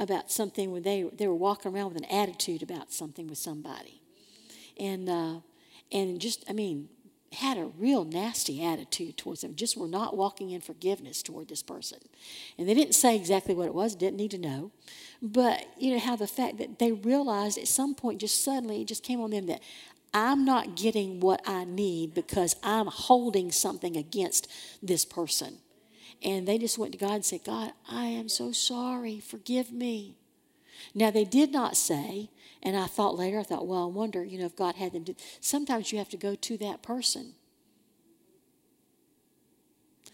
about 0.00 0.30
something 0.30 0.72
when 0.72 0.82
they 0.82 1.02
they 1.12 1.28
were 1.28 1.34
walking 1.34 1.72
around 1.72 1.92
with 1.92 2.02
an 2.02 2.10
attitude 2.10 2.62
about 2.62 2.92
something 2.92 3.28
with 3.28 3.38
somebody, 3.38 4.00
and 4.78 5.08
uh, 5.08 5.34
and 5.92 6.20
just 6.20 6.44
I 6.48 6.52
mean 6.52 6.88
had 7.34 7.58
a 7.58 7.66
real 7.66 8.04
nasty 8.04 8.64
attitude 8.64 9.16
towards 9.16 9.42
them. 9.42 9.54
Just 9.54 9.76
were 9.76 9.88
not 9.88 10.16
walking 10.16 10.50
in 10.50 10.60
forgiveness 10.60 11.22
toward 11.22 11.48
this 11.48 11.62
person, 11.62 11.98
and 12.58 12.68
they 12.68 12.74
didn't 12.74 12.94
say 12.94 13.16
exactly 13.16 13.54
what 13.54 13.66
it 13.66 13.74
was. 13.74 13.94
Didn't 13.94 14.16
need 14.16 14.30
to 14.32 14.38
know, 14.38 14.70
but 15.20 15.66
you 15.78 15.92
know 15.92 16.00
how 16.00 16.16
the 16.16 16.26
fact 16.26 16.58
that 16.58 16.78
they 16.78 16.92
realized 16.92 17.58
at 17.58 17.68
some 17.68 17.94
point, 17.94 18.20
just 18.20 18.42
suddenly, 18.42 18.82
it 18.82 18.88
just 18.88 19.02
came 19.02 19.20
on 19.20 19.30
them 19.30 19.46
that 19.46 19.60
I'm 20.14 20.44
not 20.44 20.76
getting 20.76 21.18
what 21.18 21.42
I 21.44 21.64
need 21.64 22.14
because 22.14 22.54
I'm 22.62 22.86
holding 22.86 23.50
something 23.50 23.96
against 23.96 24.48
this 24.80 25.04
person. 25.04 25.58
And 26.22 26.46
they 26.46 26.56
just 26.56 26.78
went 26.78 26.92
to 26.92 26.98
God 26.98 27.12
and 27.12 27.24
said, 27.24 27.44
God, 27.44 27.72
I 27.90 28.06
am 28.06 28.28
so 28.28 28.52
sorry. 28.52 29.20
Forgive 29.20 29.72
me. 29.72 30.14
Now, 30.94 31.10
they 31.10 31.24
did 31.24 31.52
not 31.52 31.76
say, 31.76 32.30
and 32.64 32.76
I 32.76 32.86
thought 32.86 33.16
later, 33.16 33.40
I 33.40 33.42
thought, 33.42 33.66
well, 33.66 33.84
I 33.84 33.86
wonder, 33.86 34.24
you 34.24 34.38
know, 34.38 34.46
if 34.46 34.56
God 34.56 34.74
had 34.74 34.92
them 34.92 35.04
do. 35.04 35.14
Sometimes 35.40 35.92
you 35.92 35.98
have 35.98 36.08
to 36.08 36.16
go 36.16 36.34
to 36.34 36.56
that 36.58 36.82
person. 36.82 37.34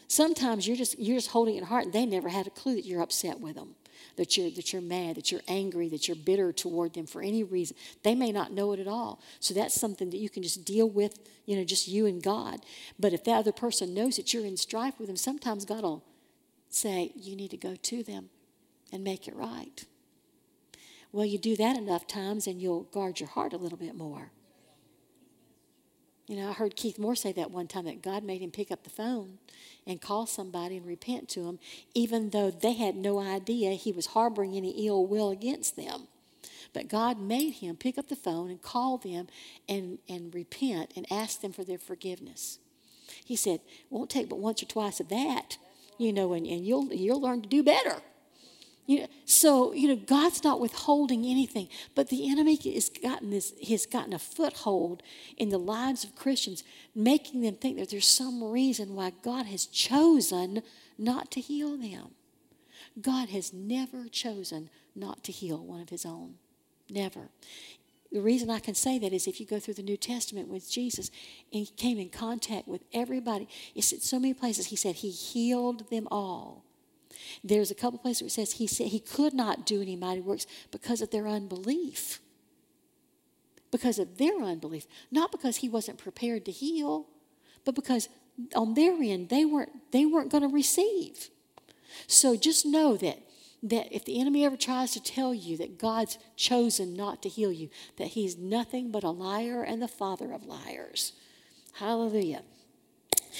Sometimes 0.09 0.67
you're 0.67 0.77
just 0.77 0.99
you're 0.99 1.17
just 1.17 1.31
holding 1.31 1.55
it 1.55 1.63
heart, 1.63 1.85
and 1.85 1.93
they 1.93 2.05
never 2.05 2.29
had 2.29 2.49
a 2.49 2.51
clue 2.51 2.75
that 2.75 2.85
you're 2.85 3.01
upset 3.01 3.39
with 3.39 3.55
them, 3.55 3.77
that 4.17 4.37
you're 4.37 4.51
that 4.51 4.73
you're 4.73 4.83
mad, 4.83 5.15
that 5.15 5.31
you're 5.31 5.43
angry, 5.47 5.89
that 5.89 6.09
you're 6.09 6.17
bitter 6.17 6.53
toward 6.53 6.95
them 6.95 7.07
for 7.07 7.23
any 7.23 7.45
reason. 7.45 7.77
They 8.03 8.17
may 8.17 8.33
not 8.33 8.53
know 8.53 8.73
it 8.73 8.81
at 8.81 8.89
all. 8.89 9.23
So 9.39 9.55
that's 9.55 9.81
something 9.81 10.11
that 10.11 10.17
you 10.17 10.29
can 10.29 10.43
just 10.43 10.65
deal 10.65 10.91
with, 10.91 11.21
you 11.47 11.55
know, 11.55 11.63
just 11.63 11.87
you 11.87 12.07
and 12.07 12.21
God. 12.21 12.59
But 12.99 13.13
if 13.13 13.23
that 13.25 13.37
other 13.37 13.53
person 13.53 13.95
knows 13.95 14.17
that 14.17 14.35
you're 14.35 14.45
in 14.45 14.57
strife 14.57 14.99
with 14.99 15.07
them, 15.07 15.17
sometimes 15.17 15.65
God 15.65 15.85
will 15.85 16.05
say, 16.69 17.13
You 17.15 17.37
need 17.37 17.53
to 17.53 17.57
go 17.57 17.77
to 17.77 18.03
them 18.03 18.31
and 18.93 19.05
make 19.05 19.29
it 19.29 19.37
right. 19.37 19.85
Well, 21.13 21.27
you 21.27 21.39
do 21.39 21.57
that 21.57 21.77
enough 21.77 22.07
times 22.07 22.47
and 22.47 22.61
you'll 22.61 22.85
guard 22.85 23.21
your 23.21 23.29
heart 23.29 23.53
a 23.53 23.57
little 23.57 23.79
bit 23.79 23.95
more. 23.95 24.31
You 26.29 26.37
know, 26.37 26.51
I 26.51 26.53
heard 26.53 26.77
Keith 26.77 26.97
Moore 26.97 27.17
say 27.17 27.33
that 27.33 27.51
one 27.51 27.67
time 27.67 27.87
that 27.87 28.03
God 28.03 28.23
made 28.23 28.41
him 28.41 28.53
pick 28.53 28.71
up 28.71 28.85
the 28.85 28.91
phone 28.91 29.39
and 29.85 30.01
call 30.01 30.27
somebody 30.27 30.77
and 30.77 30.87
repent 30.87 31.29
to 31.31 31.43
them, 31.43 31.59
even 31.93 32.31
though 32.31 32.53
they 32.53 32.75
had 32.75 32.95
no 32.95 33.19
idea 33.19 33.73
he 33.73 33.91
was 33.91 34.07
harboring 34.07 34.55
any 34.55 34.87
ill 34.87 35.05
will 35.05 35.31
against 35.31 35.75
them. 35.75 36.07
But 36.73 36.87
God 36.87 37.21
made 37.21 37.55
him 37.55 37.77
pick 37.77 37.99
up 37.99 38.07
the 38.07 38.15
phone 38.15 38.49
and 38.49 38.63
call 38.63 38.97
them 38.99 39.27
and, 39.69 39.99
and 40.09 40.33
repent 40.33 40.93
and 40.95 41.05
ask 41.11 41.41
them 41.41 41.53
for 41.53 41.65
their 41.65 41.79
forgiveness. 41.79 42.61
He 43.25 43.35
said, 43.35 43.61
won't 43.91 44.09
take 44.09 44.29
but 44.29 44.39
once 44.39 44.63
or 44.63 44.67
twice 44.67 45.01
of 45.01 45.09
that, 45.09 45.59
you 45.99 46.13
know, 46.13 46.33
and, 46.33 46.47
and 46.47 46.65
you'll, 46.65 46.93
you'll 46.95 47.21
learn 47.21 47.43
to 47.43 47.49
do 47.49 47.65
better. 47.65 47.97
You 48.87 49.01
know, 49.01 49.07
so, 49.25 49.73
you 49.73 49.89
know, 49.89 49.97
God's 49.97 50.43
not 50.43 50.61
withholding 50.61 51.25
anything, 51.25 51.69
but 51.95 52.09
the 52.09 52.29
enemy 52.31 52.57
has 52.75 52.89
gotten 52.89 53.31
this, 53.31 53.53
has 53.69 53.87
gotten 53.87 54.13
a 54.13 54.19
foothold 54.19 55.03
in 55.37 55.51
the 55.51 55.59
lives 55.59 56.03
of 56.03 56.17
Christians, 56.17 56.65
making 56.95 57.43
them 57.43 57.55
think 57.55 57.79
that 57.79 57.91
there's 57.91 58.09
some 58.09 58.43
reason 58.43 58.97
why 58.97 59.13
God 59.23 59.47
has 59.47 59.67
chosen 59.67 60.63
not 60.99 61.31
to 61.33 61.41
heal 61.41 61.77
them. 61.77 62.11
God 63.01 63.29
has 63.29 63.53
never 63.53 64.09
chosen 64.09 64.71
not 64.97 65.23
to 65.25 65.33
heal 65.33 65.59
one 65.59 65.81
of 65.81 65.91
his 65.91 66.05
own. 66.05 66.35
Never. 66.89 67.29
The 68.13 68.21
reason 68.21 68.51
I 68.51 68.59
can 68.59 68.75
say 68.75 68.99
that 68.99 69.13
is 69.13 69.29
if 69.29 69.39
you 69.39 69.47
go 69.47 69.61
through 69.61 69.75
the 69.75 69.83
New 69.83 69.97
Testament 69.97 70.49
with 70.49 70.69
Jesus 70.69 71.11
and 71.53 71.65
he 71.65 71.67
came 71.67 71.99
in 71.99 72.09
contact 72.09 72.67
with 72.67 72.83
everybody, 72.93 73.49
it's 73.75 73.93
in 73.93 74.01
so 74.01 74.19
many 74.19 74.35
places 74.35 74.67
he 74.67 74.77
said 74.77 74.97
he 74.97 75.11
healed 75.11 75.89
them 75.91 76.09
all. 76.11 76.65
There's 77.43 77.71
a 77.71 77.75
couple 77.75 77.99
places 77.99 78.23
where 78.23 78.27
it 78.29 78.33
says 78.33 78.53
he 78.53 78.67
said 78.67 78.89
he 78.89 79.01
could 79.01 79.35
not 79.35 79.67
do 79.67 79.83
any 79.83 79.97
mighty 79.97 80.21
works 80.21 80.47
because 80.71 81.01
of 81.01 81.11
their 81.11 81.27
unbelief. 81.27 82.21
Because 83.71 83.99
of 83.99 84.19
their 84.19 84.43
unbelief. 84.43 84.87
Not 85.11 85.31
because 85.31 85.59
he 85.59 85.69
wasn't 85.69 85.99
prepared 85.99 86.45
to 86.47 86.51
heal, 86.51 87.07
but 87.65 87.75
because 87.75 88.09
on 88.55 88.75
their 88.75 88.95
end 89.03 89.29
they 89.29 89.45
weren't 89.45 89.93
they 89.93 90.07
weren't 90.07 90.31
going 90.31 90.43
to 90.43 90.55
receive. 90.55 91.31
So 92.07 92.37
just 92.37 92.65
know 92.65 92.97
that 92.97 93.19
that 93.63 93.95
if 93.95 94.05
the 94.05 94.19
enemy 94.19 94.45
ever 94.45 94.57
tries 94.57 94.93
to 94.93 95.03
tell 95.03 95.35
you 95.35 95.57
that 95.59 95.79
God's 95.79 96.19
chosen 96.35 96.95
not 96.95 97.23
to 97.23 97.29
heal 97.29 97.53
you, 97.53 97.69
that 97.97 98.09
he's 98.09 98.39
nothing 98.39 98.91
but 98.91 99.05
a 99.05 99.11
liar 99.11 99.63
and 99.63 99.83
the 99.83 99.89
father 99.89 100.33
of 100.33 100.47
liars. 100.47 101.13
Hallelujah. 101.75 102.43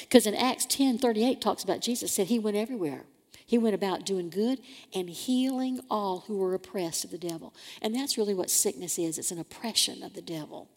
Because 0.03 0.27
in 0.27 0.35
Acts 0.35 0.67
10 0.67 0.99
38 0.99 1.41
talks 1.41 1.65
about 1.65 1.81
Jesus 1.81 2.13
said 2.13 2.27
he 2.27 2.39
went 2.39 2.57
everywhere 2.57 3.05
he 3.51 3.59
went 3.59 3.75
about 3.75 4.07
doing 4.07 4.31
good 4.31 4.61
and 4.95 5.11
healing 5.11 5.81
all 5.91 6.21
who 6.29 6.37
were 6.37 6.55
oppressed 6.55 7.05
of 7.05 7.11
the 7.11 7.19
devil. 7.19 7.53
And 7.83 7.93
that's 7.93 8.17
really 8.17 8.33
what 8.33 8.49
sickness 8.49 8.97
is 8.97 9.19
it's 9.19 9.33
an 9.33 9.41
oppression 9.41 10.05
of 10.05 10.15
the 10.15 10.23
devil. 10.23 10.69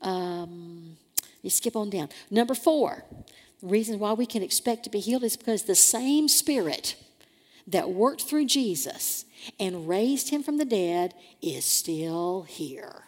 Um, 0.00 0.96
you 1.42 1.50
skip 1.50 1.76
on 1.76 1.90
down. 1.90 2.08
Number 2.30 2.54
four, 2.54 3.04
the 3.60 3.66
reason 3.66 3.98
why 3.98 4.14
we 4.14 4.24
can 4.24 4.42
expect 4.42 4.84
to 4.84 4.90
be 4.90 5.00
healed 5.00 5.22
is 5.22 5.36
because 5.36 5.64
the 5.64 5.74
same 5.74 6.26
spirit 6.28 6.96
that 7.66 7.90
worked 7.90 8.22
through 8.22 8.46
Jesus 8.46 9.26
and 9.60 9.86
raised 9.86 10.30
him 10.30 10.42
from 10.42 10.56
the 10.56 10.64
dead 10.64 11.12
is 11.42 11.66
still 11.66 12.46
here. 12.48 13.02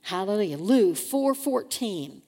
Hallelujah. 0.00 0.56
Luke 0.56 0.96
4:14. 0.96 2.22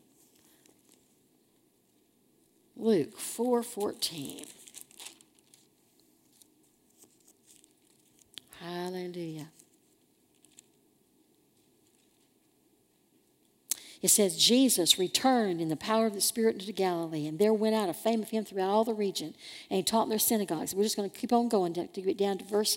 Luke 2.77 3.19
4:14. 3.19 4.58
Hallelujah. 8.69 9.49
It 14.03 14.09
says, 14.09 14.37
Jesus 14.37 14.99
returned 14.99 15.61
in 15.61 15.69
the 15.69 15.77
power 15.77 16.07
of 16.07 16.13
the 16.13 16.21
Spirit 16.21 16.61
into 16.61 16.71
Galilee, 16.73 17.27
and 17.27 17.39
there 17.39 17.55
went 17.55 17.75
out 17.75 17.89
a 17.89 17.95
fame 17.95 18.23
of 18.23 18.29
him 18.29 18.45
throughout 18.45 18.69
all 18.69 18.85
the 18.85 18.93
region, 18.93 19.35
and 19.71 19.79
he 19.79 19.83
taught 19.83 20.05
in 20.05 20.11
their 20.11 20.19
synagogues. 20.19 20.75
We're 20.75 20.85
just 20.85 20.97
going 20.97 21.09
to 21.09 21.19
keep 21.19 21.33
on 21.33 21.49
going 21.49 21.73
to, 21.75 21.87
to 21.87 22.03
get 22.03 22.19
down 22.19 22.39
to 22.39 22.45
verse 22.45 22.77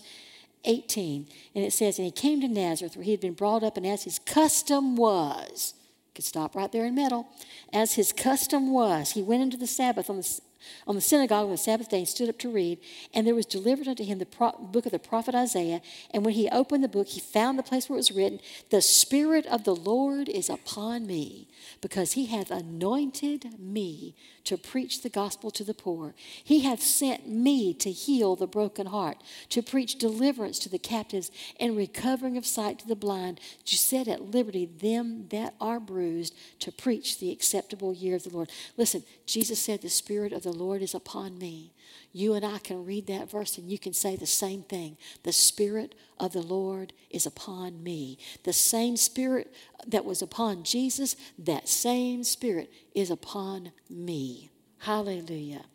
18. 0.63 1.27
And 1.53 1.65
it 1.65 1.73
says, 1.73 1.99
And 1.99 2.05
he 2.05 2.11
came 2.11 2.39
to 2.39 2.47
Nazareth, 2.47 2.95
where 2.95 3.03
he 3.03 3.11
had 3.11 3.19
been 3.19 3.33
brought 3.33 3.61
up, 3.61 3.75
and 3.75 3.85
as 3.85 4.05
his 4.05 4.17
custom 4.17 4.95
was, 4.95 5.73
could 6.15 6.25
stop 6.25 6.55
right 6.55 6.71
there 6.71 6.85
in 6.85 6.95
middle, 6.95 7.27
as 7.73 7.95
his 7.95 8.13
custom 8.13 8.71
was, 8.71 9.11
he 9.11 9.21
went 9.21 9.43
into 9.43 9.57
the 9.57 9.67
Sabbath 9.67 10.09
on 10.09 10.17
the 10.17 10.41
on 10.87 10.95
the 10.95 11.01
synagogue 11.01 11.45
on 11.45 11.51
the 11.51 11.57
Sabbath 11.57 11.89
day 11.89 11.99
and 11.99 12.07
stood 12.07 12.29
up 12.29 12.37
to 12.39 12.49
read. 12.49 12.79
And 13.13 13.25
there 13.25 13.35
was 13.35 13.45
delivered 13.45 13.87
unto 13.87 14.03
him 14.03 14.19
the 14.19 14.25
pro- 14.25 14.51
book 14.51 14.85
of 14.85 14.91
the 14.91 14.99
prophet 14.99 15.35
Isaiah. 15.35 15.81
And 16.11 16.25
when 16.25 16.33
he 16.33 16.49
opened 16.49 16.83
the 16.83 16.87
book, 16.87 17.07
he 17.07 17.19
found 17.19 17.57
the 17.57 17.63
place 17.63 17.89
where 17.89 17.95
it 17.95 17.99
was 17.99 18.11
written, 18.11 18.39
The 18.69 18.81
Spirit 18.81 19.45
of 19.47 19.63
the 19.63 19.75
Lord 19.75 20.29
is 20.29 20.49
upon 20.49 21.07
me, 21.07 21.47
because 21.81 22.13
he 22.13 22.27
hath 22.27 22.51
anointed 22.51 23.59
me 23.59 24.15
to 24.43 24.57
preach 24.57 25.01
the 25.01 25.09
gospel 25.09 25.51
to 25.51 25.63
the 25.63 25.73
poor. 25.73 26.13
He 26.43 26.61
hath 26.61 26.81
sent 26.81 27.27
me 27.27 27.73
to 27.75 27.91
heal 27.91 28.35
the 28.35 28.47
broken 28.47 28.87
heart, 28.87 29.17
to 29.49 29.61
preach 29.61 29.97
deliverance 29.97 30.59
to 30.59 30.69
the 30.69 30.79
captives, 30.79 31.31
and 31.59 31.77
recovering 31.77 32.37
of 32.37 32.45
sight 32.45 32.79
to 32.79 32.87
the 32.87 32.95
blind, 32.95 33.39
to 33.65 33.77
set 33.77 34.07
at 34.07 34.31
liberty 34.31 34.65
them 34.65 35.27
that 35.29 35.53
are 35.61 35.79
bruised, 35.79 36.35
to 36.59 36.71
preach 36.71 37.19
the 37.19 37.31
acceptable 37.31 37.93
year 37.93 38.15
of 38.15 38.23
the 38.23 38.29
Lord. 38.29 38.49
Listen, 38.77 39.03
Jesus 39.25 39.59
said, 39.59 39.81
The 39.81 39.89
Spirit 39.89 40.33
of 40.33 40.43
the 40.43 40.50
Lord 40.51 40.81
is 40.81 40.93
upon 40.93 41.37
me. 41.37 41.73
You 42.11 42.33
and 42.33 42.45
I 42.45 42.57
can 42.59 42.85
read 42.85 43.07
that 43.07 43.29
verse 43.29 43.57
and 43.57 43.69
you 43.69 43.79
can 43.79 43.93
say 43.93 44.15
the 44.15 44.25
same 44.25 44.63
thing. 44.63 44.97
The 45.23 45.31
Spirit 45.31 45.95
of 46.19 46.33
the 46.33 46.41
Lord 46.41 46.93
is 47.09 47.25
upon 47.25 47.83
me. 47.83 48.17
The 48.43 48.53
same 48.53 48.97
Spirit 48.97 49.53
that 49.87 50.05
was 50.05 50.21
upon 50.21 50.63
Jesus, 50.63 51.15
that 51.39 51.67
same 51.67 52.23
Spirit 52.23 52.71
is 52.93 53.09
upon 53.09 53.71
me. 53.89 54.49
Hallelujah. 54.79 55.65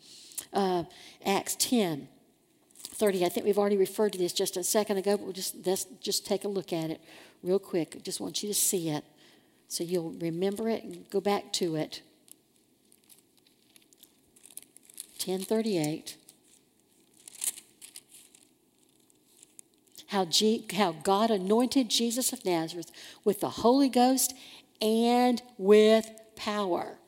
Uh, 0.53 0.85
Acts 1.25 1.57
10. 1.57 2.09
30. 2.97 3.27
I 3.27 3.29
think 3.29 3.45
we've 3.45 3.59
already 3.59 3.77
referred 3.77 4.13
to 4.13 4.19
this 4.19 4.33
just 4.33 4.57
a 4.57 4.65
second 4.65 4.97
ago, 4.97 5.19
but 5.19 5.25
we'll 5.25 5.33
just, 5.35 5.67
let's 5.67 5.85
just 6.01 6.27
take 6.27 6.45
a 6.45 6.49
look 6.49 6.73
at 6.73 6.89
it 6.89 7.01
real 7.43 7.59
quick. 7.59 8.03
Just 8.03 8.21
want 8.21 8.43
you 8.43 8.49
to 8.49 8.55
see 8.55 8.89
it 8.89 9.05
so 9.69 9.85
you'll 9.85 10.13
remember 10.13 10.69
it 10.69 10.85
and 10.85 11.09
go 11.11 11.21
back 11.21 11.53
to 11.55 11.77
it. 11.77 12.03
1038. 15.27 16.17
How, 20.09 20.25
G, 20.25 20.65
how 20.73 20.93
God 20.93 21.31
anointed 21.31 21.89
Jesus 21.89 22.33
of 22.33 22.45
Nazareth 22.45 22.91
with 23.25 23.41
the 23.41 23.51
Holy 23.51 23.89
Ghost 23.89 24.35
and 24.81 25.43
with 25.59 26.11
power. 26.37 26.99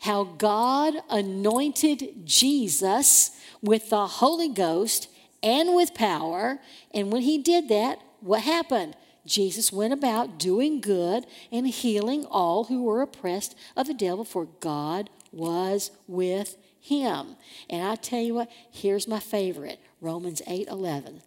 How 0.00 0.24
God 0.24 0.94
anointed 1.08 2.26
Jesus 2.26 3.30
with 3.62 3.90
the 3.90 4.06
Holy 4.06 4.48
Ghost 4.48 5.08
and 5.42 5.74
with 5.74 5.94
power. 5.94 6.58
And 6.92 7.12
when 7.12 7.22
he 7.22 7.38
did 7.38 7.68
that, 7.68 8.00
what 8.20 8.42
happened? 8.42 8.96
Jesus 9.26 9.72
went 9.72 9.92
about 9.92 10.38
doing 10.38 10.80
good 10.80 11.26
and 11.50 11.66
healing 11.66 12.26
all 12.26 12.64
who 12.64 12.82
were 12.82 13.02
oppressed 13.02 13.56
of 13.76 13.86
the 13.86 13.94
devil, 13.94 14.24
for 14.24 14.46
God 14.60 15.08
was 15.32 15.90
with 16.06 16.56
him. 16.80 17.36
And 17.70 17.86
I 17.86 17.94
tell 17.96 18.20
you 18.20 18.34
what, 18.34 18.50
here's 18.70 19.08
my 19.08 19.20
favorite 19.20 19.80
Romans 20.00 20.42
8 20.46 20.68
11. 20.68 21.22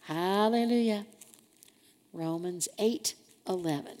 Hallelujah. 0.00 1.06
Romans 2.12 2.68
8 2.78 3.14
11. 3.46 3.98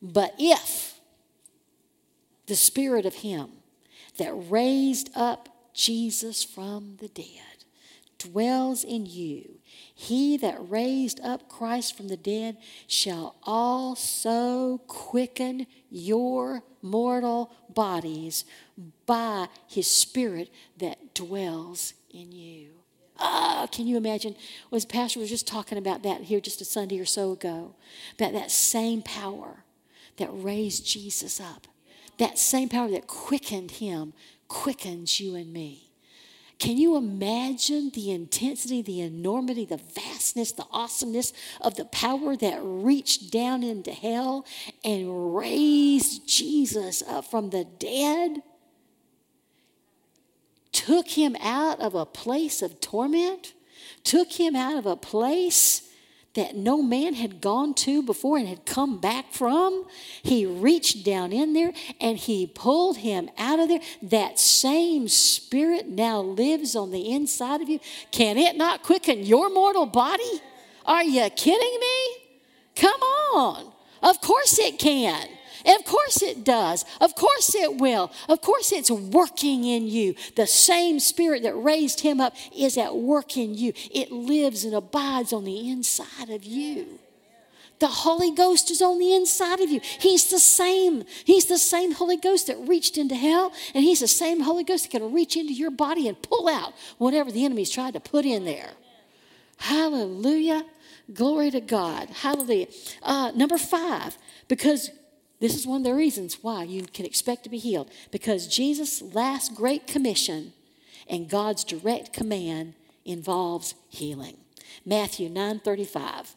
But 0.00 0.34
if 0.38 1.00
the 2.46 2.54
Spirit 2.54 3.06
of 3.06 3.14
Him 3.14 3.50
that 4.18 4.32
raised 4.32 5.10
up 5.16 5.48
Jesus 5.76 6.42
from 6.42 6.96
the 7.00 7.08
dead 7.08 7.64
dwells 8.18 8.82
in 8.82 9.04
you, 9.04 9.58
he 9.94 10.38
that 10.38 10.56
raised 10.70 11.20
up 11.20 11.48
Christ 11.50 11.96
from 11.96 12.08
the 12.08 12.16
dead 12.16 12.56
shall 12.86 13.36
also 13.42 14.78
quicken 14.86 15.66
your 15.90 16.62
mortal 16.80 17.52
bodies 17.68 18.46
by 19.04 19.48
his 19.68 19.86
Spirit 19.86 20.50
that 20.78 21.14
dwells 21.14 21.92
in 22.10 22.32
you. 22.32 22.70
Oh, 23.18 23.68
can 23.70 23.86
you 23.86 23.98
imagine? 23.98 24.34
Was 24.70 24.86
Pastor 24.86 25.20
was 25.20 25.30
just 25.30 25.46
talking 25.46 25.78
about 25.78 26.02
that 26.02 26.22
here 26.22 26.40
just 26.40 26.60
a 26.62 26.64
Sunday 26.64 26.98
or 26.98 27.04
so 27.04 27.32
ago, 27.32 27.74
about 28.18 28.32
that 28.32 28.50
same 28.50 29.02
power 29.02 29.64
that 30.16 30.28
raised 30.32 30.86
Jesus 30.86 31.38
up, 31.38 31.66
that 32.18 32.38
same 32.38 32.70
power 32.70 32.90
that 32.90 33.06
quickened 33.06 33.72
him, 33.72 34.14
quickens 34.48 35.20
you 35.20 35.34
and 35.34 35.52
me. 35.52 35.86
Can 36.58 36.78
you 36.78 36.96
imagine 36.96 37.90
the 37.92 38.10
intensity, 38.10 38.80
the 38.80 39.02
enormity, 39.02 39.66
the 39.66 39.76
vastness, 39.76 40.52
the 40.52 40.64
awesomeness 40.70 41.34
of 41.60 41.76
the 41.76 41.84
power 41.84 42.34
that 42.36 42.60
reached 42.62 43.30
down 43.30 43.62
into 43.62 43.92
hell 43.92 44.46
and 44.82 45.36
raised 45.36 46.26
Jesus 46.26 47.02
up 47.02 47.26
from 47.26 47.50
the 47.50 47.64
dead? 47.64 48.42
Took 50.72 51.08
him 51.08 51.36
out 51.40 51.80
of 51.80 51.94
a 51.94 52.06
place 52.06 52.62
of 52.62 52.80
torment? 52.80 53.52
Took 54.02 54.32
him 54.32 54.56
out 54.56 54.78
of 54.78 54.86
a 54.86 54.96
place 54.96 55.85
that 56.36 56.54
no 56.54 56.80
man 56.80 57.14
had 57.14 57.40
gone 57.40 57.74
to 57.74 58.02
before 58.02 58.38
and 58.38 58.46
had 58.46 58.64
come 58.64 58.98
back 58.98 59.32
from. 59.32 59.84
He 60.22 60.46
reached 60.46 61.04
down 61.04 61.32
in 61.32 61.52
there 61.52 61.72
and 62.00 62.16
he 62.16 62.46
pulled 62.46 62.98
him 62.98 63.28
out 63.36 63.58
of 63.58 63.68
there. 63.68 63.80
That 64.02 64.38
same 64.38 65.08
spirit 65.08 65.88
now 65.88 66.20
lives 66.20 66.76
on 66.76 66.92
the 66.92 67.10
inside 67.10 67.60
of 67.60 67.68
you. 67.68 67.80
Can 68.12 68.38
it 68.38 68.56
not 68.56 68.82
quicken 68.82 69.24
your 69.24 69.50
mortal 69.50 69.86
body? 69.86 70.40
Are 70.84 71.02
you 71.02 71.28
kidding 71.30 71.80
me? 71.80 72.16
Come 72.76 73.00
on. 73.00 73.72
Of 74.02 74.20
course 74.20 74.58
it 74.58 74.78
can. 74.78 75.28
Of 75.66 75.84
course 75.84 76.22
it 76.22 76.44
does. 76.44 76.84
Of 77.00 77.14
course 77.14 77.54
it 77.54 77.76
will. 77.76 78.12
Of 78.28 78.40
course 78.40 78.72
it's 78.72 78.90
working 78.90 79.64
in 79.64 79.88
you. 79.88 80.14
The 80.36 80.46
same 80.46 81.00
spirit 81.00 81.42
that 81.42 81.54
raised 81.54 82.00
him 82.00 82.20
up 82.20 82.34
is 82.56 82.78
at 82.78 82.96
work 82.96 83.36
in 83.36 83.54
you. 83.54 83.72
It 83.92 84.12
lives 84.12 84.64
and 84.64 84.74
abides 84.74 85.32
on 85.32 85.44
the 85.44 85.68
inside 85.68 86.30
of 86.30 86.44
you. 86.44 87.00
The 87.78 87.88
Holy 87.88 88.30
Ghost 88.30 88.70
is 88.70 88.80
on 88.80 88.98
the 88.98 89.14
inside 89.14 89.60
of 89.60 89.68
you. 89.68 89.80
He's 89.82 90.30
the 90.30 90.38
same. 90.38 91.04
He's 91.24 91.44
the 91.44 91.58
same 91.58 91.92
Holy 91.92 92.16
Ghost 92.16 92.46
that 92.46 92.56
reached 92.66 92.96
into 92.96 93.14
hell, 93.14 93.52
and 93.74 93.84
He's 93.84 94.00
the 94.00 94.08
same 94.08 94.40
Holy 94.40 94.64
Ghost 94.64 94.84
that 94.84 94.98
can 94.98 95.12
reach 95.12 95.36
into 95.36 95.52
your 95.52 95.70
body 95.70 96.08
and 96.08 96.20
pull 96.22 96.48
out 96.48 96.72
whatever 96.96 97.30
the 97.30 97.44
enemy's 97.44 97.70
tried 97.70 97.92
to 97.92 98.00
put 98.00 98.24
in 98.24 98.46
there. 98.46 98.70
Hallelujah. 99.58 100.64
Glory 101.12 101.50
to 101.50 101.60
God. 101.60 102.08
Hallelujah. 102.08 102.68
Uh, 103.02 103.32
number 103.34 103.58
five, 103.58 104.16
because 104.48 104.90
this 105.40 105.54
is 105.54 105.66
one 105.66 105.78
of 105.78 105.84
the 105.84 105.94
reasons 105.94 106.38
why 106.42 106.62
you 106.64 106.82
can 106.82 107.04
expect 107.04 107.44
to 107.44 107.50
be 107.50 107.58
healed 107.58 107.90
because 108.10 108.46
Jesus' 108.46 109.02
last 109.02 109.54
great 109.54 109.86
commission 109.86 110.52
and 111.08 111.28
God's 111.28 111.62
direct 111.64 112.12
command 112.12 112.74
involves 113.04 113.74
healing. 113.88 114.38
Matthew 114.84 115.28
9:35. 115.28 116.34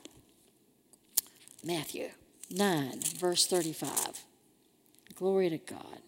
Matthew 1.64 2.10
9 2.50 3.00
verse 3.18 3.46
35. 3.46 4.26
Glory 5.16 5.50
to 5.50 5.58
God. 5.58 6.02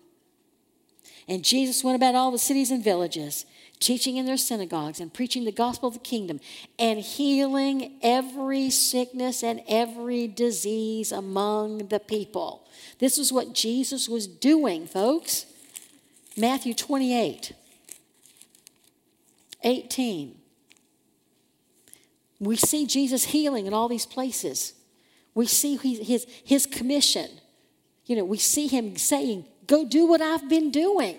And 1.27 1.43
Jesus 1.43 1.83
went 1.83 1.95
about 1.95 2.15
all 2.15 2.31
the 2.31 2.39
cities 2.39 2.71
and 2.71 2.83
villages, 2.83 3.45
teaching 3.79 4.17
in 4.17 4.25
their 4.25 4.37
synagogues 4.37 4.99
and 4.99 5.13
preaching 5.13 5.45
the 5.45 5.51
gospel 5.51 5.87
of 5.87 5.93
the 5.93 5.99
kingdom 5.99 6.39
and 6.79 6.99
healing 6.99 7.99
every 8.01 8.69
sickness 8.69 9.43
and 9.43 9.61
every 9.67 10.27
disease 10.27 11.11
among 11.11 11.87
the 11.89 11.99
people. 11.99 12.61
This 13.01 13.17
is 13.17 13.33
what 13.33 13.53
Jesus 13.53 14.07
was 14.07 14.27
doing, 14.27 14.85
folks. 14.85 15.47
Matthew 16.37 16.73
28 16.73 17.51
18. 19.63 20.37
We 22.39 22.55
see 22.55 22.85
Jesus 22.87 23.25
healing 23.25 23.65
in 23.67 23.73
all 23.73 23.87
these 23.87 24.05
places. 24.05 24.73
We 25.35 25.45
see 25.45 25.75
his, 25.77 26.25
his 26.43 26.65
commission. 26.65 27.29
You 28.05 28.15
know, 28.15 28.23
we 28.23 28.37
see 28.37 28.67
him 28.67 28.95
saying, 28.97 29.45
Go 29.67 29.85
do 29.85 30.05
what 30.05 30.21
I've 30.21 30.47
been 30.47 30.71
doing. 30.71 31.17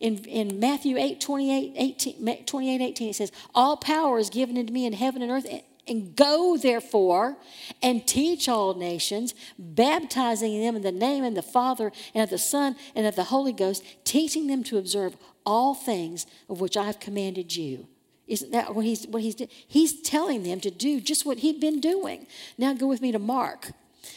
In, 0.00 0.18
in 0.24 0.60
Matthew 0.60 0.98
8 0.98 1.20
28, 1.20 1.72
18, 1.74 2.44
28, 2.44 2.80
18, 2.82 3.08
it 3.08 3.14
says, 3.14 3.32
All 3.54 3.78
power 3.78 4.18
is 4.18 4.28
given 4.28 4.58
unto 4.58 4.72
me 4.72 4.84
in 4.84 4.92
heaven 4.92 5.22
and 5.22 5.30
earth. 5.30 5.46
And 5.86 6.16
go, 6.16 6.56
therefore, 6.56 7.36
and 7.82 8.06
teach 8.06 8.48
all 8.48 8.74
nations, 8.74 9.34
baptizing 9.58 10.60
them 10.60 10.76
in 10.76 10.82
the 10.82 10.92
name 10.92 11.24
of 11.24 11.34
the 11.34 11.42
Father 11.42 11.92
and 12.14 12.24
of 12.24 12.30
the 12.30 12.38
Son 12.38 12.76
and 12.94 13.06
of 13.06 13.16
the 13.16 13.24
Holy 13.24 13.52
Ghost, 13.52 13.84
teaching 14.04 14.46
them 14.46 14.64
to 14.64 14.78
observe 14.78 15.16
all 15.44 15.74
things 15.74 16.26
of 16.48 16.60
which 16.60 16.76
I 16.76 16.84
have 16.84 17.00
commanded 17.00 17.54
you. 17.54 17.86
Isn't 18.26 18.52
that 18.52 18.74
what 18.74 18.86
he's 18.86 19.06
what 19.06 19.22
he's? 19.22 19.36
He's 19.68 20.00
telling 20.00 20.44
them 20.44 20.60
to 20.60 20.70
do 20.70 21.00
just 21.00 21.26
what 21.26 21.38
he'd 21.38 21.60
been 21.60 21.80
doing. 21.80 22.26
Now 22.56 22.72
go 22.72 22.86
with 22.86 23.02
me 23.02 23.12
to 23.12 23.18
Mark, 23.18 23.72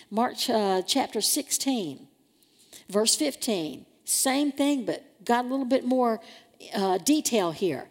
Mark 0.09 0.35
uh, 0.49 0.81
chapter 0.83 1.19
16, 1.19 2.07
verse 2.89 3.15
15. 3.15 3.85
Same 4.05 4.53
thing, 4.53 4.85
but 4.85 5.03
got 5.25 5.43
a 5.43 5.47
little 5.49 5.65
bit 5.65 5.83
more 5.83 6.21
uh, 6.73 6.97
detail 6.99 7.51
here 7.51 7.89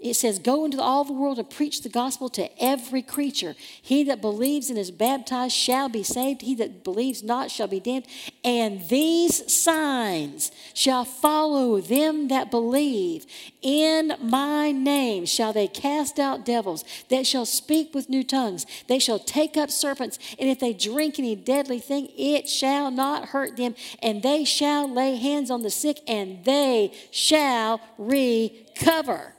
it 0.00 0.14
says, 0.14 0.38
Go 0.38 0.64
into 0.64 0.80
all 0.80 1.02
the 1.02 1.12
world 1.12 1.40
and 1.40 1.50
preach 1.50 1.82
the 1.82 1.88
gospel 1.88 2.28
to 2.30 2.62
every 2.62 3.02
creature. 3.02 3.56
He 3.82 4.04
that 4.04 4.20
believes 4.20 4.70
and 4.70 4.78
is 4.78 4.92
baptized 4.92 5.56
shall 5.56 5.88
be 5.88 6.04
saved. 6.04 6.42
He 6.42 6.54
that 6.56 6.84
believes 6.84 7.24
not 7.24 7.50
shall 7.50 7.66
be 7.66 7.80
damned. 7.80 8.06
And 8.44 8.88
these 8.88 9.52
signs 9.52 10.52
shall 10.72 11.04
follow 11.04 11.80
them 11.80 12.28
that 12.28 12.48
believe. 12.48 13.26
In 13.60 14.14
my 14.20 14.70
name 14.70 15.26
shall 15.26 15.52
they 15.52 15.66
cast 15.66 16.20
out 16.20 16.44
devils. 16.44 16.84
They 17.08 17.24
shall 17.24 17.46
speak 17.46 17.92
with 17.92 18.08
new 18.08 18.22
tongues. 18.22 18.66
They 18.86 19.00
shall 19.00 19.18
take 19.18 19.56
up 19.56 19.68
serpents. 19.68 20.20
And 20.38 20.48
if 20.48 20.60
they 20.60 20.74
drink 20.74 21.18
any 21.18 21.34
deadly 21.34 21.80
thing, 21.80 22.08
it 22.16 22.48
shall 22.48 22.92
not 22.92 23.30
hurt 23.30 23.56
them. 23.56 23.74
And 24.00 24.22
they 24.22 24.44
shall 24.44 24.88
lay 24.88 25.16
hands 25.16 25.50
on 25.50 25.62
the 25.62 25.70
sick, 25.70 25.98
and 26.06 26.44
they 26.44 26.92
shall 27.10 27.80
recover. 27.98 29.34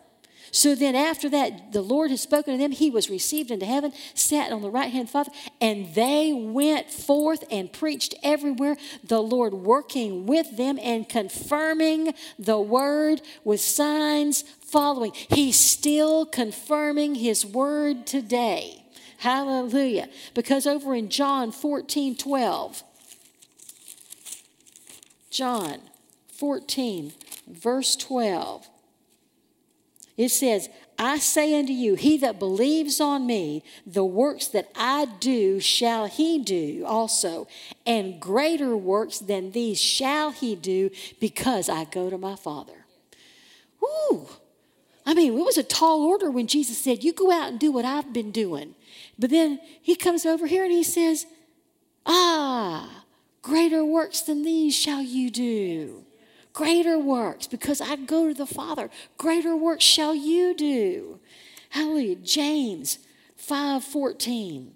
So 0.51 0.75
then, 0.75 0.95
after 0.95 1.29
that, 1.29 1.73
the 1.73 1.81
Lord 1.81 2.11
had 2.11 2.19
spoken 2.19 2.53
to 2.53 2.57
them. 2.57 2.71
He 2.71 2.89
was 2.89 3.09
received 3.09 3.51
into 3.51 3.65
heaven, 3.65 3.93
sat 4.13 4.51
on 4.51 4.61
the 4.61 4.69
right 4.69 4.91
hand 4.91 5.09
Father, 5.09 5.31
and 5.61 5.93
they 5.93 6.33
went 6.33 6.89
forth 6.89 7.43
and 7.51 7.71
preached 7.71 8.15
everywhere, 8.23 8.77
the 9.03 9.21
Lord 9.21 9.53
working 9.53 10.25
with 10.25 10.57
them 10.57 10.79
and 10.81 11.07
confirming 11.07 12.13
the 12.37 12.59
word 12.59 13.21
with 13.43 13.61
signs 13.61 14.43
following. 14.61 15.11
He's 15.29 15.59
still 15.59 16.25
confirming 16.25 17.15
his 17.15 17.45
word 17.45 18.05
today. 18.05 18.83
Hallelujah. 19.17 20.07
Because 20.33 20.65
over 20.65 20.95
in 20.95 21.09
John 21.09 21.51
14 21.51 22.15
12, 22.15 22.83
John 25.29 25.81
14, 26.37 27.13
verse 27.47 27.95
12. 27.95 28.67
It 30.19 30.31
says, 30.31 30.67
I 30.97 31.17
say 31.17 31.57
unto 31.57 31.71
you, 31.71 31.95
he 31.95 32.17
that 32.17 32.39
believes 32.39 32.99
on 32.99 33.25
me, 33.25 33.63
the 33.87 34.03
works 34.03 34.47
that 34.47 34.69
I 34.75 35.05
do 35.05 35.61
shall 35.61 36.07
he 36.07 36.39
do 36.39 36.83
also, 36.85 37.47
and 37.85 38.19
greater 38.19 38.75
works 38.75 39.19
than 39.19 39.53
these 39.53 39.79
shall 39.79 40.31
he 40.31 40.57
do, 40.57 40.89
because 41.21 41.69
I 41.69 41.85
go 41.85 42.09
to 42.09 42.17
my 42.17 42.35
Father. 42.35 42.85
Woo! 43.79 44.27
I 45.05 45.13
mean, 45.13 45.39
it 45.39 45.45
was 45.45 45.57
a 45.57 45.63
tall 45.63 46.01
order 46.01 46.29
when 46.29 46.47
Jesus 46.47 46.77
said, 46.77 47.01
You 47.01 47.13
go 47.13 47.31
out 47.31 47.47
and 47.51 47.57
do 47.57 47.71
what 47.71 47.85
I've 47.85 48.11
been 48.11 48.31
doing. 48.31 48.75
But 49.17 49.29
then 49.29 49.61
he 49.81 49.95
comes 49.95 50.25
over 50.25 50.47
here 50.47 50.65
and 50.65 50.73
he 50.73 50.83
says, 50.83 51.27
Ah, 52.05 53.05
greater 53.41 53.85
works 53.85 54.19
than 54.19 54.43
these 54.43 54.75
shall 54.75 55.01
you 55.01 55.29
do 55.29 56.05
greater 56.53 56.97
works 56.97 57.47
because 57.47 57.81
I 57.81 57.95
go 57.95 58.27
to 58.27 58.33
the 58.33 58.45
Father. 58.45 58.89
Greater 59.17 59.55
works 59.55 59.83
shall 59.83 60.15
you 60.15 60.55
do. 60.55 61.19
Hallelujah. 61.69 62.15
James 62.15 62.99
5:14. 63.37 64.73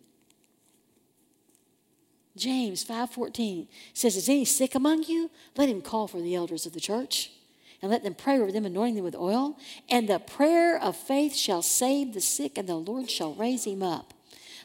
James 2.35 2.83
5:14 2.83 3.67
says, 3.93 4.15
Is 4.15 4.29
any 4.29 4.45
sick 4.45 4.75
among 4.75 5.03
you? 5.03 5.29
Let 5.55 5.69
him 5.69 5.81
call 5.81 6.07
for 6.07 6.21
the 6.21 6.35
elders 6.35 6.65
of 6.65 6.73
the 6.73 6.79
church 6.79 7.31
and 7.81 7.91
let 7.91 8.03
them 8.03 8.15
pray 8.15 8.39
over 8.39 8.51
them, 8.51 8.65
anointing 8.65 8.95
them 8.95 9.03
with 9.03 9.15
oil. 9.15 9.57
And 9.89 10.07
the 10.07 10.17
prayer 10.17 10.81
of 10.81 10.95
faith 10.95 11.35
shall 11.35 11.61
save 11.61 12.13
the 12.13 12.21
sick, 12.21 12.57
and 12.57 12.67
the 12.67 12.75
Lord 12.75 13.09
shall 13.09 13.33
raise 13.33 13.65
him 13.65 13.83
up. 13.83 14.13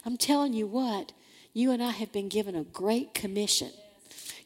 I'm 0.05 0.17
telling 0.17 0.53
you 0.53 0.65
what, 0.65 1.11
you 1.53 1.71
and 1.71 1.83
I 1.83 1.91
have 1.91 2.13
been 2.13 2.29
given 2.29 2.55
a 2.55 2.63
great 2.63 3.13
commission 3.13 3.71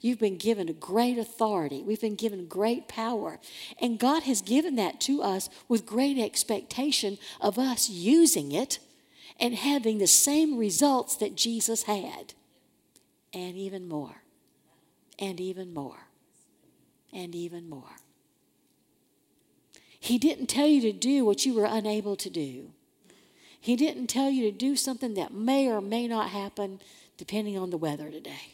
You've 0.04 0.20
been 0.20 0.38
given 0.38 0.68
a 0.68 0.74
great 0.74 1.18
authority. 1.18 1.82
We've 1.82 2.02
been 2.02 2.16
given 2.16 2.46
great 2.46 2.90
power. 2.90 3.40
And 3.80 3.98
God 3.98 4.24
has 4.24 4.42
given 4.42 4.76
that 4.76 5.00
to 5.02 5.22
us 5.22 5.50
with 5.70 5.86
great 5.86 6.18
expectation 6.18 7.18
of 7.40 7.58
us 7.58 7.90
using 7.90 8.52
it 8.52 8.80
and 9.40 9.56
having 9.56 10.00
the 10.00 10.08
same 10.08 10.58
results 10.58 11.16
that 11.16 11.38
Jesus 11.38 11.84
had. 11.84 12.34
And 13.34 13.56
even 13.56 13.88
more. 13.88 14.24
And 15.18 15.40
even 15.40 15.74
more. 15.74 16.10
And 17.14 17.34
even 17.34 17.70
more. 17.70 17.96
He 19.98 20.18
didn't 20.18 20.48
tell 20.48 20.68
you 20.68 20.82
to 20.82 20.92
do 20.92 21.24
what 21.24 21.46
you 21.46 21.54
were 21.54 21.64
unable 21.64 22.18
to 22.18 22.30
do. 22.30 22.72
He 23.58 23.78
didn't 23.78 24.08
tell 24.08 24.30
you 24.30 24.52
to 24.52 24.58
do 24.58 24.76
something 24.76 25.14
that 25.14 25.34
may 25.34 25.70
or 25.70 25.80
may 25.80 26.10
not 26.10 26.32
happen 26.32 26.82
depending 27.16 27.58
on 27.58 27.70
the 27.70 27.78
weather 27.78 28.10
today. 28.10 28.53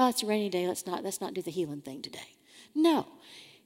Oh, 0.00 0.08
it's 0.08 0.22
a 0.22 0.26
rainy 0.26 0.48
day. 0.48 0.68
Let's 0.68 0.86
not, 0.86 1.02
let's 1.02 1.20
not 1.20 1.34
do 1.34 1.42
the 1.42 1.50
healing 1.50 1.80
thing 1.80 2.02
today. 2.02 2.36
No, 2.72 3.08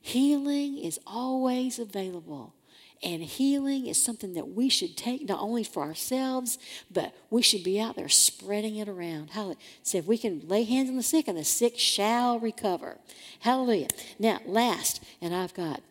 healing 0.01 0.78
is 0.78 0.99
always 1.07 1.78
available. 1.78 2.55
And 3.03 3.22
healing 3.22 3.87
is 3.87 4.03
something 4.03 4.33
that 4.33 4.49
we 4.49 4.70
should 4.70 4.97
take 4.97 5.28
not 5.28 5.41
only 5.41 5.62
for 5.62 5.83
ourselves, 5.83 6.57
but 6.91 7.12
we 7.28 7.43
should 7.43 7.62
be 7.62 7.78
out 7.78 7.97
there 7.97 8.09
spreading 8.09 8.76
it 8.76 8.89
around. 8.89 9.30
Hallelujah. 9.30 9.59
So 9.83 9.99
if 9.99 10.07
we 10.07 10.16
can 10.16 10.41
lay 10.49 10.62
hands 10.62 10.89
on 10.89 10.97
the 10.97 11.03
sick, 11.03 11.28
and 11.28 11.37
the 11.37 11.45
sick 11.45 11.78
shall 11.78 12.41
recover. 12.41 12.97
Hallelujah. 13.41 13.89
Now, 14.18 14.41
last, 14.47 15.05
and 15.20 15.35
I've 15.35 15.53
got 15.53 15.83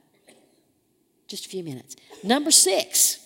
just 1.27 1.45
a 1.45 1.49
few 1.49 1.63
minutes. 1.63 1.95
Number 2.23 2.49
six. 2.49 3.20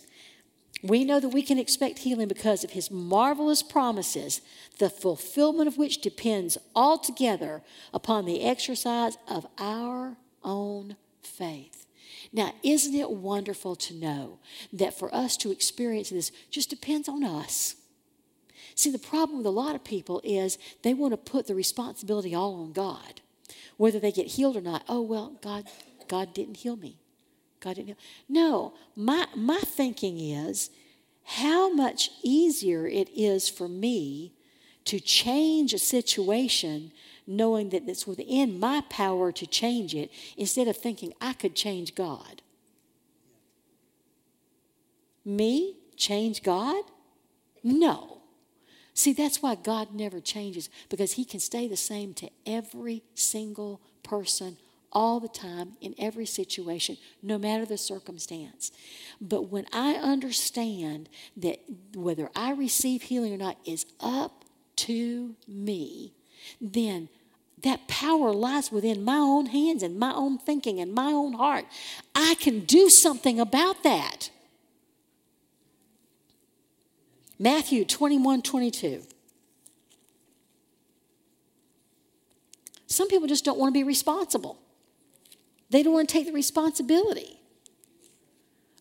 We 0.84 1.04
know 1.04 1.20
that 1.20 1.30
we 1.30 1.42
can 1.42 1.58
expect 1.58 2.00
healing 2.00 2.28
because 2.28 2.64
of 2.64 2.72
his 2.72 2.92
marvelous 2.92 3.64
promises, 3.64 4.42
the 4.78 4.90
fulfillment 4.90 5.68
of 5.68 5.78
which 5.78 6.02
depends 6.02 6.58
altogether 6.76 7.64
upon 7.94 8.26
the 8.26 8.44
exercise 8.44 9.18
of 9.28 9.48
our 9.58 10.18
own 10.44 10.96
faith. 11.22 11.86
Now, 12.32 12.54
isn't 12.64 12.94
it 12.94 13.10
wonderful 13.10 13.76
to 13.78 13.94
know 13.94 14.40
that 14.74 14.98
for 14.98 15.14
us 15.14 15.38
to 15.38 15.52
experience 15.52 16.10
this 16.10 16.32
just 16.52 16.70
depends 16.70 17.08
on 17.08 17.24
us? 17.24 17.76
See, 18.76 18.92
the 18.92 19.00
problem 19.00 19.38
with 19.38 19.48
a 19.48 19.52
lot 19.52 19.76
of 19.76 19.84
people 19.84 20.22
is 20.24 20.58
they 20.84 20.94
want 20.94 21.14
to 21.14 21.18
put 21.18 21.48
the 21.48 21.56
responsibility 21.56 22.36
all 22.36 22.62
on 22.62 22.74
God. 22.74 23.22
Whether 23.78 24.00
they 24.00 24.12
get 24.12 24.28
healed 24.28 24.58
or 24.58 24.62
not, 24.62 24.84
oh, 24.90 25.02
well, 25.02 25.38
God, 25.42 25.66
God 26.08 26.34
didn't 26.34 26.58
heal 26.58 26.76
me. 26.76 26.98
God 27.66 27.78
didn't 27.78 27.88
heal. 27.88 27.98
No, 28.30 28.74
my, 28.96 29.26
my 29.36 29.58
thinking 29.58 30.20
is 30.20 30.70
how 31.24 31.74
much 31.74 32.12
easier 32.22 32.86
it 32.86 33.10
is 33.16 33.50
for 33.50 33.68
me 33.68 34.34
to 34.86 35.00
change 35.00 35.74
a 35.74 35.80
situation 35.80 36.92
knowing 37.26 37.70
that 37.70 37.90
it's 37.90 38.06
within 38.06 38.60
my 38.60 38.84
power 38.88 39.32
to 39.32 39.48
change 39.48 39.96
it 39.96 40.12
instead 40.38 40.68
of 40.68 40.78
thinking 40.78 41.12
I 41.20 41.34
could 41.34 41.56
change 41.56 41.96
God. 41.96 42.44
Me 45.26 45.78
change 45.98 46.44
God? 46.44 46.84
No. 47.64 48.20
See, 48.94 49.12
that's 49.12 49.42
why 49.42 49.56
God 49.56 49.96
never 49.96 50.20
changes 50.20 50.70
because 50.88 51.14
He 51.14 51.26
can 51.26 51.40
stay 51.40 51.68
the 51.68 51.76
same 51.76 52.14
to 52.14 52.30
every 52.46 53.02
single 53.16 53.82
person 54.04 54.58
all 54.96 55.20
the 55.20 55.28
time 55.28 55.74
in 55.82 55.94
every 56.00 56.26
situation, 56.26 56.98
no 57.22 57.38
matter 57.38 57.66
the 57.66 57.78
circumstance. 57.78 58.72
But 59.20 59.52
when 59.52 59.66
I 59.74 59.96
understand 59.96 61.10
that 61.36 61.60
whether 61.94 62.32
I 62.34 62.54
receive 62.54 63.04
healing 63.04 63.34
or 63.34 63.38
not 63.38 63.58
is 63.66 63.86
up 64.00 64.46
to 64.78 65.36
me, 65.48 66.14
then 66.62 67.10
that 67.64 67.88
power 67.88 68.32
lies 68.32 68.72
within 68.72 69.04
my 69.04 69.18
own 69.18 69.48
hands 69.48 69.84
and 69.84 70.00
my 70.00 70.14
own 70.14 70.38
thinking 70.38 70.80
and 70.80 70.94
my 70.94 71.08
own 71.08 71.34
heart. 71.34 71.66
I 72.14 72.36
can 72.36 72.62
do 72.62 72.90
something 72.90 73.40
about 73.40 73.84
that. 73.84 74.30
Matthew 77.38 77.84
21 77.84 78.42
22. 78.44 79.02
Some 82.88 83.10
people 83.10 83.28
just 83.28 83.44
don't 83.44 83.60
want 83.60 83.74
to 83.74 83.78
be 83.78 83.84
responsible. 83.84 84.58
They 85.70 85.84
don't 85.84 85.94
want 85.94 86.10
to 86.10 86.14
take 86.14 86.28
the 86.28 86.34
responsibility 86.34 87.40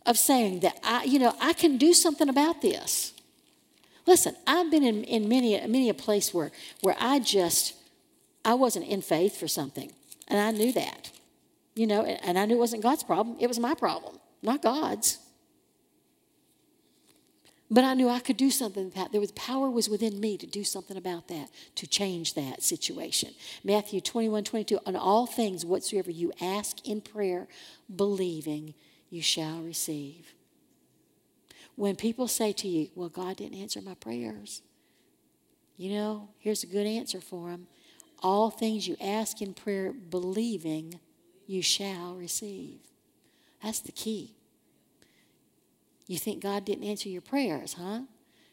of 0.07 0.19
saying 0.19 0.61
that 0.61 0.79
I, 0.83 1.05
you 1.05 1.19
know, 1.19 1.35
I 1.41 1.53
can 1.53 1.79
do 1.79 1.93
something 1.95 2.29
about 2.29 2.61
this. 2.63 3.13
Listen, 4.07 4.37
I've 4.47 4.71
been 4.71 4.85
in, 4.85 5.05
in 5.05 5.29
many, 5.29 5.59
many 5.67 5.89
a 5.89 5.95
place 5.95 6.35
where, 6.35 6.51
where 6.83 6.97
I 7.01 7.21
just, 7.21 7.75
I 8.45 8.55
wasn't 8.55 8.87
in 8.87 9.01
faith 9.01 9.39
for 9.39 9.49
something. 9.49 9.93
And 10.29 10.39
I 10.39 10.51
knew 10.51 10.73
that. 10.73 11.11
You 11.75 11.87
know, 11.87 12.05
and 12.05 12.39
I 12.39 12.45
knew 12.45 12.55
it 12.55 12.59
wasn't 12.59 12.83
God's 12.83 13.03
problem. 13.03 13.37
It 13.41 13.49
was 13.49 13.59
my 13.59 13.75
problem, 13.75 14.19
not 14.43 14.63
God's. 14.63 15.19
But 17.71 17.85
I 17.85 17.95
knew 17.95 18.09
I 18.09 18.21
could 18.21 18.37
do 18.37 18.51
something 18.51 18.87
about 18.87 18.95
that. 18.95 19.13
there 19.13 19.21
was 19.21 19.33
power 19.33 19.71
was 19.71 19.89
within 19.89 20.21
me 20.21 20.37
to 20.37 20.47
do 20.47 20.65
something 20.65 20.97
about 20.97 21.29
that, 21.29 21.49
to 21.77 21.87
change 21.87 22.35
that 22.35 22.63
situation. 22.63 23.31
Matthew 23.65 24.01
21, 24.01 24.45
22, 24.45 24.79
on 24.85 24.97
all 24.97 25.27
things 25.27 25.65
whatsoever 25.65 26.11
you 26.11 26.33
ask 26.41 26.87
in 26.87 27.01
prayer, 27.01 27.49
believing, 27.95 28.75
you 29.09 29.23
shall 29.23 29.61
receive. 29.61 30.35
When 31.77 31.97
people 31.97 32.29
say 32.29 32.53
to 32.53 32.69
you, 32.69 32.89
Well, 32.95 33.09
God 33.09 33.37
didn't 33.39 33.59
answer 33.59 33.81
my 33.81 33.95
prayers, 33.95 34.63
you 35.77 35.93
know, 35.93 36.29
here's 36.39 36.63
a 36.63 36.69
good 36.69 36.87
answer 36.87 37.21
for 37.21 37.51
them. 37.51 37.67
All 38.23 38.51
things 38.51 38.87
you 38.87 38.97
ask 39.01 39.43
in 39.43 39.55
prayer, 39.55 39.93
believing, 39.93 41.01
you 41.47 41.63
shall 41.63 42.15
receive. 42.15 42.79
That's 43.63 43.81
the 43.81 43.93
key. 43.93 44.35
You 46.07 46.19
think 46.19 46.43
God 46.43 46.65
didn't 46.65 46.85
answer 46.85 47.09
your 47.09 47.23
prayers, 47.23 47.75
huh? 47.75 48.03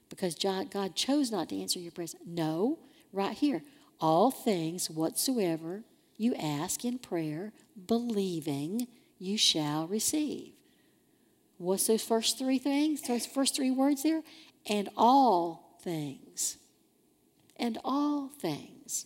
Because 0.10 0.36
God 0.36 0.96
chose 0.96 1.32
not 1.32 1.50
to 1.50 1.60
answer 1.60 1.80
your 1.80 1.92
prayers. 1.92 2.16
No, 2.26 2.80
right 3.14 3.36
here. 3.36 3.64
All 4.00 4.32
things 4.32 4.90
whatsoever 4.90 5.84
you 6.18 6.36
ask 6.36 6.86
in 6.86 7.00
prayer, 7.00 7.54
believing, 7.88 8.88
you 9.20 9.38
shall 9.38 9.88
receive. 9.88 10.54
What's 11.58 11.88
those 11.88 12.04
first 12.04 12.40
three 12.40 12.58
things? 12.58 13.02
Those 13.02 13.26
first 13.26 13.56
three 13.56 13.72
words 13.72 14.04
there? 14.04 14.24
And 14.68 14.90
all 14.98 15.78
things. 15.84 16.58
And 17.56 17.78
all 17.84 18.30
things. 18.40 19.06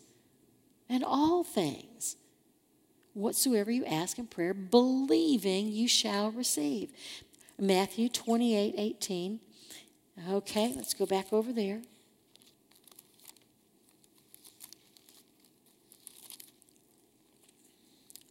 And 0.89 1.04
all 1.04 1.43
things. 1.43 2.16
Whatsoever 3.14 3.72
you 3.72 3.86
ask 3.86 4.18
in 4.18 4.28
prayer, 4.28 4.54
believing 4.54 5.68
you 5.68 5.88
shall 5.88 6.32
receive. 6.32 6.91
Matthew 7.60 8.10
28 8.10 8.76
18. 8.78 9.39
Okay, 10.30 10.74
let's 10.76 10.93
go 10.93 11.06
back 11.06 11.32
over 11.32 11.51
there. 11.51 11.82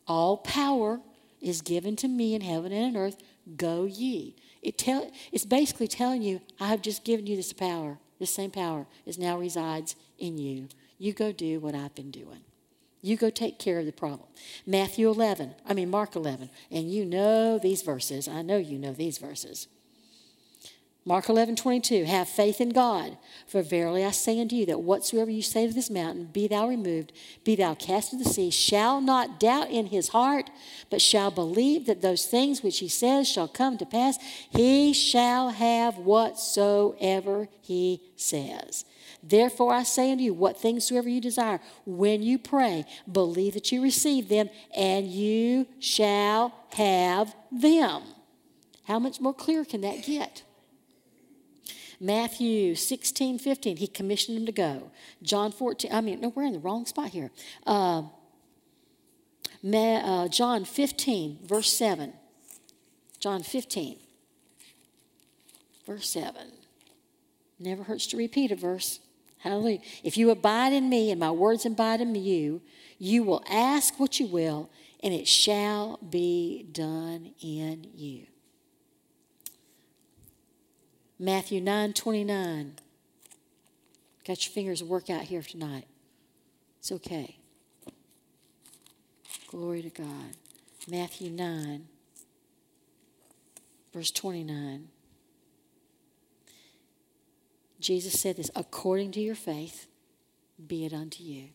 All 0.07 0.37
power 0.39 1.01
is 1.41 1.63
given 1.63 1.97
to 1.97 2.09
me 2.09 2.35
in 2.35 2.43
heaven 2.43 2.73
and 2.73 2.95
in 2.95 3.01
earth. 3.01 3.17
Go 3.57 3.85
ye. 3.85 4.37
It 4.63 4.79
tell, 4.79 5.11
it's 5.33 5.45
basically 5.45 5.89
telling 5.89 6.23
you, 6.23 6.41
I 6.59 6.69
have 6.69 6.83
just 6.83 7.05
given 7.05 7.27
you 7.27 7.37
this 7.37 7.53
power. 7.53 7.99
This 8.19 8.35
same 8.35 8.51
power 8.51 8.87
is 9.05 9.19
now 9.19 9.39
resides 9.39 9.97
in 10.19 10.39
you. 10.39 10.69
You 10.99 11.13
go 11.13 11.33
do 11.33 11.61
what 11.61 11.75
I've 11.75 11.95
been 11.95 12.11
doing. 12.11 12.41
You 13.05 13.19
go 13.19 13.29
take 13.29 13.59
care 13.59 13.79
of 13.79 13.85
the 13.85 13.93
problem. 13.93 14.27
Matthew 14.67 15.11
11, 15.11 15.55
I 15.69 15.75
mean, 15.75 15.91
Mark 15.91 16.17
11, 16.17 16.49
and 16.71 16.91
you 16.91 17.05
know 17.05 17.59
these 17.59 17.83
verses. 17.83 18.27
I 18.27 18.41
know 18.41 18.57
you 18.57 18.79
know 18.79 18.95
these 18.95 19.19
verses. 19.19 19.69
Mark 21.05 21.29
11, 21.29 21.57
22, 21.57 22.05
have 22.05 22.31
faith 22.31 22.63
in 22.63 22.71
God. 22.71 23.19
For 23.47 23.61
verily 23.61 24.07
I 24.07 24.11
say 24.11 24.41
unto 24.41 24.57
you 24.57 24.65
that 24.65 24.81
whatsoever 24.81 25.31
you 25.31 25.43
say 25.43 25.67
to 25.67 25.75
this 25.75 25.91
mountain, 25.91 26.31
be 26.33 26.49
thou 26.49 26.67
removed, 26.67 27.13
be 27.45 27.55
thou 27.55 27.75
cast 27.75 28.15
into 28.15 28.25
the 28.25 28.31
sea, 28.31 28.49
shall 28.51 29.03
not 29.03 29.39
doubt 29.39 29.69
in 29.69 29.89
his 29.89 30.09
heart, 30.09 30.49
but 30.89 31.03
shall 31.03 31.31
believe 31.31 31.85
that 31.85 32.01
those 32.01 32.25
things 32.25 32.63
which 32.63 32.79
he 32.79 32.89
says 32.89 33.29
shall 33.29 33.49
come 33.49 33.77
to 33.77 33.85
pass, 33.85 34.17
he 34.49 34.95
shall 34.95 35.51
have 35.51 35.99
whatsoever 35.99 37.49
he 37.61 38.01
says. 38.17 38.87
Therefore, 39.27 39.73
I 39.73 39.85
say 39.85 40.13
unto 40.13 40.23
you, 40.23 40.35
what 40.35 40.61
things 40.61 40.87
soever 40.87 41.09
you 41.09 41.21
desire, 41.21 41.61
when 41.87 42.23
you 42.23 42.39
pray, 42.39 42.85
believe 43.11 43.55
that 43.55 43.73
you 43.73 43.83
receive 43.83 44.29
them, 44.29 44.51
and 44.77 45.07
you 45.07 45.67
shall 45.81 46.53
have 46.75 47.35
them. 47.51 48.03
How 48.85 48.99
much 48.99 49.21
more 49.21 49.33
clear 49.33 49.65
can 49.65 49.81
that 49.81 50.05
get? 50.05 50.43
Matthew 51.99 52.75
16, 52.75 53.39
15, 53.39 53.79
he 53.79 53.87
commissioned 53.87 54.37
them 54.37 54.45
to 54.45 54.53
go. 54.53 54.91
John 55.23 55.53
14, 55.53 55.91
I 55.91 56.03
mean, 56.03 56.21
no, 56.21 56.29
we're 56.29 56.45
in 56.45 56.53
the 56.53 56.59
wrong 56.59 56.85
spot 56.85 57.09
here. 57.09 57.31
Uh, 57.67 58.03
uh, 59.65 60.29
John 60.29 60.67
15, 60.67 61.39
verse 61.45 61.73
7. 61.73 62.13
John 63.21 63.43
15, 63.43 63.97
verse 65.87 66.11
7. 66.11 66.53
Never 67.59 67.85
hurts 67.85 68.07
to 68.09 68.19
repeat 68.19 68.53
a 68.53 68.57
verse. 68.57 69.01
Hallelujah. 69.45 69.81
If 70.03 70.17
you 70.17 70.31
abide 70.31 70.73
in 70.73 70.89
me 70.89 71.11
and 71.11 71.21
my 71.21 71.31
words 71.31 71.67
abide 71.67 72.01
in 72.01 72.15
you, 72.15 72.63
you 72.99 73.23
will 73.23 73.45
ask 73.47 74.01
what 74.01 74.19
you 74.19 74.27
will, 74.27 74.71
and 75.03 75.13
it 75.13 75.29
shall 75.29 75.99
be 75.99 76.67
done 76.73 77.33
in 77.43 77.87
you. 77.95 78.25
Matthew 81.19 81.61
9 81.61 81.93
29. 81.93 82.77
Got 84.27 84.47
your 84.47 84.53
fingers 84.53 84.83
work 84.83 85.11
out 85.11 85.25
here 85.25 85.43
tonight. 85.43 85.89
It's 86.79 86.91
okay. 86.91 87.37
Glory 89.49 89.83
to 89.83 89.91
God. 89.91 90.37
Matthew 90.89 91.29
9, 91.31 91.87
verse 93.93 94.11
29. 94.11 94.89
Jesus 97.85 98.19
said 98.19 98.37
this 98.37 98.51
according 98.57 99.13
to 99.13 99.21
your 99.21 99.35
faith, 99.35 99.89
be 100.67 100.87
it 100.87 100.95
unto 100.95 101.23
you. 101.23 101.51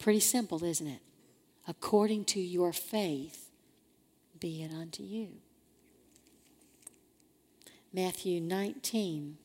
Pretty 0.00 0.18
simple, 0.18 0.64
isn't 0.64 0.86
it? 0.88 0.98
According 1.68 2.24
to 2.24 2.40
your 2.40 2.72
faith, 2.72 3.50
be 4.40 4.64
it 4.64 4.72
unto 4.72 5.04
you. 5.04 5.28
Matthew 7.92 8.40
19, 8.40 9.36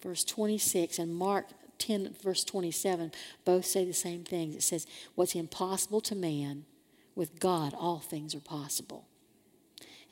verse 0.00 0.22
26, 0.22 1.00
and 1.00 1.12
Mark 1.12 1.46
10, 1.78 2.14
verse 2.22 2.44
27 2.44 3.10
both 3.44 3.64
say 3.64 3.84
the 3.84 3.92
same 3.92 4.22
things. 4.22 4.54
It 4.54 4.62
says, 4.62 4.86
What's 5.16 5.34
impossible 5.34 6.00
to 6.02 6.14
man, 6.14 6.66
with 7.16 7.40
God, 7.40 7.74
all 7.74 7.98
things 7.98 8.32
are 8.32 8.40
possible. 8.40 9.08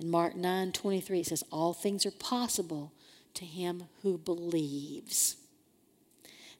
In 0.00 0.10
Mark 0.10 0.34
9, 0.34 0.72
23, 0.72 1.20
it 1.20 1.26
says, 1.26 1.44
All 1.52 1.72
things 1.72 2.04
are 2.04 2.10
possible 2.10 2.90
to 3.34 3.44
him 3.44 3.84
who 4.02 4.18
believes. 4.18 5.36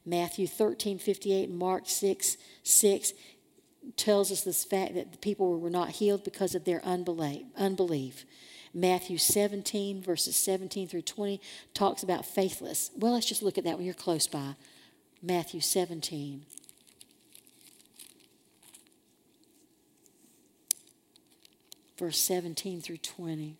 Matthew 0.05 0.47
13, 0.47 0.99
58, 0.99 1.49
Mark 1.49 1.83
6, 1.87 2.37
6 2.63 3.13
tells 3.95 4.31
us 4.31 4.43
this 4.43 4.63
fact 4.63 4.95
that 4.95 5.11
the 5.11 5.17
people 5.17 5.59
were 5.59 5.69
not 5.69 5.91
healed 5.91 6.23
because 6.23 6.55
of 6.55 6.65
their 6.65 6.83
unbelief. 6.85 8.25
Matthew 8.73 9.17
17, 9.17 10.01
verses 10.01 10.35
17 10.35 10.87
through 10.87 11.03
20, 11.03 11.39
talks 11.73 12.01
about 12.01 12.25
faithless. 12.25 12.89
Well, 12.97 13.13
let's 13.13 13.27
just 13.27 13.43
look 13.43 13.57
at 13.57 13.63
that 13.65 13.77
when 13.77 13.85
you're 13.85 13.93
close 13.93 14.27
by. 14.27 14.55
Matthew 15.21 15.61
17. 15.61 16.45
Verse 21.97 22.17
17 22.17 22.81
through 22.81 22.97
20. 22.97 23.57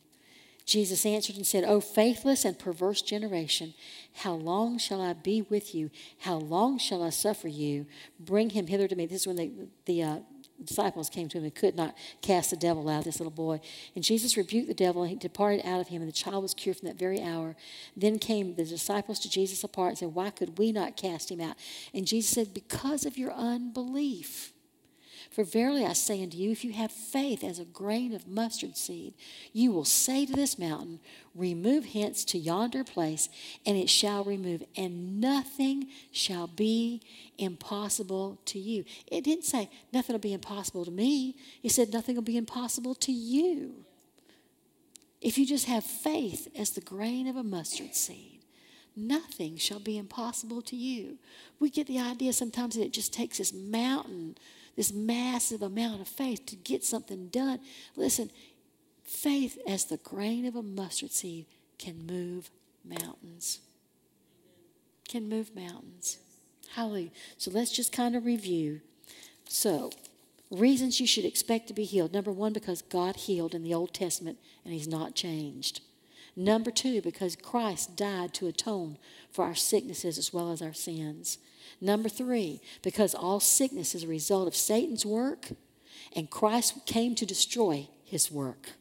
Jesus 0.65 1.05
answered 1.05 1.35
and 1.35 1.45
said, 1.45 1.65
O 1.65 1.81
faithless 1.81 2.45
and 2.45 2.57
perverse 2.57 3.01
generation, 3.01 3.73
how 4.15 4.33
long 4.33 4.77
shall 4.77 5.01
I 5.01 5.13
be 5.13 5.41
with 5.41 5.75
you? 5.75 5.89
How 6.19 6.35
long 6.35 6.77
shall 6.77 7.03
I 7.03 7.09
suffer 7.09 7.49
you? 7.49 7.85
Bring 8.19 8.51
him 8.51 8.67
hither 8.67 8.87
to 8.87 8.95
me. 8.95 9.05
This 9.05 9.21
is 9.21 9.27
when 9.27 9.35
the, 9.35 9.51
the 9.85 10.03
uh, 10.03 10.19
disciples 10.63 11.09
came 11.09 11.27
to 11.29 11.37
him 11.37 11.43
and 11.43 11.53
could 11.53 11.75
not 11.75 11.95
cast 12.21 12.49
the 12.49 12.55
devil 12.55 12.87
out 12.87 12.99
of 12.99 13.03
this 13.03 13.19
little 13.19 13.31
boy. 13.31 13.59
And 13.95 14.03
Jesus 14.03 14.37
rebuked 14.37 14.67
the 14.67 14.73
devil, 14.73 15.01
and 15.01 15.09
he 15.11 15.17
departed 15.17 15.65
out 15.65 15.81
of 15.81 15.89
him, 15.89 16.01
and 16.01 16.07
the 16.07 16.15
child 16.15 16.43
was 16.43 16.53
cured 16.53 16.77
from 16.77 16.87
that 16.87 16.97
very 16.97 17.21
hour. 17.21 17.55
Then 17.95 18.19
came 18.19 18.55
the 18.55 18.63
disciples 18.63 19.19
to 19.19 19.29
Jesus 19.29 19.63
apart 19.63 19.89
and 19.89 19.97
said, 19.97 20.13
Why 20.13 20.29
could 20.29 20.57
we 20.57 20.71
not 20.71 20.95
cast 20.95 21.29
him 21.29 21.41
out? 21.41 21.55
And 21.93 22.07
Jesus 22.07 22.31
said, 22.31 22.53
Because 22.53 23.05
of 23.05 23.17
your 23.17 23.33
unbelief. 23.33 24.53
For 25.33 25.43
verily 25.43 25.83
I 25.83 25.93
say 25.93 26.21
unto 26.21 26.37
you, 26.37 26.51
if 26.51 26.63
you 26.63 26.73
have 26.73 26.91
faith 26.91 27.43
as 27.43 27.57
a 27.57 27.65
grain 27.65 28.13
of 28.13 28.27
mustard 28.27 28.77
seed, 28.77 29.15
you 29.51 29.71
will 29.71 29.83
say 29.83 30.27
to 30.27 30.31
this 30.31 30.59
mountain, 30.59 30.99
Remove 31.33 31.85
hence 31.85 32.23
to 32.25 32.37
yonder 32.37 32.83
place, 32.83 33.29
and 33.65 33.75
it 33.75 33.89
shall 33.89 34.23
remove, 34.23 34.61
and 34.77 35.19
nothing 35.19 35.87
shall 36.11 36.45
be 36.45 37.01
impossible 37.39 38.37
to 38.45 38.59
you. 38.59 38.85
It 39.07 39.23
didn't 39.23 39.45
say 39.45 39.71
nothing 39.91 40.13
will 40.13 40.19
be 40.19 40.33
impossible 40.33 40.85
to 40.85 40.91
me, 40.91 41.35
it 41.63 41.71
said 41.71 41.91
nothing 41.91 42.13
will 42.13 42.21
be 42.21 42.37
impossible 42.37 42.93
to 42.93 43.11
you. 43.11 43.85
If 45.19 45.39
you 45.39 45.47
just 45.47 45.65
have 45.65 45.83
faith 45.83 46.47
as 46.55 46.69
the 46.69 46.81
grain 46.81 47.25
of 47.25 47.37
a 47.37 47.43
mustard 47.43 47.95
seed, 47.95 48.41
nothing 48.95 49.57
shall 49.57 49.79
be 49.79 49.97
impossible 49.97 50.61
to 50.61 50.75
you. 50.75 51.17
We 51.59 51.71
get 51.71 51.87
the 51.87 51.99
idea 51.99 52.33
sometimes 52.33 52.75
that 52.75 52.85
it 52.85 52.93
just 52.93 53.13
takes 53.13 53.39
this 53.39 53.51
mountain 53.51 54.35
this 54.75 54.91
massive 54.91 55.61
amount 55.61 56.01
of 56.01 56.07
faith 56.07 56.45
to 56.47 56.55
get 56.55 56.83
something 56.83 57.27
done. 57.27 57.59
Listen, 57.95 58.31
faith 59.03 59.57
as 59.67 59.85
the 59.85 59.97
grain 59.97 60.45
of 60.45 60.55
a 60.55 60.63
mustard 60.63 61.11
seed 61.11 61.45
can 61.77 62.05
move 62.05 62.49
mountains. 62.83 63.59
Can 65.07 65.29
move 65.29 65.55
mountains. 65.55 66.17
Hallelujah. 66.75 67.11
So 67.37 67.51
let's 67.51 67.71
just 67.71 67.91
kind 67.91 68.15
of 68.15 68.25
review. 68.25 68.81
So, 69.47 69.91
reasons 70.49 70.99
you 70.99 71.05
should 71.07 71.25
expect 71.25 71.67
to 71.67 71.73
be 71.73 71.83
healed. 71.83 72.13
Number 72.13 72.31
one, 72.31 72.53
because 72.53 72.81
God 72.81 73.15
healed 73.15 73.53
in 73.53 73.63
the 73.63 73.73
Old 73.73 73.93
Testament 73.93 74.39
and 74.63 74.73
He's 74.73 74.87
not 74.87 75.13
changed. 75.15 75.81
Number 76.35 76.71
two, 76.71 77.01
because 77.01 77.35
Christ 77.35 77.95
died 77.95 78.33
to 78.35 78.47
atone 78.47 78.97
for 79.31 79.45
our 79.45 79.55
sicknesses 79.55 80.17
as 80.17 80.33
well 80.33 80.51
as 80.51 80.61
our 80.61 80.73
sins. 80.73 81.37
Number 81.79 82.09
three, 82.09 82.61
because 82.81 83.13
all 83.13 83.39
sickness 83.39 83.93
is 83.93 84.03
a 84.03 84.07
result 84.07 84.47
of 84.47 84.55
Satan's 84.55 85.05
work 85.05 85.49
and 86.15 86.29
Christ 86.29 86.85
came 86.85 87.13
to 87.15 87.25
destroy 87.25 87.87
his 88.03 88.31
work. 88.31 88.71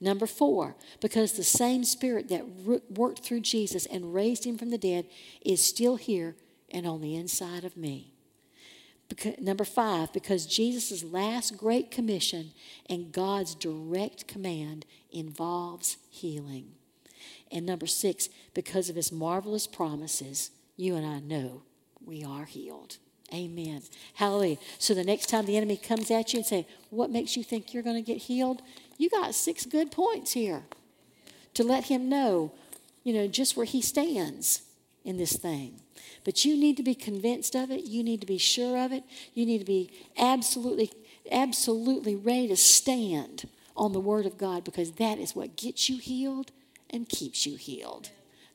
Number 0.00 0.26
four, 0.26 0.74
because 1.00 1.32
the 1.32 1.44
same 1.44 1.84
spirit 1.84 2.28
that 2.28 2.46
worked 2.90 3.20
through 3.20 3.40
Jesus 3.40 3.86
and 3.86 4.14
raised 4.14 4.44
him 4.44 4.58
from 4.58 4.70
the 4.70 4.78
dead 4.78 5.06
is 5.44 5.64
still 5.64 5.96
here 5.96 6.34
and 6.70 6.86
on 6.86 7.00
the 7.00 7.14
inside 7.14 7.64
of 7.64 7.76
me. 7.76 8.12
Because, 9.08 9.38
number 9.38 9.64
five, 9.64 10.12
because 10.12 10.46
Jesus' 10.46 11.04
last 11.04 11.56
great 11.56 11.90
commission 11.90 12.52
and 12.88 13.12
God's 13.12 13.54
direct 13.54 14.26
command 14.26 14.86
involves 15.12 15.98
healing. 16.08 16.72
And 17.52 17.66
number 17.66 17.86
six, 17.86 18.30
because 18.54 18.88
of 18.88 18.96
his 18.96 19.12
marvelous 19.12 19.66
promises, 19.66 20.50
you 20.76 20.96
and 20.96 21.06
I 21.06 21.20
know 21.20 21.62
we 22.04 22.24
are 22.24 22.46
healed. 22.46 22.96
Amen. 23.32 23.82
Hallelujah. 24.14 24.56
So 24.78 24.94
the 24.94 25.04
next 25.04 25.28
time 25.28 25.46
the 25.46 25.56
enemy 25.56 25.76
comes 25.76 26.10
at 26.10 26.32
you 26.32 26.38
and 26.38 26.46
say, 26.46 26.66
"What 26.90 27.10
makes 27.10 27.36
you 27.36 27.42
think 27.42 27.72
you're 27.72 27.82
going 27.82 28.02
to 28.02 28.02
get 28.02 28.22
healed?" 28.22 28.62
You 28.98 29.08
got 29.10 29.34
six 29.34 29.64
good 29.64 29.90
points 29.90 30.32
here 30.32 30.64
to 31.54 31.64
let 31.64 31.84
him 31.84 32.08
know, 32.08 32.52
you 33.04 33.12
know, 33.12 33.26
just 33.26 33.56
where 33.56 33.66
he 33.66 33.80
stands 33.80 34.62
in 35.04 35.16
this 35.16 35.36
thing. 35.36 35.80
But 36.24 36.44
you 36.44 36.56
need 36.56 36.76
to 36.76 36.82
be 36.82 36.94
convinced 36.94 37.54
of 37.54 37.70
it. 37.70 37.84
You 37.84 38.02
need 38.02 38.20
to 38.20 38.26
be 38.26 38.38
sure 38.38 38.78
of 38.78 38.92
it. 38.92 39.04
You 39.34 39.46
need 39.46 39.58
to 39.58 39.64
be 39.64 39.90
absolutely 40.18 40.90
absolutely 41.30 42.16
ready 42.16 42.48
to 42.48 42.56
stand 42.56 43.48
on 43.76 43.92
the 43.92 44.00
word 44.00 44.26
of 44.26 44.36
God 44.36 44.64
because 44.64 44.92
that 44.92 45.18
is 45.18 45.36
what 45.36 45.56
gets 45.56 45.88
you 45.88 45.98
healed 45.98 46.50
and 46.92 47.08
keeps 47.08 47.46
you 47.46 47.56
healed. 47.56 48.10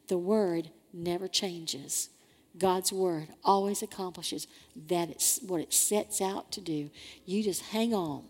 The 0.07 0.17
word 0.17 0.69
never 0.93 1.27
changes. 1.27 2.09
God's 2.57 2.91
word 2.91 3.29
always 3.43 3.81
accomplishes 3.81 4.47
that 4.87 5.09
it's 5.09 5.39
what 5.41 5.61
it 5.61 5.73
sets 5.73 6.21
out 6.21 6.51
to 6.53 6.61
do. 6.61 6.89
You 7.25 7.43
just 7.43 7.61
hang 7.61 7.93
on. 7.93 8.23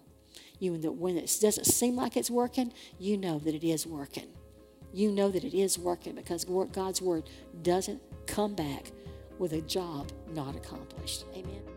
You 0.59 0.73
when 0.73 1.17
it 1.17 1.37
doesn't 1.39 1.65
seem 1.65 1.95
like 1.95 2.17
it's 2.17 2.31
working, 2.31 2.73
you 2.99 3.17
know 3.17 3.39
that 3.39 3.53
it 3.53 3.63
is 3.63 3.85
working. 3.85 4.27
You 4.93 5.11
know 5.11 5.29
that 5.29 5.43
it 5.43 5.53
is 5.53 5.77
working 5.77 6.15
because 6.15 6.45
God's 6.45 7.01
word 7.01 7.29
doesn't 7.61 8.01
come 8.25 8.55
back 8.55 8.91
with 9.37 9.53
a 9.53 9.61
job 9.61 10.11
not 10.33 10.55
accomplished. 10.55 11.25
Amen. 11.35 11.76